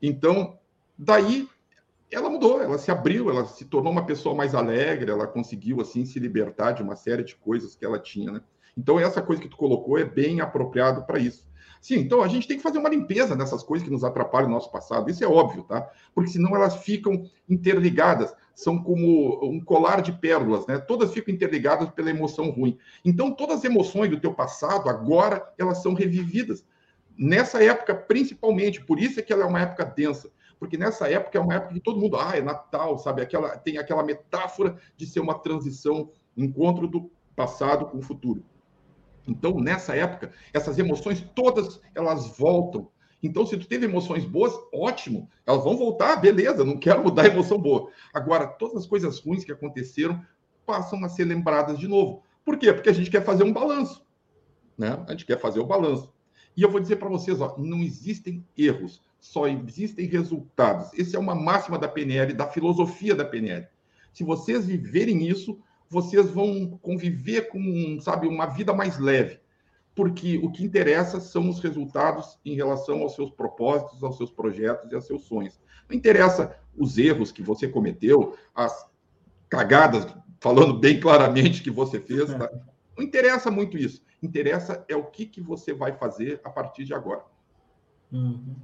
Então, 0.00 0.58
daí 0.96 1.48
ela 2.12 2.28
mudou, 2.28 2.60
ela 2.60 2.78
se 2.78 2.90
abriu, 2.90 3.30
ela 3.30 3.46
se 3.46 3.64
tornou 3.64 3.92
uma 3.92 4.04
pessoa 4.04 4.34
mais 4.34 4.54
alegre, 4.54 5.10
ela 5.10 5.26
conseguiu 5.26 5.80
assim 5.80 6.04
se 6.04 6.18
libertar 6.18 6.72
de 6.72 6.82
uma 6.82 6.94
série 6.94 7.24
de 7.24 7.34
coisas 7.36 7.74
que 7.74 7.84
ela 7.84 7.98
tinha, 7.98 8.30
né? 8.30 8.40
Então 8.76 8.98
essa 8.98 9.20
coisa 9.20 9.40
que 9.40 9.48
tu 9.48 9.56
colocou 9.56 9.98
é 9.98 10.04
bem 10.04 10.40
apropriado 10.40 11.04
para 11.04 11.18
isso. 11.18 11.44
Sim, 11.80 11.96
então 11.96 12.22
a 12.22 12.28
gente 12.28 12.46
tem 12.46 12.56
que 12.56 12.62
fazer 12.62 12.78
uma 12.78 12.88
limpeza 12.88 13.34
nessas 13.34 13.62
coisas 13.62 13.84
que 13.86 13.92
nos 13.92 14.04
atrapalham 14.04 14.48
no 14.48 14.54
nosso 14.54 14.70
passado. 14.70 15.10
Isso 15.10 15.24
é 15.24 15.26
óbvio, 15.26 15.64
tá? 15.64 15.90
Porque 16.14 16.30
senão 16.30 16.54
elas 16.54 16.76
ficam 16.76 17.28
interligadas, 17.48 18.32
são 18.54 18.80
como 18.80 19.44
um 19.44 19.60
colar 19.60 20.00
de 20.00 20.12
pérolas, 20.12 20.66
né? 20.66 20.78
Todas 20.78 21.12
ficam 21.12 21.34
interligadas 21.34 21.90
pela 21.90 22.10
emoção 22.10 22.50
ruim. 22.50 22.78
Então 23.04 23.32
todas 23.32 23.58
as 23.58 23.64
emoções 23.64 24.10
do 24.10 24.20
teu 24.20 24.32
passado 24.32 24.88
agora 24.88 25.52
elas 25.58 25.82
são 25.82 25.92
revividas. 25.92 26.64
Nessa 27.18 27.62
época, 27.62 27.94
principalmente, 27.94 28.80
por 28.84 28.98
isso 28.98 29.18
é 29.18 29.22
que 29.22 29.32
ela 29.32 29.42
é 29.42 29.46
uma 29.46 29.60
época 29.60 29.84
densa, 29.84 30.30
porque 30.62 30.78
nessa 30.78 31.10
época 31.10 31.36
é 31.36 31.40
uma 31.40 31.54
época 31.54 31.74
que 31.74 31.80
todo 31.80 31.98
mundo, 31.98 32.16
ah, 32.16 32.36
é 32.36 32.40
Natal, 32.40 32.96
sabe? 32.96 33.20
Aquela, 33.20 33.58
tem 33.58 33.78
aquela 33.78 34.04
metáfora 34.04 34.78
de 34.96 35.04
ser 35.06 35.18
uma 35.18 35.34
transição, 35.34 36.12
encontro 36.36 36.86
do 36.86 37.10
passado 37.34 37.86
com 37.86 37.98
o 37.98 38.00
futuro. 38.00 38.44
Então, 39.26 39.58
nessa 39.58 39.96
época, 39.96 40.30
essas 40.54 40.78
emoções 40.78 41.20
todas 41.34 41.80
elas 41.96 42.38
voltam. 42.38 42.88
Então, 43.20 43.44
se 43.44 43.56
tu 43.56 43.66
teve 43.66 43.86
emoções 43.86 44.24
boas, 44.24 44.56
ótimo, 44.72 45.28
elas 45.44 45.64
vão 45.64 45.76
voltar, 45.76 46.14
beleza, 46.14 46.64
não 46.64 46.78
quero 46.78 47.02
mudar 47.02 47.22
a 47.22 47.26
emoção 47.26 47.58
boa. 47.58 47.90
Agora, 48.14 48.46
todas 48.46 48.76
as 48.76 48.86
coisas 48.86 49.18
ruins 49.18 49.44
que 49.44 49.50
aconteceram 49.50 50.24
passam 50.64 51.04
a 51.04 51.08
ser 51.08 51.24
lembradas 51.24 51.76
de 51.76 51.88
novo. 51.88 52.22
Por 52.44 52.56
quê? 52.56 52.72
Porque 52.72 52.88
a 52.88 52.94
gente 52.94 53.10
quer 53.10 53.24
fazer 53.24 53.42
um 53.42 53.52
balanço, 53.52 54.06
né? 54.78 55.04
A 55.08 55.10
gente 55.10 55.26
quer 55.26 55.40
fazer 55.40 55.58
o 55.58 55.66
balanço. 55.66 56.12
E 56.56 56.62
eu 56.62 56.70
vou 56.70 56.78
dizer 56.78 56.96
para 56.96 57.08
vocês, 57.08 57.40
ó, 57.40 57.56
não 57.58 57.80
existem 57.80 58.46
erros, 58.56 59.02
só 59.22 59.46
existem 59.46 60.04
resultados. 60.04 60.92
Essa 60.98 61.16
é 61.16 61.20
uma 61.20 61.34
máxima 61.34 61.78
da 61.78 61.86
PNL, 61.86 62.34
da 62.34 62.48
filosofia 62.48 63.14
da 63.14 63.24
PNL. 63.24 63.68
Se 64.12 64.24
vocês 64.24 64.66
viverem 64.66 65.28
isso, 65.28 65.60
vocês 65.88 66.28
vão 66.28 66.76
conviver 66.82 67.42
com, 67.42 68.00
sabe, 68.00 68.26
uma 68.26 68.46
vida 68.46 68.74
mais 68.74 68.98
leve, 68.98 69.38
porque 69.94 70.38
o 70.38 70.50
que 70.50 70.64
interessa 70.64 71.20
são 71.20 71.48
os 71.48 71.60
resultados 71.60 72.36
em 72.44 72.56
relação 72.56 73.00
aos 73.00 73.14
seus 73.14 73.30
propósitos, 73.30 74.02
aos 74.02 74.16
seus 74.16 74.32
projetos 74.32 74.90
e 74.90 74.94
aos 74.96 75.06
seus 75.06 75.22
sonhos. 75.22 75.60
Não 75.88 75.96
interessa 75.96 76.58
os 76.76 76.98
erros 76.98 77.30
que 77.30 77.42
você 77.42 77.68
cometeu, 77.68 78.36
as 78.52 78.90
cagadas, 79.48 80.04
falando 80.40 80.80
bem 80.80 80.98
claramente 80.98 81.62
que 81.62 81.70
você 81.70 82.00
fez, 82.00 82.26
tá? 82.34 82.50
Não 82.98 83.04
interessa 83.04 83.50
muito 83.50 83.78
isso. 83.78 84.02
Interessa 84.20 84.84
é 84.88 84.96
o 84.96 85.04
que, 85.04 85.26
que 85.26 85.40
você 85.40 85.72
vai 85.72 85.92
fazer 85.92 86.40
a 86.44 86.50
partir 86.50 86.84
de 86.84 86.92
agora. 86.92 87.24
Uhum. 88.12 88.56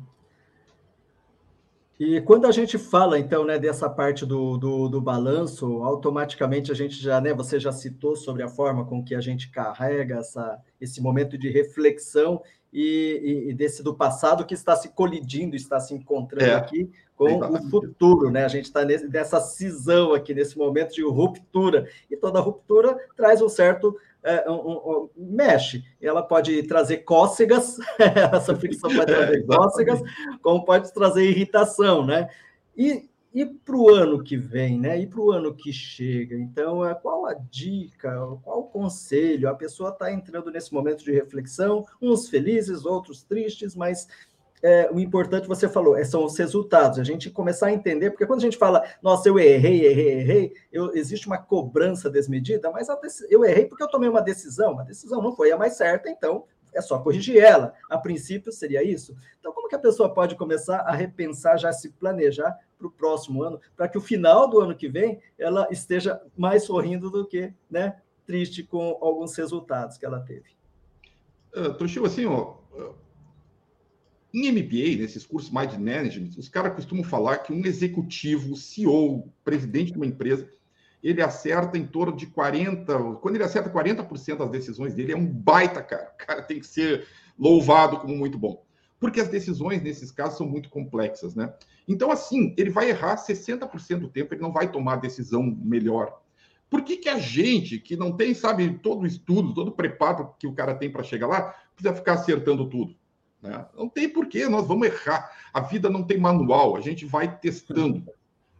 E 1.98 2.20
quando 2.20 2.46
a 2.46 2.52
gente 2.52 2.78
fala, 2.78 3.18
então, 3.18 3.44
né, 3.44 3.58
dessa 3.58 3.90
parte 3.90 4.24
do, 4.24 4.56
do, 4.56 4.88
do, 4.88 5.00
balanço, 5.00 5.82
automaticamente 5.82 6.70
a 6.70 6.74
gente 6.74 6.94
já, 6.94 7.20
né, 7.20 7.34
você 7.34 7.58
já 7.58 7.72
citou 7.72 8.14
sobre 8.14 8.44
a 8.44 8.48
forma 8.48 8.84
com 8.84 9.02
que 9.02 9.16
a 9.16 9.20
gente 9.20 9.50
carrega 9.50 10.18
essa, 10.18 10.61
esse 10.80 11.02
momento 11.02 11.37
de 11.37 11.50
reflexão 11.50 12.40
e, 12.72 13.20
e, 13.48 13.50
e 13.50 13.54
desse 13.54 13.82
do 13.82 13.94
passado 13.94 14.46
que 14.46 14.54
está 14.54 14.76
se 14.76 14.90
colidindo, 14.90 15.56
está 15.56 15.80
se 15.80 15.92
encontrando 15.92 16.52
é, 16.52 16.54
aqui 16.54 16.88
com 17.16 17.40
o 17.40 17.68
futuro, 17.68 18.30
né? 18.30 18.44
A 18.44 18.48
gente 18.48 18.66
está 18.66 18.84
nessa 18.84 19.40
cisão 19.40 20.14
aqui, 20.14 20.32
nesse 20.32 20.56
momento 20.56 20.94
de 20.94 21.02
ruptura, 21.02 21.88
e 22.08 22.16
toda 22.16 22.38
ruptura 22.38 22.96
traz 23.16 23.42
um 23.42 23.48
certo 23.48 23.96
é, 24.28 24.50
um, 24.50 24.54
um, 24.54 25.10
mexe. 25.16 25.82
Ela 26.00 26.22
pode 26.22 26.62
trazer 26.64 26.98
cócegas, 26.98 27.78
essa 27.98 28.54
fricção 28.54 28.90
pode 28.90 29.06
trazer 29.06 29.44
cócegas, 29.46 30.00
como 30.42 30.64
pode 30.64 30.92
trazer 30.92 31.28
irritação, 31.28 32.04
né? 32.04 32.28
E, 32.76 33.08
e 33.34 33.46
para 33.46 33.76
o 33.76 33.88
ano 33.88 34.22
que 34.22 34.36
vem, 34.36 34.78
né? 34.78 35.00
E 35.00 35.06
para 35.06 35.20
o 35.20 35.30
ano 35.30 35.54
que 35.54 35.72
chega. 35.72 36.36
Então, 36.36 36.84
é, 36.84 36.94
qual 36.94 37.26
a 37.26 37.34
dica, 37.34 38.10
qual 38.42 38.60
o 38.60 38.68
conselho? 38.68 39.48
A 39.48 39.54
pessoa 39.54 39.90
está 39.90 40.12
entrando 40.12 40.50
nesse 40.50 40.72
momento 40.72 41.04
de 41.04 41.12
reflexão, 41.12 41.86
uns 42.00 42.28
felizes, 42.28 42.84
outros 42.84 43.22
tristes, 43.22 43.74
mas 43.74 44.06
é, 44.62 44.90
o 44.92 44.99
importante 44.99 45.49
você 45.49 45.68
falou 45.68 45.97
é, 45.97 46.05
são 46.05 46.25
os 46.25 46.37
resultados, 46.37 46.99
a 46.99 47.05
gente 47.05 47.31
começar 47.31 47.66
a 47.66 47.73
entender, 47.73 48.11
porque 48.11 48.27
quando 48.27 48.40
a 48.40 48.44
gente 48.44 48.57
fala, 48.57 48.85
nossa, 49.03 49.29
eu 49.29 49.38
errei, 49.38 49.87
errei, 49.87 50.21
errei, 50.21 50.53
eu, 50.73 50.94
existe 50.94 51.27
uma 51.27 51.38
cobrança 51.38 52.11
desmedida, 52.11 52.71
mas 52.71 52.88
eu 53.31 53.44
errei 53.44 53.66
porque 53.66 53.83
eu 53.83 53.88
tomei 53.88 54.09
uma 54.09 54.23
decisão, 54.23 54.79
a 54.79 54.83
decisão 54.83 55.23
não 55.23 55.35
foi 55.35 55.53
a 55.53 55.57
mais 55.57 55.77
certa, 55.77 56.09
então 56.09 56.44
é 56.73 56.81
só 56.81 56.99
corrigir 56.99 57.38
ela. 57.38 57.73
A 57.90 57.99
princípio 57.99 58.53
seria 58.53 58.83
isso. 58.83 59.16
Então, 59.40 59.53
como 59.53 59.68
que 59.68 59.75
a 59.75 59.79
pessoa 59.79 60.12
pode 60.12 60.37
começar 60.37 60.81
a 60.81 60.92
repensar, 60.92 61.59
já 61.59 61.73
se 61.73 61.90
planejar 61.90 62.57
para 62.79 62.87
o 62.87 62.90
próximo 62.90 63.42
ano, 63.42 63.61
para 63.77 63.88
que 63.88 63.99
o 63.99 64.01
final 64.01 64.49
do 64.49 64.61
ano 64.61 64.75
que 64.75 64.88
vem 64.88 65.21
ela 65.38 65.66
esteja 65.71 66.21
mais 66.37 66.64
sorrindo 66.64 67.11
do 67.11 67.27
que 67.27 67.53
né, 67.71 67.97
triste 68.27 68.62
com 68.62 68.97
alguns 69.01 69.35
resultados 69.37 69.99
que 69.99 70.07
ela 70.07 70.21
teve? 70.21 70.57
Uh, 71.57 71.73
Toshio, 71.75 72.05
assim, 72.05 72.27
ó, 72.27 72.55
em 74.33 74.52
MBA, 74.52 75.00
nesses 75.00 75.24
cursos 75.24 75.50
mais 75.50 75.70
de 75.70 75.79
management, 75.79 76.31
os 76.37 76.48
caras 76.48 76.74
costumam 76.74 77.02
falar 77.02 77.38
que 77.38 77.52
um 77.52 77.64
executivo, 77.64 78.56
CEO, 78.56 79.33
presidente 79.42 79.92
de 79.92 79.98
uma 79.98 80.06
empresa, 80.06 80.48
ele 81.02 81.22
acerta 81.22 81.79
em 81.79 81.87
torno 81.87 82.14
de 82.14 82.26
40%. 82.26 83.20
Quando 83.20 83.37
ele 83.37 83.44
acerta 83.44 83.70
40% 83.70 84.38
das 84.38 84.50
decisões 84.50 84.94
dele, 84.94 85.12
é 85.12 85.16
um 85.16 85.26
baita 85.26 85.83
cara. 85.83 86.12
O 86.14 86.26
cara 86.26 86.42
tem 86.42 86.60
que 86.60 86.66
ser 86.66 87.06
louvado 87.38 87.98
como 87.98 88.16
muito 88.16 88.37
bom. 88.37 88.64
Porque 89.00 89.20
as 89.20 89.29
decisões, 89.29 89.81
nesses 89.81 90.10
casos, 90.10 90.37
são 90.37 90.46
muito 90.46 90.68
complexas, 90.68 91.35
né? 91.35 91.54
Então, 91.87 92.10
assim, 92.10 92.52
ele 92.58 92.70
vai 92.70 92.90
errar 92.90 93.16
60% 93.16 94.00
do 94.00 94.08
tempo, 94.08 94.35
ele 94.35 94.42
não 94.42 94.52
vai 94.52 94.70
tomar 94.70 94.94
a 94.94 94.96
decisão 94.96 95.42
melhor. 95.42 96.20
Por 96.68 96.83
que, 96.83 96.98
que 96.98 97.08
a 97.08 97.18
gente, 97.18 97.79
que 97.79 97.96
não 97.96 98.14
tem, 98.14 98.35
sabe, 98.35 98.79
todo 98.83 99.02
o 99.02 99.06
estudo, 99.06 99.54
todo 99.54 99.68
o 99.68 99.72
preparo 99.72 100.35
que 100.38 100.46
o 100.46 100.52
cara 100.52 100.74
tem 100.74 100.90
para 100.90 101.02
chegar 101.02 101.26
lá, 101.26 101.54
precisa 101.74 101.94
ficar 101.94 102.14
acertando 102.14 102.68
tudo? 102.68 102.94
Né? 103.42 103.66
Não 103.76 103.88
tem 103.88 104.08
porquê, 104.08 104.48
nós 104.48 104.66
vamos 104.66 104.86
errar. 104.88 105.30
A 105.52 105.60
vida 105.60 105.88
não 105.88 106.02
tem 106.02 106.18
manual, 106.18 106.76
a 106.76 106.80
gente 106.80 107.06
vai 107.06 107.38
testando. 107.38 108.04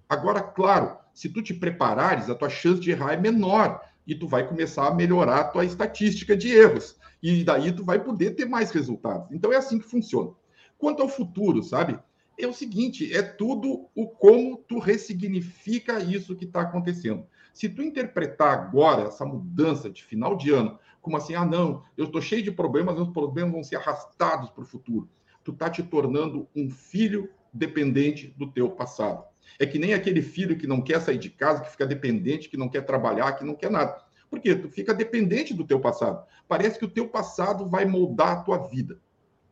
Agora, 0.08 0.40
claro, 0.40 0.96
se 1.12 1.28
tu 1.28 1.42
te 1.42 1.52
preparares, 1.52 2.30
a 2.30 2.34
tua 2.34 2.48
chance 2.48 2.80
de 2.80 2.90
errar 2.90 3.12
é 3.12 3.16
menor 3.16 3.80
e 4.06 4.14
tu 4.14 4.26
vai 4.26 4.46
começar 4.46 4.86
a 4.86 4.94
melhorar 4.94 5.40
a 5.40 5.44
tua 5.44 5.64
estatística 5.64 6.36
de 6.36 6.50
erros. 6.50 6.96
E 7.22 7.44
daí 7.44 7.72
tu 7.72 7.84
vai 7.84 8.02
poder 8.02 8.30
ter 8.32 8.46
mais 8.46 8.70
resultados. 8.70 9.30
Então 9.32 9.52
é 9.52 9.56
assim 9.56 9.78
que 9.78 9.88
funciona. 9.88 10.30
Quanto 10.78 11.02
ao 11.02 11.08
futuro, 11.08 11.62
sabe? 11.62 11.98
é 12.38 12.46
o 12.46 12.52
seguinte: 12.52 13.12
é 13.12 13.22
tudo 13.22 13.88
o 13.94 14.06
como 14.06 14.56
tu 14.68 14.78
ressignifica 14.78 16.00
isso 16.00 16.36
que 16.36 16.44
está 16.44 16.62
acontecendo. 16.62 17.26
Se 17.52 17.68
tu 17.68 17.82
interpretar 17.82 18.52
agora 18.52 19.08
essa 19.08 19.26
mudança 19.26 19.90
de 19.90 20.04
final 20.04 20.36
de 20.36 20.52
ano 20.52 20.78
como 21.09 21.16
assim, 21.16 21.34
ah, 21.34 21.44
não, 21.46 21.82
eu 21.96 22.04
estou 22.04 22.20
cheio 22.20 22.42
de 22.42 22.52
problemas, 22.52 23.00
os 23.00 23.09
problemas 23.09 23.52
vão 23.52 23.64
ser 23.64 23.76
arrastados 23.76 24.50
para 24.50 24.62
o 24.62 24.66
futuro. 24.66 25.09
Tu 25.42 25.52
está 25.52 25.70
te 25.70 25.82
tornando 25.82 26.46
um 26.54 26.68
filho 26.68 27.30
dependente 27.50 28.34
do 28.36 28.46
teu 28.46 28.68
passado. 28.68 29.24
É 29.59 29.64
que 29.64 29.78
nem 29.78 29.94
aquele 29.94 30.20
filho 30.20 30.59
que 30.59 30.66
não 30.66 30.82
quer 30.82 31.00
sair 31.00 31.16
de 31.16 31.30
casa, 31.30 31.62
que 31.62 31.70
fica 31.70 31.86
dependente, 31.86 32.50
que 32.50 32.59
não 32.59 32.68
quer 32.68 32.82
trabalhar, 32.82 33.32
que 33.32 33.44
não 33.44 33.54
quer 33.54 33.70
nada. 33.70 34.04
Por 34.28 34.38
quê? 34.38 34.54
Tu 34.54 34.68
fica 34.68 34.92
dependente 34.92 35.54
do 35.54 35.64
teu 35.64 35.80
passado. 35.80 36.22
Parece 36.46 36.78
que 36.78 36.84
o 36.84 36.90
teu 36.90 37.09
passado 37.09 37.66
vai 37.66 37.86
moldar 37.86 38.28
a 38.28 38.42
tua 38.42 38.59
vida 38.68 39.00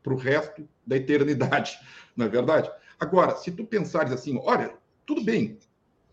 para 0.02 0.12
o 0.12 0.18
resto 0.18 0.68
da 0.86 0.94
eternidade, 0.98 1.78
não 2.14 2.26
é 2.26 2.28
verdade? 2.28 2.70
Agora, 3.00 3.34
se 3.34 3.50
tu 3.50 3.64
pensares 3.64 4.12
assim, 4.12 4.38
olha, 4.44 4.74
tudo 5.06 5.24
bem, 5.24 5.58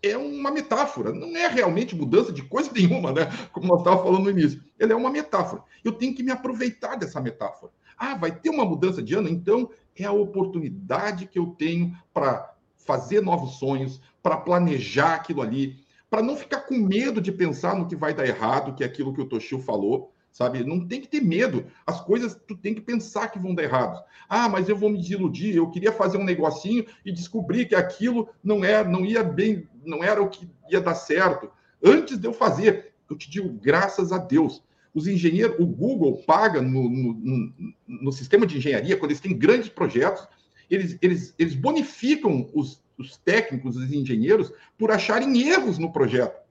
é 0.04 0.18
uma 0.18 0.52
metáfora, 0.52 1.14
não 1.14 1.36
é 1.38 1.48
realmente 1.48 1.96
mudança 1.96 2.32
de 2.34 2.44
coisa 2.44 2.70
nenhuma, 2.76 3.14
né? 3.14 3.32
Como 3.54 3.68
nós 3.68 3.80
estávamos 3.80 4.06
falando 4.06 4.24
no 4.26 4.30
início. 4.30 4.62
Ele 4.78 4.92
é 4.92 4.96
uma 4.96 5.10
metáfora. 5.10 5.64
Eu 5.84 5.94
tenho 5.94 6.14
que 6.14 6.22
me 6.22 6.32
aproveitar 6.32 6.96
dessa 6.96 7.22
metáfora. 7.22 7.72
Ah, 7.98 8.16
vai 8.16 8.32
ter 8.32 8.50
uma 8.50 8.66
mudança 8.66 9.02
de 9.02 9.16
ano? 9.16 9.30
Então 9.30 9.70
é 9.98 10.04
a 10.04 10.12
oportunidade 10.12 11.28
que 11.28 11.40
eu 11.40 11.48
tenho 11.58 11.98
para 12.14 12.54
fazer 12.76 13.22
novos 13.22 13.60
sonhos, 13.60 14.02
para 14.22 14.36
planejar 14.36 15.16
aquilo 15.16 15.42
ali, 15.42 15.78
para 16.10 16.22
não 16.22 16.36
ficar 16.36 16.62
com 16.62 16.76
medo 16.76 17.22
de 17.22 17.32
pensar 17.32 17.76
no 17.76 17.88
que 17.88 17.96
vai 17.96 18.14
dar 18.14 18.28
errado, 18.28 18.76
que 18.76 18.84
é 18.84 18.86
aquilo 18.86 19.14
que 19.14 19.22
o 19.22 19.26
Toshio 19.26 19.60
falou 19.60 20.13
sabe? 20.34 20.64
Não 20.66 20.86
tem 20.86 21.00
que 21.00 21.08
ter 21.08 21.22
medo. 21.22 21.68
As 21.86 22.02
coisas 22.02 22.36
tu 22.48 22.58
tem 22.58 22.74
que 22.74 22.82
pensar 22.82 23.30
que 23.30 23.40
vão 23.40 23.54
dar 23.54 23.64
errado. 23.64 24.04
Ah, 24.28 24.50
mas 24.50 24.68
eu 24.68 24.76
vou 24.76 24.90
me 24.90 24.98
desiludir. 24.98 25.56
Eu 25.56 25.70
queria 25.70 25.92
fazer 25.92 26.18
um 26.18 26.24
negocinho 26.24 26.86
e 27.06 27.12
descobri 27.12 27.66
que 27.68 27.76
aquilo 27.76 28.28
não 28.44 28.66
era, 28.66 28.90
não 28.90 29.06
ia 29.06 29.24
bem, 29.24 29.70
não 29.86 30.04
era 30.04 30.22
o 30.22 30.30
que 30.30 30.50
ia 30.70 30.82
dar 30.82 30.96
certo. 30.96 31.50
Antes 31.82 32.18
de 32.18 32.28
eu 32.28 32.34
fazer, 32.34 32.94
eu 33.10 33.16
te 33.16 33.30
digo, 33.30 33.48
graças 33.50 34.12
a 34.12 34.18
Deus. 34.18 34.64
Os 34.94 35.08
engenheiros, 35.08 35.58
o 35.60 35.66
Google 35.66 36.24
paga 36.26 36.62
no, 36.62 36.90
no, 36.90 37.54
no 37.88 38.12
sistema 38.12 38.46
de 38.46 38.58
engenharia, 38.58 38.98
quando 38.98 39.12
eles 39.12 39.22
têm 39.22 39.38
grandes 39.38 39.70
projetos, 39.70 40.28
eles, 40.70 40.98
eles, 41.02 41.34
eles 41.38 41.56
bonificam 41.56 42.50
os, 42.54 42.82
os 42.98 43.18
técnicos, 43.18 43.76
os 43.76 43.92
engenheiros, 43.92 44.52
por 44.78 44.92
acharem 44.92 45.48
erros 45.48 45.78
no 45.78 45.92
projeto. 45.92 46.43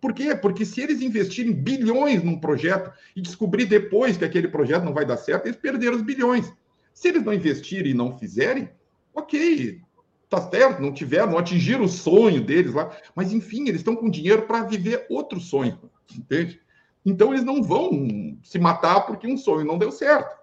Por 0.00 0.12
quê? 0.12 0.34
Porque 0.34 0.64
se 0.64 0.80
eles 0.80 1.00
investirem 1.00 1.52
bilhões 1.52 2.22
num 2.22 2.38
projeto 2.38 2.92
e 3.14 3.20
descobrir 3.20 3.64
depois 3.64 4.16
que 4.16 4.24
aquele 4.24 4.48
projeto 4.48 4.84
não 4.84 4.92
vai 4.92 5.06
dar 5.06 5.16
certo, 5.16 5.46
eles 5.46 5.56
perderam 5.56 5.96
os 5.96 6.02
bilhões. 6.02 6.52
Se 6.92 7.08
eles 7.08 7.24
não 7.24 7.32
investirem 7.32 7.92
e 7.92 7.94
não 7.94 8.16
fizerem, 8.18 8.70
ok, 9.14 9.80
tá 10.28 10.40
certo, 10.50 10.82
não 10.82 10.92
tiveram, 10.92 11.32
não 11.32 11.38
atingiram 11.38 11.84
o 11.84 11.88
sonho 11.88 12.42
deles 12.42 12.74
lá, 12.74 12.94
mas 13.14 13.32
enfim, 13.32 13.68
eles 13.68 13.80
estão 13.80 13.96
com 13.96 14.10
dinheiro 14.10 14.42
para 14.42 14.64
viver 14.64 15.06
outro 15.08 15.40
sonho, 15.40 15.78
entende? 16.14 16.60
Então 17.04 17.32
eles 17.32 17.44
não 17.44 17.62
vão 17.62 18.36
se 18.42 18.58
matar 18.58 19.02
porque 19.02 19.26
um 19.26 19.36
sonho 19.36 19.64
não 19.64 19.78
deu 19.78 19.92
certo. 19.92 20.36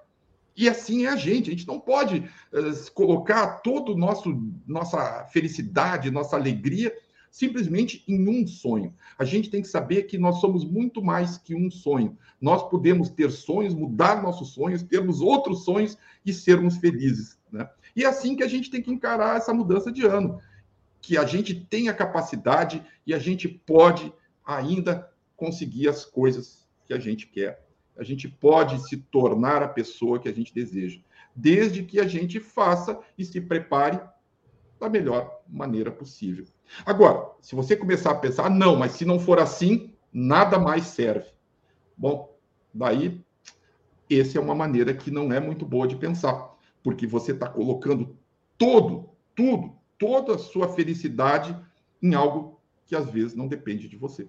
E 0.55 0.69
assim 0.69 1.05
é 1.05 1.09
a 1.09 1.15
gente, 1.15 1.49
a 1.49 1.53
gente 1.53 1.67
não 1.67 1.79
pode 1.79 2.19
uh, 2.19 2.91
colocar 2.93 3.61
todo 3.61 3.97
nosso 3.97 4.39
nossa 4.67 5.25
felicidade, 5.25 6.11
nossa 6.11 6.35
alegria 6.35 6.93
simplesmente 7.33 8.03
em 8.07 8.29
um 8.29 8.45
sonho. 8.45 8.93
A 9.17 9.25
gente 9.25 9.49
tem 9.49 9.63
que 9.63 9.67
saber 9.67 10.03
que 10.03 10.19
nós 10.19 10.39
somos 10.39 10.63
muito 10.63 11.03
mais 11.03 11.35
que 11.35 11.55
um 11.55 11.71
sonho. 11.71 12.15
Nós 12.39 12.69
podemos 12.69 13.09
ter 13.09 13.31
sonhos, 13.31 13.73
mudar 13.73 14.21
nossos 14.21 14.49
sonhos, 14.49 14.83
termos 14.83 15.19
outros 15.19 15.65
sonhos 15.65 15.97
e 16.23 16.31
sermos 16.31 16.77
felizes. 16.77 17.39
Né? 17.51 17.67
E 17.95 18.03
é 18.03 18.07
assim 18.07 18.35
que 18.35 18.43
a 18.43 18.47
gente 18.47 18.69
tem 18.69 18.83
que 18.83 18.91
encarar 18.91 19.37
essa 19.37 19.51
mudança 19.51 19.91
de 19.91 20.05
ano. 20.05 20.39
Que 21.01 21.17
a 21.17 21.25
gente 21.25 21.55
tem 21.55 21.89
a 21.89 21.93
capacidade 21.95 22.85
e 23.03 23.15
a 23.15 23.19
gente 23.19 23.47
pode 23.47 24.13
ainda 24.45 25.11
conseguir 25.35 25.89
as 25.89 26.05
coisas 26.05 26.67
que 26.85 26.93
a 26.93 26.99
gente 26.99 27.25
quer. 27.25 27.65
A 27.97 28.03
gente 28.03 28.27
pode 28.27 28.87
se 28.87 28.97
tornar 28.97 29.63
a 29.63 29.67
pessoa 29.67 30.19
que 30.19 30.29
a 30.29 30.33
gente 30.33 30.53
deseja, 30.53 30.99
desde 31.35 31.81
que 31.81 31.99
a 31.99 32.07
gente 32.07 32.39
faça 32.39 32.99
e 33.17 33.25
se 33.25 33.41
prepare 33.41 33.99
da 34.79 34.87
melhor 34.87 35.41
maneira 35.47 35.91
possível. 35.91 36.45
Agora, 36.85 37.31
se 37.41 37.55
você 37.55 37.75
começar 37.75 38.11
a 38.11 38.15
pensar, 38.15 38.49
não, 38.49 38.75
mas 38.75 38.93
se 38.93 39.05
não 39.05 39.19
for 39.19 39.39
assim, 39.39 39.93
nada 40.11 40.57
mais 40.57 40.85
serve. 40.85 41.27
Bom, 41.97 42.35
daí, 42.73 43.23
essa 44.09 44.37
é 44.37 44.41
uma 44.41 44.55
maneira 44.55 44.93
que 44.93 45.11
não 45.11 45.31
é 45.31 45.39
muito 45.39 45.65
boa 45.65 45.87
de 45.87 45.95
pensar, 45.95 46.55
porque 46.83 47.05
você 47.07 47.31
está 47.31 47.47
colocando 47.47 48.17
todo, 48.57 49.09
tudo, 49.35 49.75
toda 49.97 50.35
a 50.35 50.39
sua 50.39 50.69
felicidade 50.69 51.55
em 52.01 52.13
algo 52.13 52.59
que 52.85 52.95
às 52.95 53.09
vezes 53.09 53.35
não 53.35 53.47
depende 53.47 53.87
de 53.87 53.95
você. 53.95 54.27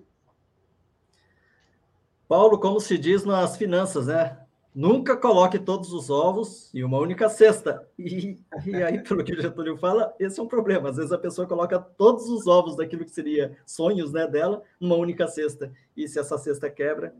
Paulo, 2.29 2.59
como 2.59 2.81
se 2.81 2.97
diz 2.97 3.25
nas 3.25 3.57
finanças, 3.57 4.07
né? 4.07 4.44
Nunca 4.75 5.17
coloque 5.17 5.57
todos 5.57 5.93
os 5.93 6.11
ovos 6.11 6.69
em 6.75 6.83
uma 6.83 6.99
única 6.99 7.29
cesta. 7.29 7.87
E, 7.97 8.41
e, 8.67 8.75
aí, 8.83 9.01
pelo 9.01 9.23
que 9.23 9.33
o 9.33 9.41
Getúlio 9.41 9.77
fala, 9.77 10.13
esse 10.19 10.41
é 10.41 10.43
um 10.43 10.49
problema. 10.49 10.91
Às 10.91 10.97
vezes 10.97 11.13
a 11.13 11.19
pessoa 11.19 11.47
coloca 11.47 11.79
todos 11.79 12.29
os 12.29 12.49
ovos 12.49 12.77
daquilo 12.77 13.05
que 13.05 13.13
seria 13.13 13.57
sonhos 13.65 14.13
né, 14.13 14.27
dela 14.27 14.63
numa 14.81 14.97
única 14.97 15.29
cesta. 15.29 15.73
E 15.97 16.09
se 16.09 16.19
essa 16.19 16.37
cesta 16.37 16.69
quebra, 16.69 17.15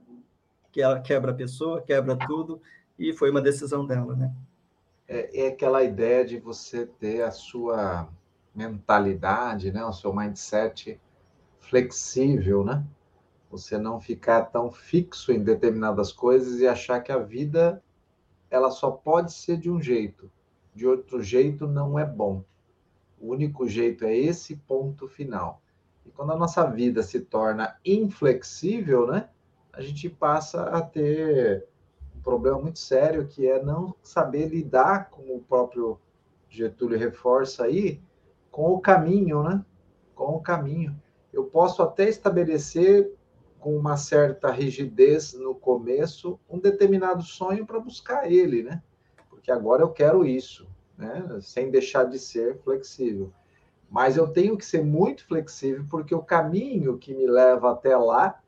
que 0.73 0.83
ela 0.83 1.01
quebra 1.01 1.31
a 1.31 1.35
pessoa, 1.35 1.81
quebra 1.81 2.17
tudo, 2.27 2.61
e 2.99 3.13
foi 3.13 3.31
uma 3.31 3.41
decisão 3.41 3.87
dela, 3.87 4.17
né? 4.17 4.33
É, 5.07 5.45
é 5.45 5.49
aquela 5.49 5.85
ideia 5.85 6.25
de 6.25 6.41
você 6.41 6.87
ter 6.87 7.23
a 7.23 7.31
sua 7.31 8.09
mentalidade, 8.53 9.71
né, 9.71 9.85
o 9.85 9.93
seu 9.93 10.13
mindset 10.15 11.01
flexível, 11.61 12.65
né? 12.65 12.85
Você 13.55 13.79
não 13.79 14.01
ficar 14.01 14.47
tão 14.47 14.69
fixo 14.69 15.31
em 15.31 15.41
determinadas 15.41 16.11
coisas 16.11 16.59
e 16.59 16.67
achar 16.67 16.99
que 16.99 17.13
a 17.13 17.19
vida 17.19 17.81
ela 18.51 18.69
só 18.69 18.91
pode 18.91 19.33
ser 19.33 19.57
de 19.59 19.71
um 19.71 19.81
jeito. 19.81 20.29
De 20.75 20.85
outro 20.89 21.23
jeito 21.23 21.65
não 21.69 21.97
é 21.97 22.05
bom. 22.05 22.43
O 23.17 23.29
único 23.31 23.69
jeito 23.69 24.05
é 24.05 24.13
esse 24.13 24.57
ponto 24.57 25.07
final. 25.07 25.63
E 26.05 26.11
quando 26.11 26.33
a 26.33 26.37
nossa 26.37 26.65
vida 26.65 27.01
se 27.05 27.21
torna 27.21 27.79
inflexível, 27.85 29.07
né? 29.07 29.29
A 29.73 29.81
gente 29.81 30.11
passa 30.11 30.65
a 30.65 30.83
ter 30.83 31.65
um 32.17 32.21
problema 32.23 32.59
muito 32.59 32.81
sério 32.81 33.29
que 33.29 33.47
é 33.47 33.63
não 33.63 33.95
saber 34.03 34.49
lidar 34.49 35.11
com 35.11 35.33
o 35.33 35.39
próprio 35.39 35.97
Getúlio 36.49 36.99
reforça 36.99 37.63
aí 37.63 38.03
com 38.51 38.73
o 38.73 38.81
caminho, 38.81 39.45
né? 39.45 39.65
Com 40.13 40.35
o 40.35 40.41
caminho. 40.41 41.01
Eu 41.33 41.45
posso 41.45 41.85
até 41.85 42.09
estabelecer 42.09 43.15
com 43.65 43.75
uma 43.75 43.97
certa 43.97 44.51
rigidez 44.51 45.33
no 45.33 45.55
começo 45.55 46.39
um 46.51 46.59
determinado 46.59 47.23
sonho 47.23 47.65
para 47.65 47.81
buscar 47.81 48.31
ele, 48.31 48.63
né? 48.63 48.83
Porque 49.31 49.51
agora 49.51 49.81
eu 49.81 49.89
quero 49.89 50.27
isso, 50.27 50.69
né? 50.99 51.39
Sem 51.41 51.71
deixar 51.71 52.05
de 52.05 52.19
ser 52.19 52.59
flexível. 52.59 53.33
Mas 53.89 54.19
eu 54.19 54.29
tenho 54.29 54.59
que 54.59 54.67
ser 54.67 54.85
muito 54.85 55.27
flexível 55.27 55.83
porque 55.91 56.15
o 56.15 56.23
caminho 56.23 56.99
que 56.99 57.15
me 57.15 57.27
leva 57.27 57.73
até 57.73 57.97
lá 57.97 58.39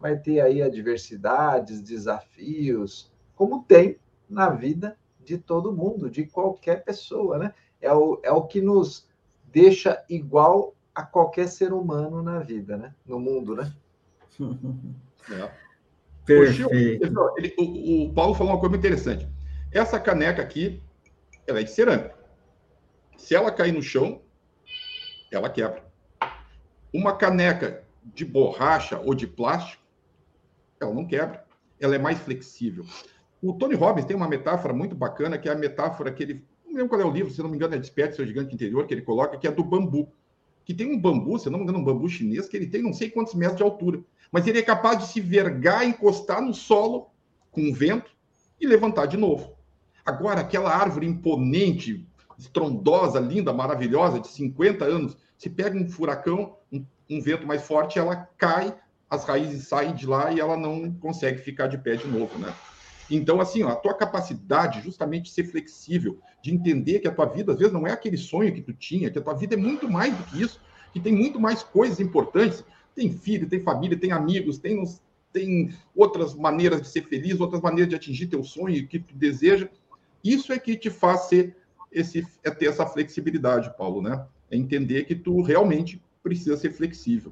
vai 0.00 0.18
ter 0.18 0.40
aí 0.40 0.60
adversidades, 0.60 1.80
desafios, 1.80 3.12
como 3.36 3.62
tem 3.62 4.00
na 4.28 4.50
vida 4.50 4.98
de 5.24 5.38
todo 5.38 5.72
mundo, 5.72 6.10
de 6.10 6.26
qualquer 6.26 6.82
pessoa, 6.82 7.38
né? 7.38 7.54
É 7.80 7.92
o, 7.94 8.18
é 8.24 8.32
o 8.32 8.42
que 8.42 8.60
nos 8.60 9.08
deixa 9.44 10.04
igual 10.10 10.74
a 10.92 11.04
qualquer 11.04 11.46
ser 11.46 11.72
humano 11.72 12.20
na 12.20 12.40
vida, 12.40 12.76
né? 12.76 12.92
No 13.06 13.20
mundo, 13.20 13.54
né? 13.54 13.72
É. 15.30 15.50
Perfeito. 16.26 17.32
Ele, 17.36 17.54
o, 17.56 18.04
o, 18.04 18.12
Paulo 18.12 18.34
falou 18.34 18.52
uma 18.52 18.60
coisa 18.60 18.76
interessante. 18.76 19.28
Essa 19.72 20.00
caneca 20.00 20.42
aqui, 20.42 20.82
ela 21.46 21.60
é 21.60 21.62
de 21.62 21.70
cerâmica. 21.70 22.16
Se 23.16 23.34
ela 23.34 23.52
cair 23.52 23.72
no 23.72 23.82
chão, 23.82 24.20
ela 25.30 25.48
quebra. 25.48 25.84
Uma 26.92 27.16
caneca 27.16 27.84
de 28.04 28.24
borracha 28.24 28.98
ou 28.98 29.14
de 29.14 29.26
plástico, 29.26 29.82
ela 30.80 30.92
não 30.92 31.06
quebra. 31.06 31.44
Ela 31.78 31.94
é 31.94 31.98
mais 31.98 32.18
flexível. 32.18 32.84
O 33.40 33.52
Tony 33.52 33.74
Robbins 33.74 34.04
tem 34.04 34.16
uma 34.16 34.28
metáfora 34.28 34.74
muito 34.74 34.94
bacana, 34.94 35.38
que 35.38 35.48
é 35.48 35.52
a 35.52 35.56
metáfora 35.56 36.12
que 36.12 36.22
ele. 36.22 36.44
Não 36.66 36.74
lembro 36.74 36.88
qual 36.88 37.00
é 37.00 37.04
o 37.04 37.10
livro, 37.10 37.32
se 37.32 37.40
não 37.40 37.48
me 37.48 37.56
engano, 37.56 37.74
é 37.74 37.78
Desperte 37.78 38.16
seu 38.16 38.26
gigante 38.26 38.54
interior, 38.54 38.86
que 38.86 38.94
ele 38.94 39.02
coloca, 39.02 39.38
que 39.38 39.46
é 39.46 39.52
do 39.52 39.62
bambu. 39.62 40.08
Que 40.64 40.74
tem 40.74 40.90
um 40.90 40.98
bambu, 40.98 41.38
se 41.38 41.48
não 41.48 41.58
me 41.58 41.64
engano, 41.64 41.78
um 41.78 41.84
bambu 41.84 42.08
chinês, 42.08 42.48
que 42.48 42.56
ele 42.56 42.66
tem 42.66 42.82
não 42.82 42.92
sei 42.92 43.08
quantos 43.08 43.34
metros 43.34 43.58
de 43.58 43.62
altura 43.62 44.02
mas 44.30 44.46
ele 44.46 44.58
é 44.58 44.62
capaz 44.62 44.98
de 44.98 45.06
se 45.06 45.20
vergar, 45.20 45.84
encostar 45.84 46.40
no 46.40 46.54
solo 46.54 47.10
com 47.50 47.70
o 47.70 47.74
vento 47.74 48.10
e 48.60 48.66
levantar 48.66 49.06
de 49.06 49.16
novo. 49.16 49.56
Agora, 50.04 50.40
aquela 50.40 50.74
árvore 50.74 51.06
imponente, 51.06 52.06
estrondosa, 52.38 53.18
linda, 53.18 53.52
maravilhosa, 53.52 54.20
de 54.20 54.28
50 54.28 54.84
anos, 54.84 55.16
se 55.36 55.50
pega 55.50 55.76
um 55.76 55.88
furacão, 55.88 56.56
um, 56.72 56.84
um 57.10 57.20
vento 57.20 57.46
mais 57.46 57.62
forte, 57.62 57.98
ela 57.98 58.28
cai, 58.38 58.74
as 59.08 59.24
raízes 59.24 59.68
saem 59.68 59.94
de 59.94 60.06
lá 60.06 60.32
e 60.32 60.40
ela 60.40 60.56
não 60.56 60.92
consegue 60.92 61.38
ficar 61.38 61.66
de 61.66 61.78
pé 61.78 61.96
de 61.96 62.06
novo, 62.06 62.38
né? 62.38 62.52
Então, 63.10 63.40
assim, 63.40 63.62
ó, 63.62 63.70
a 63.70 63.76
tua 63.76 63.94
capacidade 63.94 64.80
justamente 64.80 65.24
de 65.24 65.30
ser 65.30 65.44
flexível, 65.44 66.18
de 66.42 66.52
entender 66.52 66.98
que 66.98 67.08
a 67.08 67.14
tua 67.14 67.26
vida, 67.26 67.52
às 67.52 67.58
vezes, 67.58 67.72
não 67.72 67.86
é 67.86 67.92
aquele 67.92 68.16
sonho 68.16 68.52
que 68.52 68.60
tu 68.60 68.72
tinha, 68.72 69.10
que 69.10 69.18
a 69.18 69.22
tua 69.22 69.34
vida 69.34 69.54
é 69.54 69.58
muito 69.58 69.88
mais 69.88 70.16
do 70.16 70.24
que 70.24 70.42
isso, 70.42 70.60
que 70.92 71.00
tem 71.00 71.12
muito 71.12 71.38
mais 71.38 71.62
coisas 71.62 72.00
importantes. 72.00 72.64
Tem 72.96 73.12
filho, 73.12 73.48
tem 73.48 73.60
família, 73.60 73.96
tem 73.96 74.10
amigos, 74.10 74.58
tem, 74.58 74.82
tem 75.32 75.72
outras 75.94 76.34
maneiras 76.34 76.80
de 76.80 76.88
ser 76.88 77.02
feliz, 77.02 77.38
outras 77.38 77.62
maneiras 77.62 77.90
de 77.90 77.94
atingir 77.94 78.26
teu 78.26 78.42
sonho 78.42 78.88
que 78.88 78.98
tu 78.98 79.14
deseja. 79.14 79.68
Isso 80.24 80.52
é 80.52 80.58
que 80.58 80.76
te 80.76 80.90
faz 80.90 81.28
ser 81.28 81.54
esse, 81.92 82.26
é 82.42 82.50
ter 82.50 82.66
essa 82.66 82.86
flexibilidade, 82.86 83.72
Paulo, 83.76 84.02
né? 84.02 84.26
É 84.50 84.56
entender 84.56 85.04
que 85.04 85.14
tu 85.14 85.42
realmente 85.42 86.02
precisa 86.22 86.56
ser 86.56 86.72
flexível. 86.72 87.30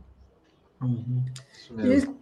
Uhum. 0.80 1.24
E 1.78 2.14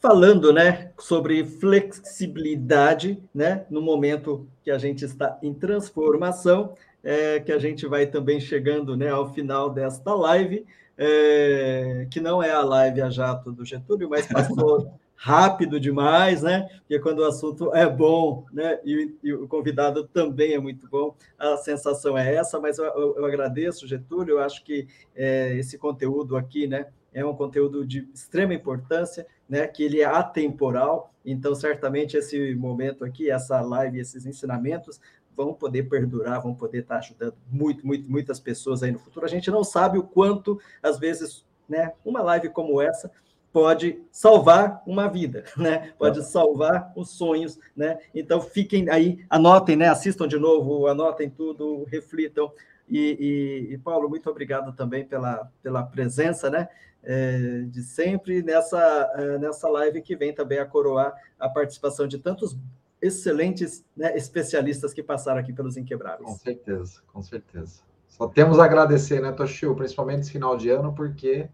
falando, 0.00 0.52
né, 0.52 0.92
sobre 0.98 1.44
flexibilidade, 1.46 3.22
né, 3.34 3.64
no 3.70 3.80
momento 3.80 4.46
que 4.62 4.70
a 4.70 4.76
gente 4.76 5.02
está 5.02 5.38
em 5.42 5.54
transformação, 5.54 6.74
é, 7.02 7.40
que 7.40 7.50
a 7.50 7.58
gente 7.58 7.86
vai 7.86 8.06
também 8.06 8.38
chegando, 8.38 8.96
né, 8.98 9.08
ao 9.08 9.32
final 9.32 9.70
desta 9.70 10.14
live, 10.14 10.66
é, 10.96 12.06
que 12.10 12.20
não 12.20 12.42
é 12.42 12.50
a 12.50 12.62
live 12.62 13.02
a 13.02 13.10
jato 13.10 13.52
do 13.52 13.64
Getúlio, 13.64 14.08
mas 14.08 14.26
passou 14.26 14.92
rápido 15.16 15.80
demais, 15.80 16.42
né? 16.42 16.68
Porque 16.80 16.98
quando 16.98 17.20
o 17.20 17.24
assunto 17.24 17.74
é 17.74 17.88
bom, 17.88 18.44
né? 18.52 18.78
E, 18.84 19.14
e, 19.22 19.32
o 19.32 19.48
convidado 19.48 20.06
também 20.06 20.52
é 20.52 20.58
muito 20.58 20.88
bom, 20.88 21.16
a 21.38 21.56
sensação 21.56 22.16
é 22.16 22.34
essa. 22.34 22.60
Mas 22.60 22.78
eu, 22.78 22.84
eu, 22.84 23.24
agradeço, 23.24 23.86
Getúlio. 23.86 24.34
Eu 24.34 24.40
acho 24.40 24.62
que 24.64 24.86
é, 25.14 25.56
esse 25.56 25.78
conteúdo 25.78 26.36
aqui, 26.36 26.66
né? 26.66 26.86
É 27.12 27.24
um 27.24 27.34
conteúdo 27.34 27.86
de 27.86 28.08
extrema 28.12 28.54
importância, 28.54 29.26
né? 29.48 29.66
Que 29.66 29.84
ele 29.84 30.00
é 30.00 30.04
atemporal. 30.04 31.12
Então, 31.24 31.54
certamente 31.54 32.16
esse 32.16 32.54
momento 32.54 33.04
aqui, 33.04 33.30
essa 33.30 33.60
live, 33.60 33.98
esses 33.98 34.26
ensinamentos 34.26 35.00
vão 35.36 35.52
poder 35.52 35.84
perdurar, 35.84 36.42
vão 36.42 36.54
poder 36.54 36.80
estar 36.80 36.98
ajudando 36.98 37.34
muito, 37.50 37.86
muito, 37.86 38.10
muitas 38.10 38.38
pessoas 38.40 38.82
aí 38.82 38.92
no 38.92 38.98
futuro. 38.98 39.26
A 39.26 39.28
gente 39.28 39.50
não 39.50 39.64
sabe 39.64 39.98
o 39.98 40.02
quanto, 40.02 40.60
às 40.82 40.98
vezes, 40.98 41.44
né? 41.68 41.92
Uma 42.04 42.22
live 42.22 42.48
como 42.50 42.80
essa 42.80 43.10
pode 43.52 44.02
salvar 44.10 44.82
uma 44.84 45.08
vida, 45.08 45.44
né? 45.56 45.92
Pode 45.96 46.24
salvar 46.24 46.92
os 46.96 47.10
sonhos, 47.10 47.58
né? 47.76 47.98
Então 48.12 48.40
fiquem 48.40 48.90
aí, 48.90 49.24
anotem, 49.30 49.76
né? 49.76 49.88
Assistam 49.88 50.26
de 50.26 50.38
novo, 50.38 50.88
anotem 50.88 51.30
tudo, 51.30 51.84
reflitam. 51.84 52.50
E, 52.88 53.68
e, 53.70 53.74
e 53.74 53.78
Paulo, 53.78 54.08
muito 54.08 54.28
obrigado 54.28 54.74
também 54.74 55.04
pela, 55.04 55.50
pela 55.62 55.84
presença, 55.84 56.50
né? 56.50 56.68
É, 57.02 57.64
de 57.68 57.82
sempre 57.82 58.42
nessa, 58.42 59.12
é, 59.14 59.38
nessa 59.38 59.68
live 59.68 60.02
que 60.02 60.16
vem 60.16 60.34
também 60.34 60.58
a 60.58 60.64
coroar 60.64 61.14
a 61.38 61.48
participação 61.48 62.08
de 62.08 62.18
tantos 62.18 62.56
excelentes 63.00 63.84
né, 63.96 64.16
especialistas 64.16 64.92
que 64.92 65.02
passaram 65.02 65.40
aqui 65.40 65.52
pelos 65.52 65.76
Inquebráveis. 65.76 66.28
Com 66.28 66.36
certeza, 66.36 67.02
com 67.12 67.22
certeza. 67.22 67.82
Só 68.08 68.28
temos 68.28 68.58
a 68.58 68.64
agradecer, 68.64 69.20
né, 69.20 69.32
Toshio, 69.32 69.74
principalmente 69.74 70.20
esse 70.20 70.32
final 70.32 70.56
de 70.56 70.70
ano, 70.70 70.94
porque 70.94 71.48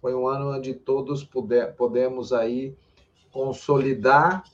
foi 0.00 0.14
um 0.14 0.26
ano 0.26 0.52
onde 0.52 0.74
todos 0.74 1.24
puder, 1.24 1.74
podemos 1.74 2.32
aí 2.32 2.76
consolidar 3.30 4.44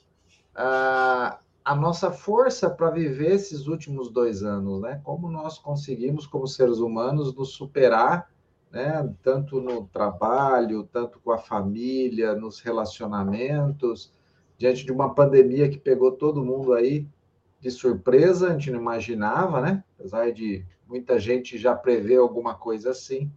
a, 0.55 1.39
a 1.63 1.75
nossa 1.75 2.11
força 2.11 2.69
para 2.69 2.89
viver 2.89 3.33
esses 3.33 3.67
últimos 3.67 4.09
dois 4.09 4.43
anos, 4.43 4.81
né? 4.81 4.99
Como 5.03 5.29
nós 5.31 5.57
conseguimos, 5.57 6.27
como 6.27 6.47
seres 6.47 6.79
humanos, 6.79 7.33
nos 7.35 7.49
superar, 7.49 8.29
né? 8.71 9.09
Tanto 9.23 9.61
no 9.61 9.87
trabalho, 9.87 10.83
tanto 10.91 11.19
com 11.19 11.31
a 11.31 11.37
família, 11.37 12.35
nos 12.35 12.59
relacionamentos, 12.59 14.11
diante 14.63 14.85
de 14.85 14.93
uma 14.93 15.13
pandemia 15.13 15.67
que 15.67 15.77
pegou 15.77 16.13
todo 16.13 16.41
mundo 16.41 16.71
aí 16.71 17.05
de 17.59 17.69
surpresa, 17.69 18.47
a 18.47 18.51
gente 18.53 18.71
não 18.71 18.79
imaginava, 18.79 19.59
né? 19.59 19.83
Apesar 19.99 20.31
de 20.31 20.65
muita 20.87 21.19
gente 21.19 21.57
já 21.57 21.75
prever 21.75 22.15
alguma 22.15 22.55
coisa 22.55 22.91
assim 22.91 23.29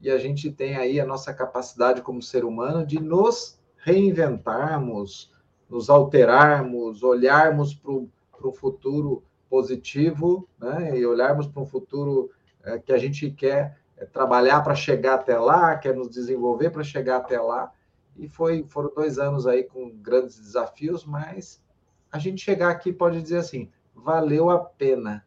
e 0.00 0.08
a 0.08 0.16
gente 0.16 0.48
tem 0.48 0.76
aí 0.76 1.00
a 1.00 1.04
nossa 1.04 1.34
capacidade 1.34 2.02
como 2.02 2.22
ser 2.22 2.44
humano 2.44 2.86
de 2.86 3.00
nos 3.00 3.58
reinventarmos, 3.78 5.34
nos 5.68 5.90
alterarmos, 5.90 7.02
olharmos 7.02 7.74
para 7.74 7.90
o 8.46 8.52
futuro 8.52 9.24
positivo, 9.48 10.48
né? 10.56 10.96
E 10.96 11.04
olharmos 11.04 11.48
para 11.48 11.62
um 11.62 11.66
futuro 11.66 12.30
é, 12.62 12.78
que 12.78 12.92
a 12.92 12.98
gente 12.98 13.28
quer 13.32 13.76
é, 13.96 14.04
trabalhar 14.04 14.60
para 14.60 14.76
chegar 14.76 15.14
até 15.14 15.36
lá, 15.36 15.76
quer 15.76 15.96
nos 15.96 16.10
desenvolver 16.10 16.70
para 16.70 16.84
chegar 16.84 17.16
até 17.16 17.40
lá. 17.40 17.72
E 18.20 18.28
foi, 18.28 18.64
foram 18.68 18.92
dois 18.94 19.18
anos 19.18 19.46
aí 19.46 19.64
com 19.64 19.90
grandes 19.90 20.38
desafios, 20.38 21.04
mas 21.04 21.62
a 22.12 22.18
gente 22.18 22.42
chegar 22.42 22.70
aqui 22.70 22.92
pode 22.92 23.20
dizer 23.22 23.38
assim, 23.38 23.70
valeu 23.94 24.50
a 24.50 24.58
pena, 24.58 25.24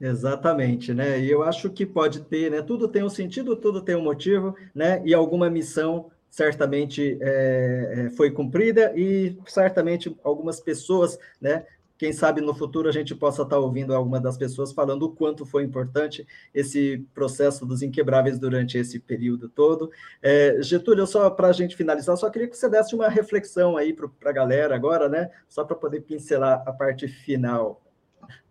Exatamente, 0.00 0.92
né? 0.92 1.18
E 1.20 1.30
eu 1.30 1.42
acho 1.42 1.70
que 1.70 1.86
pode 1.86 2.20
ter, 2.24 2.50
né? 2.50 2.60
Tudo 2.60 2.88
tem 2.88 3.02
um 3.02 3.08
sentido, 3.08 3.56
tudo 3.56 3.80
tem 3.80 3.94
um 3.94 4.02
motivo, 4.02 4.54
né? 4.74 5.00
E 5.04 5.14
alguma 5.14 5.48
missão 5.48 6.10
certamente 6.28 7.16
é, 7.22 8.10
foi 8.16 8.30
cumprida 8.30 8.92
e 8.96 9.38
certamente 9.46 10.14
algumas 10.24 10.60
pessoas, 10.60 11.18
né? 11.40 11.64
Quem 12.04 12.12
sabe 12.12 12.42
no 12.42 12.52
futuro 12.54 12.86
a 12.86 12.92
gente 12.92 13.14
possa 13.14 13.40
estar 13.40 13.58
ouvindo 13.58 13.94
alguma 13.94 14.20
das 14.20 14.36
pessoas 14.36 14.72
falando 14.72 15.04
o 15.04 15.12
quanto 15.12 15.46
foi 15.46 15.64
importante 15.64 16.26
esse 16.52 17.02
processo 17.14 17.64
dos 17.64 17.80
inquebráveis 17.80 18.38
durante 18.38 18.76
esse 18.76 19.00
período 19.00 19.48
todo. 19.48 19.90
É, 20.20 20.58
Getúlio, 20.60 21.06
só 21.06 21.30
para 21.30 21.48
a 21.48 21.52
gente 21.52 21.74
finalizar, 21.74 22.14
só 22.18 22.28
queria 22.28 22.46
que 22.46 22.58
você 22.58 22.68
desse 22.68 22.94
uma 22.94 23.08
reflexão 23.08 23.74
aí 23.74 23.94
para 23.94 24.10
a 24.22 24.32
galera 24.34 24.76
agora, 24.76 25.08
né? 25.08 25.30
Só 25.48 25.64
para 25.64 25.74
poder 25.76 26.02
pincelar 26.02 26.62
a 26.66 26.72
parte 26.74 27.08
final. 27.08 27.82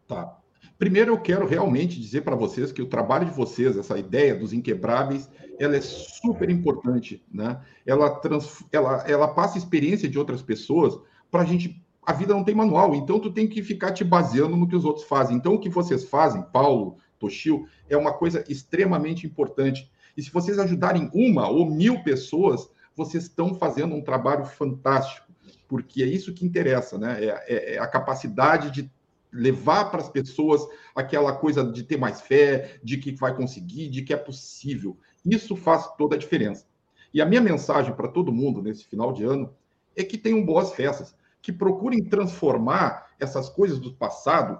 Tá. 0.07 0.35
Primeiro, 0.79 1.11
eu 1.11 1.21
quero 1.21 1.45
realmente 1.45 2.01
dizer 2.01 2.21
para 2.21 2.35
vocês 2.35 2.71
que 2.71 2.81
o 2.81 2.87
trabalho 2.87 3.27
de 3.27 3.33
vocês, 3.33 3.77
essa 3.77 3.99
ideia 3.99 4.33
dos 4.33 4.51
inquebráveis, 4.51 5.29
ela 5.59 5.75
é 5.77 5.81
super 5.81 6.49
importante, 6.49 7.23
né? 7.31 7.61
Ela, 7.85 8.09
trans, 8.15 8.65
ela, 8.71 9.03
ela 9.07 9.27
passa 9.27 9.59
experiência 9.59 10.09
de 10.09 10.17
outras 10.17 10.41
pessoas 10.41 10.99
para 11.29 11.43
a 11.43 11.45
gente. 11.45 11.82
A 12.05 12.13
vida 12.13 12.33
não 12.33 12.43
tem 12.43 12.53
manual, 12.53 12.93
então 12.95 13.19
tu 13.19 13.31
tem 13.31 13.47
que 13.47 13.63
ficar 13.63 13.91
te 13.91 14.03
baseando 14.03 14.57
no 14.57 14.67
que 14.67 14.75
os 14.75 14.85
outros 14.85 15.05
fazem. 15.05 15.37
Então, 15.37 15.55
o 15.55 15.59
que 15.59 15.69
vocês 15.69 16.03
fazem, 16.03 16.41
Paulo, 16.41 16.97
Toshio, 17.17 17.65
é 17.89 17.95
uma 17.95 18.13
coisa 18.13 18.43
extremamente 18.49 19.25
importante. 19.25 19.89
E 20.15 20.21
se 20.21 20.31
vocês 20.31 20.59
ajudarem 20.59 21.09
uma 21.13 21.47
ou 21.49 21.65
mil 21.65 22.03
pessoas, 22.03 22.69
vocês 22.95 23.23
estão 23.23 23.53
fazendo 23.55 23.95
um 23.95 24.01
trabalho 24.01 24.45
fantástico, 24.45 25.27
porque 25.67 26.03
é 26.03 26.05
isso 26.05 26.33
que 26.33 26.45
interessa, 26.45 26.97
né? 26.97 27.23
É, 27.23 27.45
é, 27.47 27.75
é 27.75 27.79
a 27.79 27.87
capacidade 27.87 28.69
de 28.69 28.91
levar 29.31 29.85
para 29.85 29.99
as 29.99 30.09
pessoas 30.09 30.61
aquela 30.95 31.33
coisa 31.33 31.63
de 31.63 31.83
ter 31.83 31.97
mais 31.97 32.21
fé, 32.21 32.77
de 32.83 32.97
que 32.97 33.11
vai 33.15 33.35
conseguir, 33.35 33.89
de 33.89 34.03
que 34.03 34.13
é 34.13 34.17
possível. 34.17 34.97
Isso 35.25 35.55
faz 35.55 35.87
toda 35.97 36.15
a 36.15 36.19
diferença. 36.19 36.67
E 37.13 37.21
a 37.21 37.25
minha 37.25 37.41
mensagem 37.41 37.93
para 37.95 38.07
todo 38.07 38.31
mundo 38.31 38.61
nesse 38.61 38.85
final 38.85 39.11
de 39.11 39.23
ano 39.23 39.53
é 39.95 40.03
que 40.03 40.17
tenham 40.17 40.45
boas 40.45 40.73
festas, 40.73 41.15
que 41.43 41.51
procurem 41.51 42.01
transformar 42.01 43.09
essas 43.19 43.49
coisas 43.49 43.77
do 43.77 43.93
passado 43.93 44.59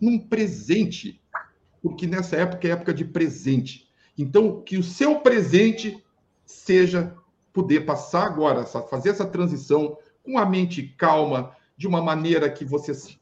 num 0.00 0.18
presente, 0.18 1.22
porque 1.80 2.08
nessa 2.08 2.36
época 2.36 2.66
é 2.66 2.72
época 2.72 2.92
de 2.92 3.04
presente. 3.04 3.88
Então, 4.18 4.60
que 4.60 4.76
o 4.76 4.82
seu 4.82 5.20
presente 5.20 6.04
seja 6.44 7.14
poder 7.52 7.86
passar 7.86 8.26
agora, 8.26 8.66
fazer 8.66 9.10
essa 9.10 9.24
transição 9.24 9.96
com 10.24 10.36
a 10.36 10.44
mente 10.44 10.82
calma, 10.98 11.56
de 11.76 11.86
uma 11.86 12.02
maneira 12.02 12.50
que 12.50 12.64
vocês 12.64 13.16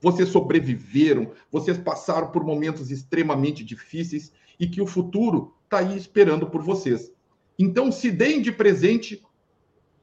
vocês 0.00 0.28
sobreviveram, 0.28 1.32
vocês 1.50 1.78
passaram 1.78 2.30
por 2.30 2.44
momentos 2.44 2.90
extremamente 2.90 3.64
difíceis 3.64 4.30
e 4.60 4.66
que 4.66 4.82
o 4.82 4.86
futuro 4.86 5.54
está 5.64 5.78
aí 5.78 5.96
esperando 5.96 6.46
por 6.46 6.62
vocês. 6.62 7.10
Então, 7.58 7.90
se 7.90 8.10
deem 8.10 8.42
de 8.42 8.52
presente 8.52 9.24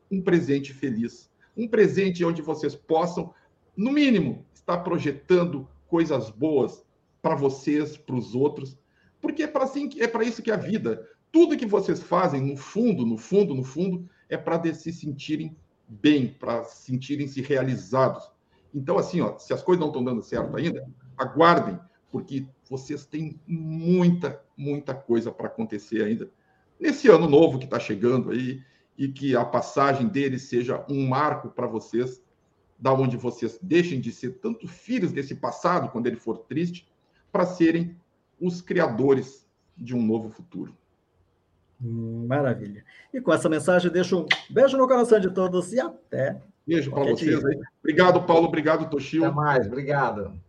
um 0.10 0.20
presente 0.20 0.74
feliz, 0.74 1.31
um 1.56 1.68
presente 1.68 2.24
onde 2.24 2.42
vocês 2.42 2.76
possam, 2.76 3.34
no 3.76 3.92
mínimo, 3.92 4.46
estar 4.54 4.80
projetando 4.80 5.68
coisas 5.88 6.30
boas 6.30 6.84
para 7.22 7.36
vocês, 7.36 7.98
para 7.98 8.16
os 8.16 8.34
outros, 8.34 8.78
porque 9.22 9.44
é 9.44 9.48
para 9.48 9.66
assim, 9.66 9.90
é 10.00 10.08
para 10.08 10.24
isso 10.24 10.42
que 10.42 10.52
é 10.52 10.54
a 10.54 10.58
vida. 10.58 11.08
Tudo 11.32 11.58
que 11.58 11.66
vocês 11.66 12.02
fazem, 12.02 12.42
no 12.42 12.58
fundo, 12.58 13.06
no 13.06 13.18
fundo, 13.18 13.54
no 13.54 13.64
fundo, 13.64 14.10
é 14.28 14.38
para 14.38 14.74
se 14.74 14.92
sentirem 14.92 15.56
bem, 15.88 16.28
para 16.28 16.64
sentirem 16.64 17.28
se 17.28 17.42
realizados. 17.42 18.30
Então, 18.74 18.98
assim, 18.98 19.22
ó, 19.22 19.38
se 19.38 19.54
as 19.54 19.62
coisas 19.62 19.80
não 19.80 19.88
estão 19.88 20.04
dando 20.04 20.22
certo 20.22 20.56
ainda, 20.58 20.86
aguardem, 21.18 21.80
porque 22.12 22.46
vocês 22.70 23.06
têm 23.06 23.40
muita, 23.46 24.42
muita 24.58 24.94
coisa 24.94 25.32
para 25.32 25.48
acontecer 25.48 26.04
ainda 26.04 26.30
nesse 26.82 27.08
ano 27.08 27.30
novo 27.30 27.60
que 27.60 27.66
está 27.66 27.80
chegando 27.80 28.32
aí 28.32 28.60
e 29.02 29.08
que 29.08 29.36
a 29.36 29.44
passagem 29.44 30.08
dele 30.08 30.38
seja 30.38 30.86
um 30.88 31.08
marco 31.08 31.50
para 31.50 31.66
vocês, 31.66 32.22
da 32.78 32.94
onde 32.94 33.18
vocês 33.18 33.58
deixem 33.60 34.00
de 34.00 34.12
ser 34.12 34.34
tanto 34.34 34.68
filhos 34.68 35.12
desse 35.12 35.34
passado, 35.34 35.90
quando 35.90 36.06
ele 36.06 36.18
for 36.18 36.38
triste, 36.38 36.88
para 37.32 37.44
serem 37.44 37.98
os 38.40 38.62
criadores 38.62 39.44
de 39.76 39.96
um 39.96 40.06
novo 40.06 40.30
futuro. 40.30 40.78
Maravilha. 41.80 42.86
E 43.12 43.20
com 43.20 43.34
essa 43.34 43.50
mensagem, 43.50 43.92
deixo 43.92 44.20
um 44.20 44.26
beijo 44.48 44.78
no 44.78 44.88
coração 44.88 45.20
de 45.20 45.32
todos 45.32 45.74
e 45.74 45.80
até 45.80 46.40
Beijo 46.68 46.92
para 46.92 47.06
vocês 47.06 47.44
aí. 47.44 47.60
Obrigado, 47.80 48.22
Paulo. 48.28 48.46
Obrigado, 48.46 48.88
Toshio. 48.88 49.26
Até 49.26 49.34
mais. 49.34 49.66
Obrigado. 49.66 50.40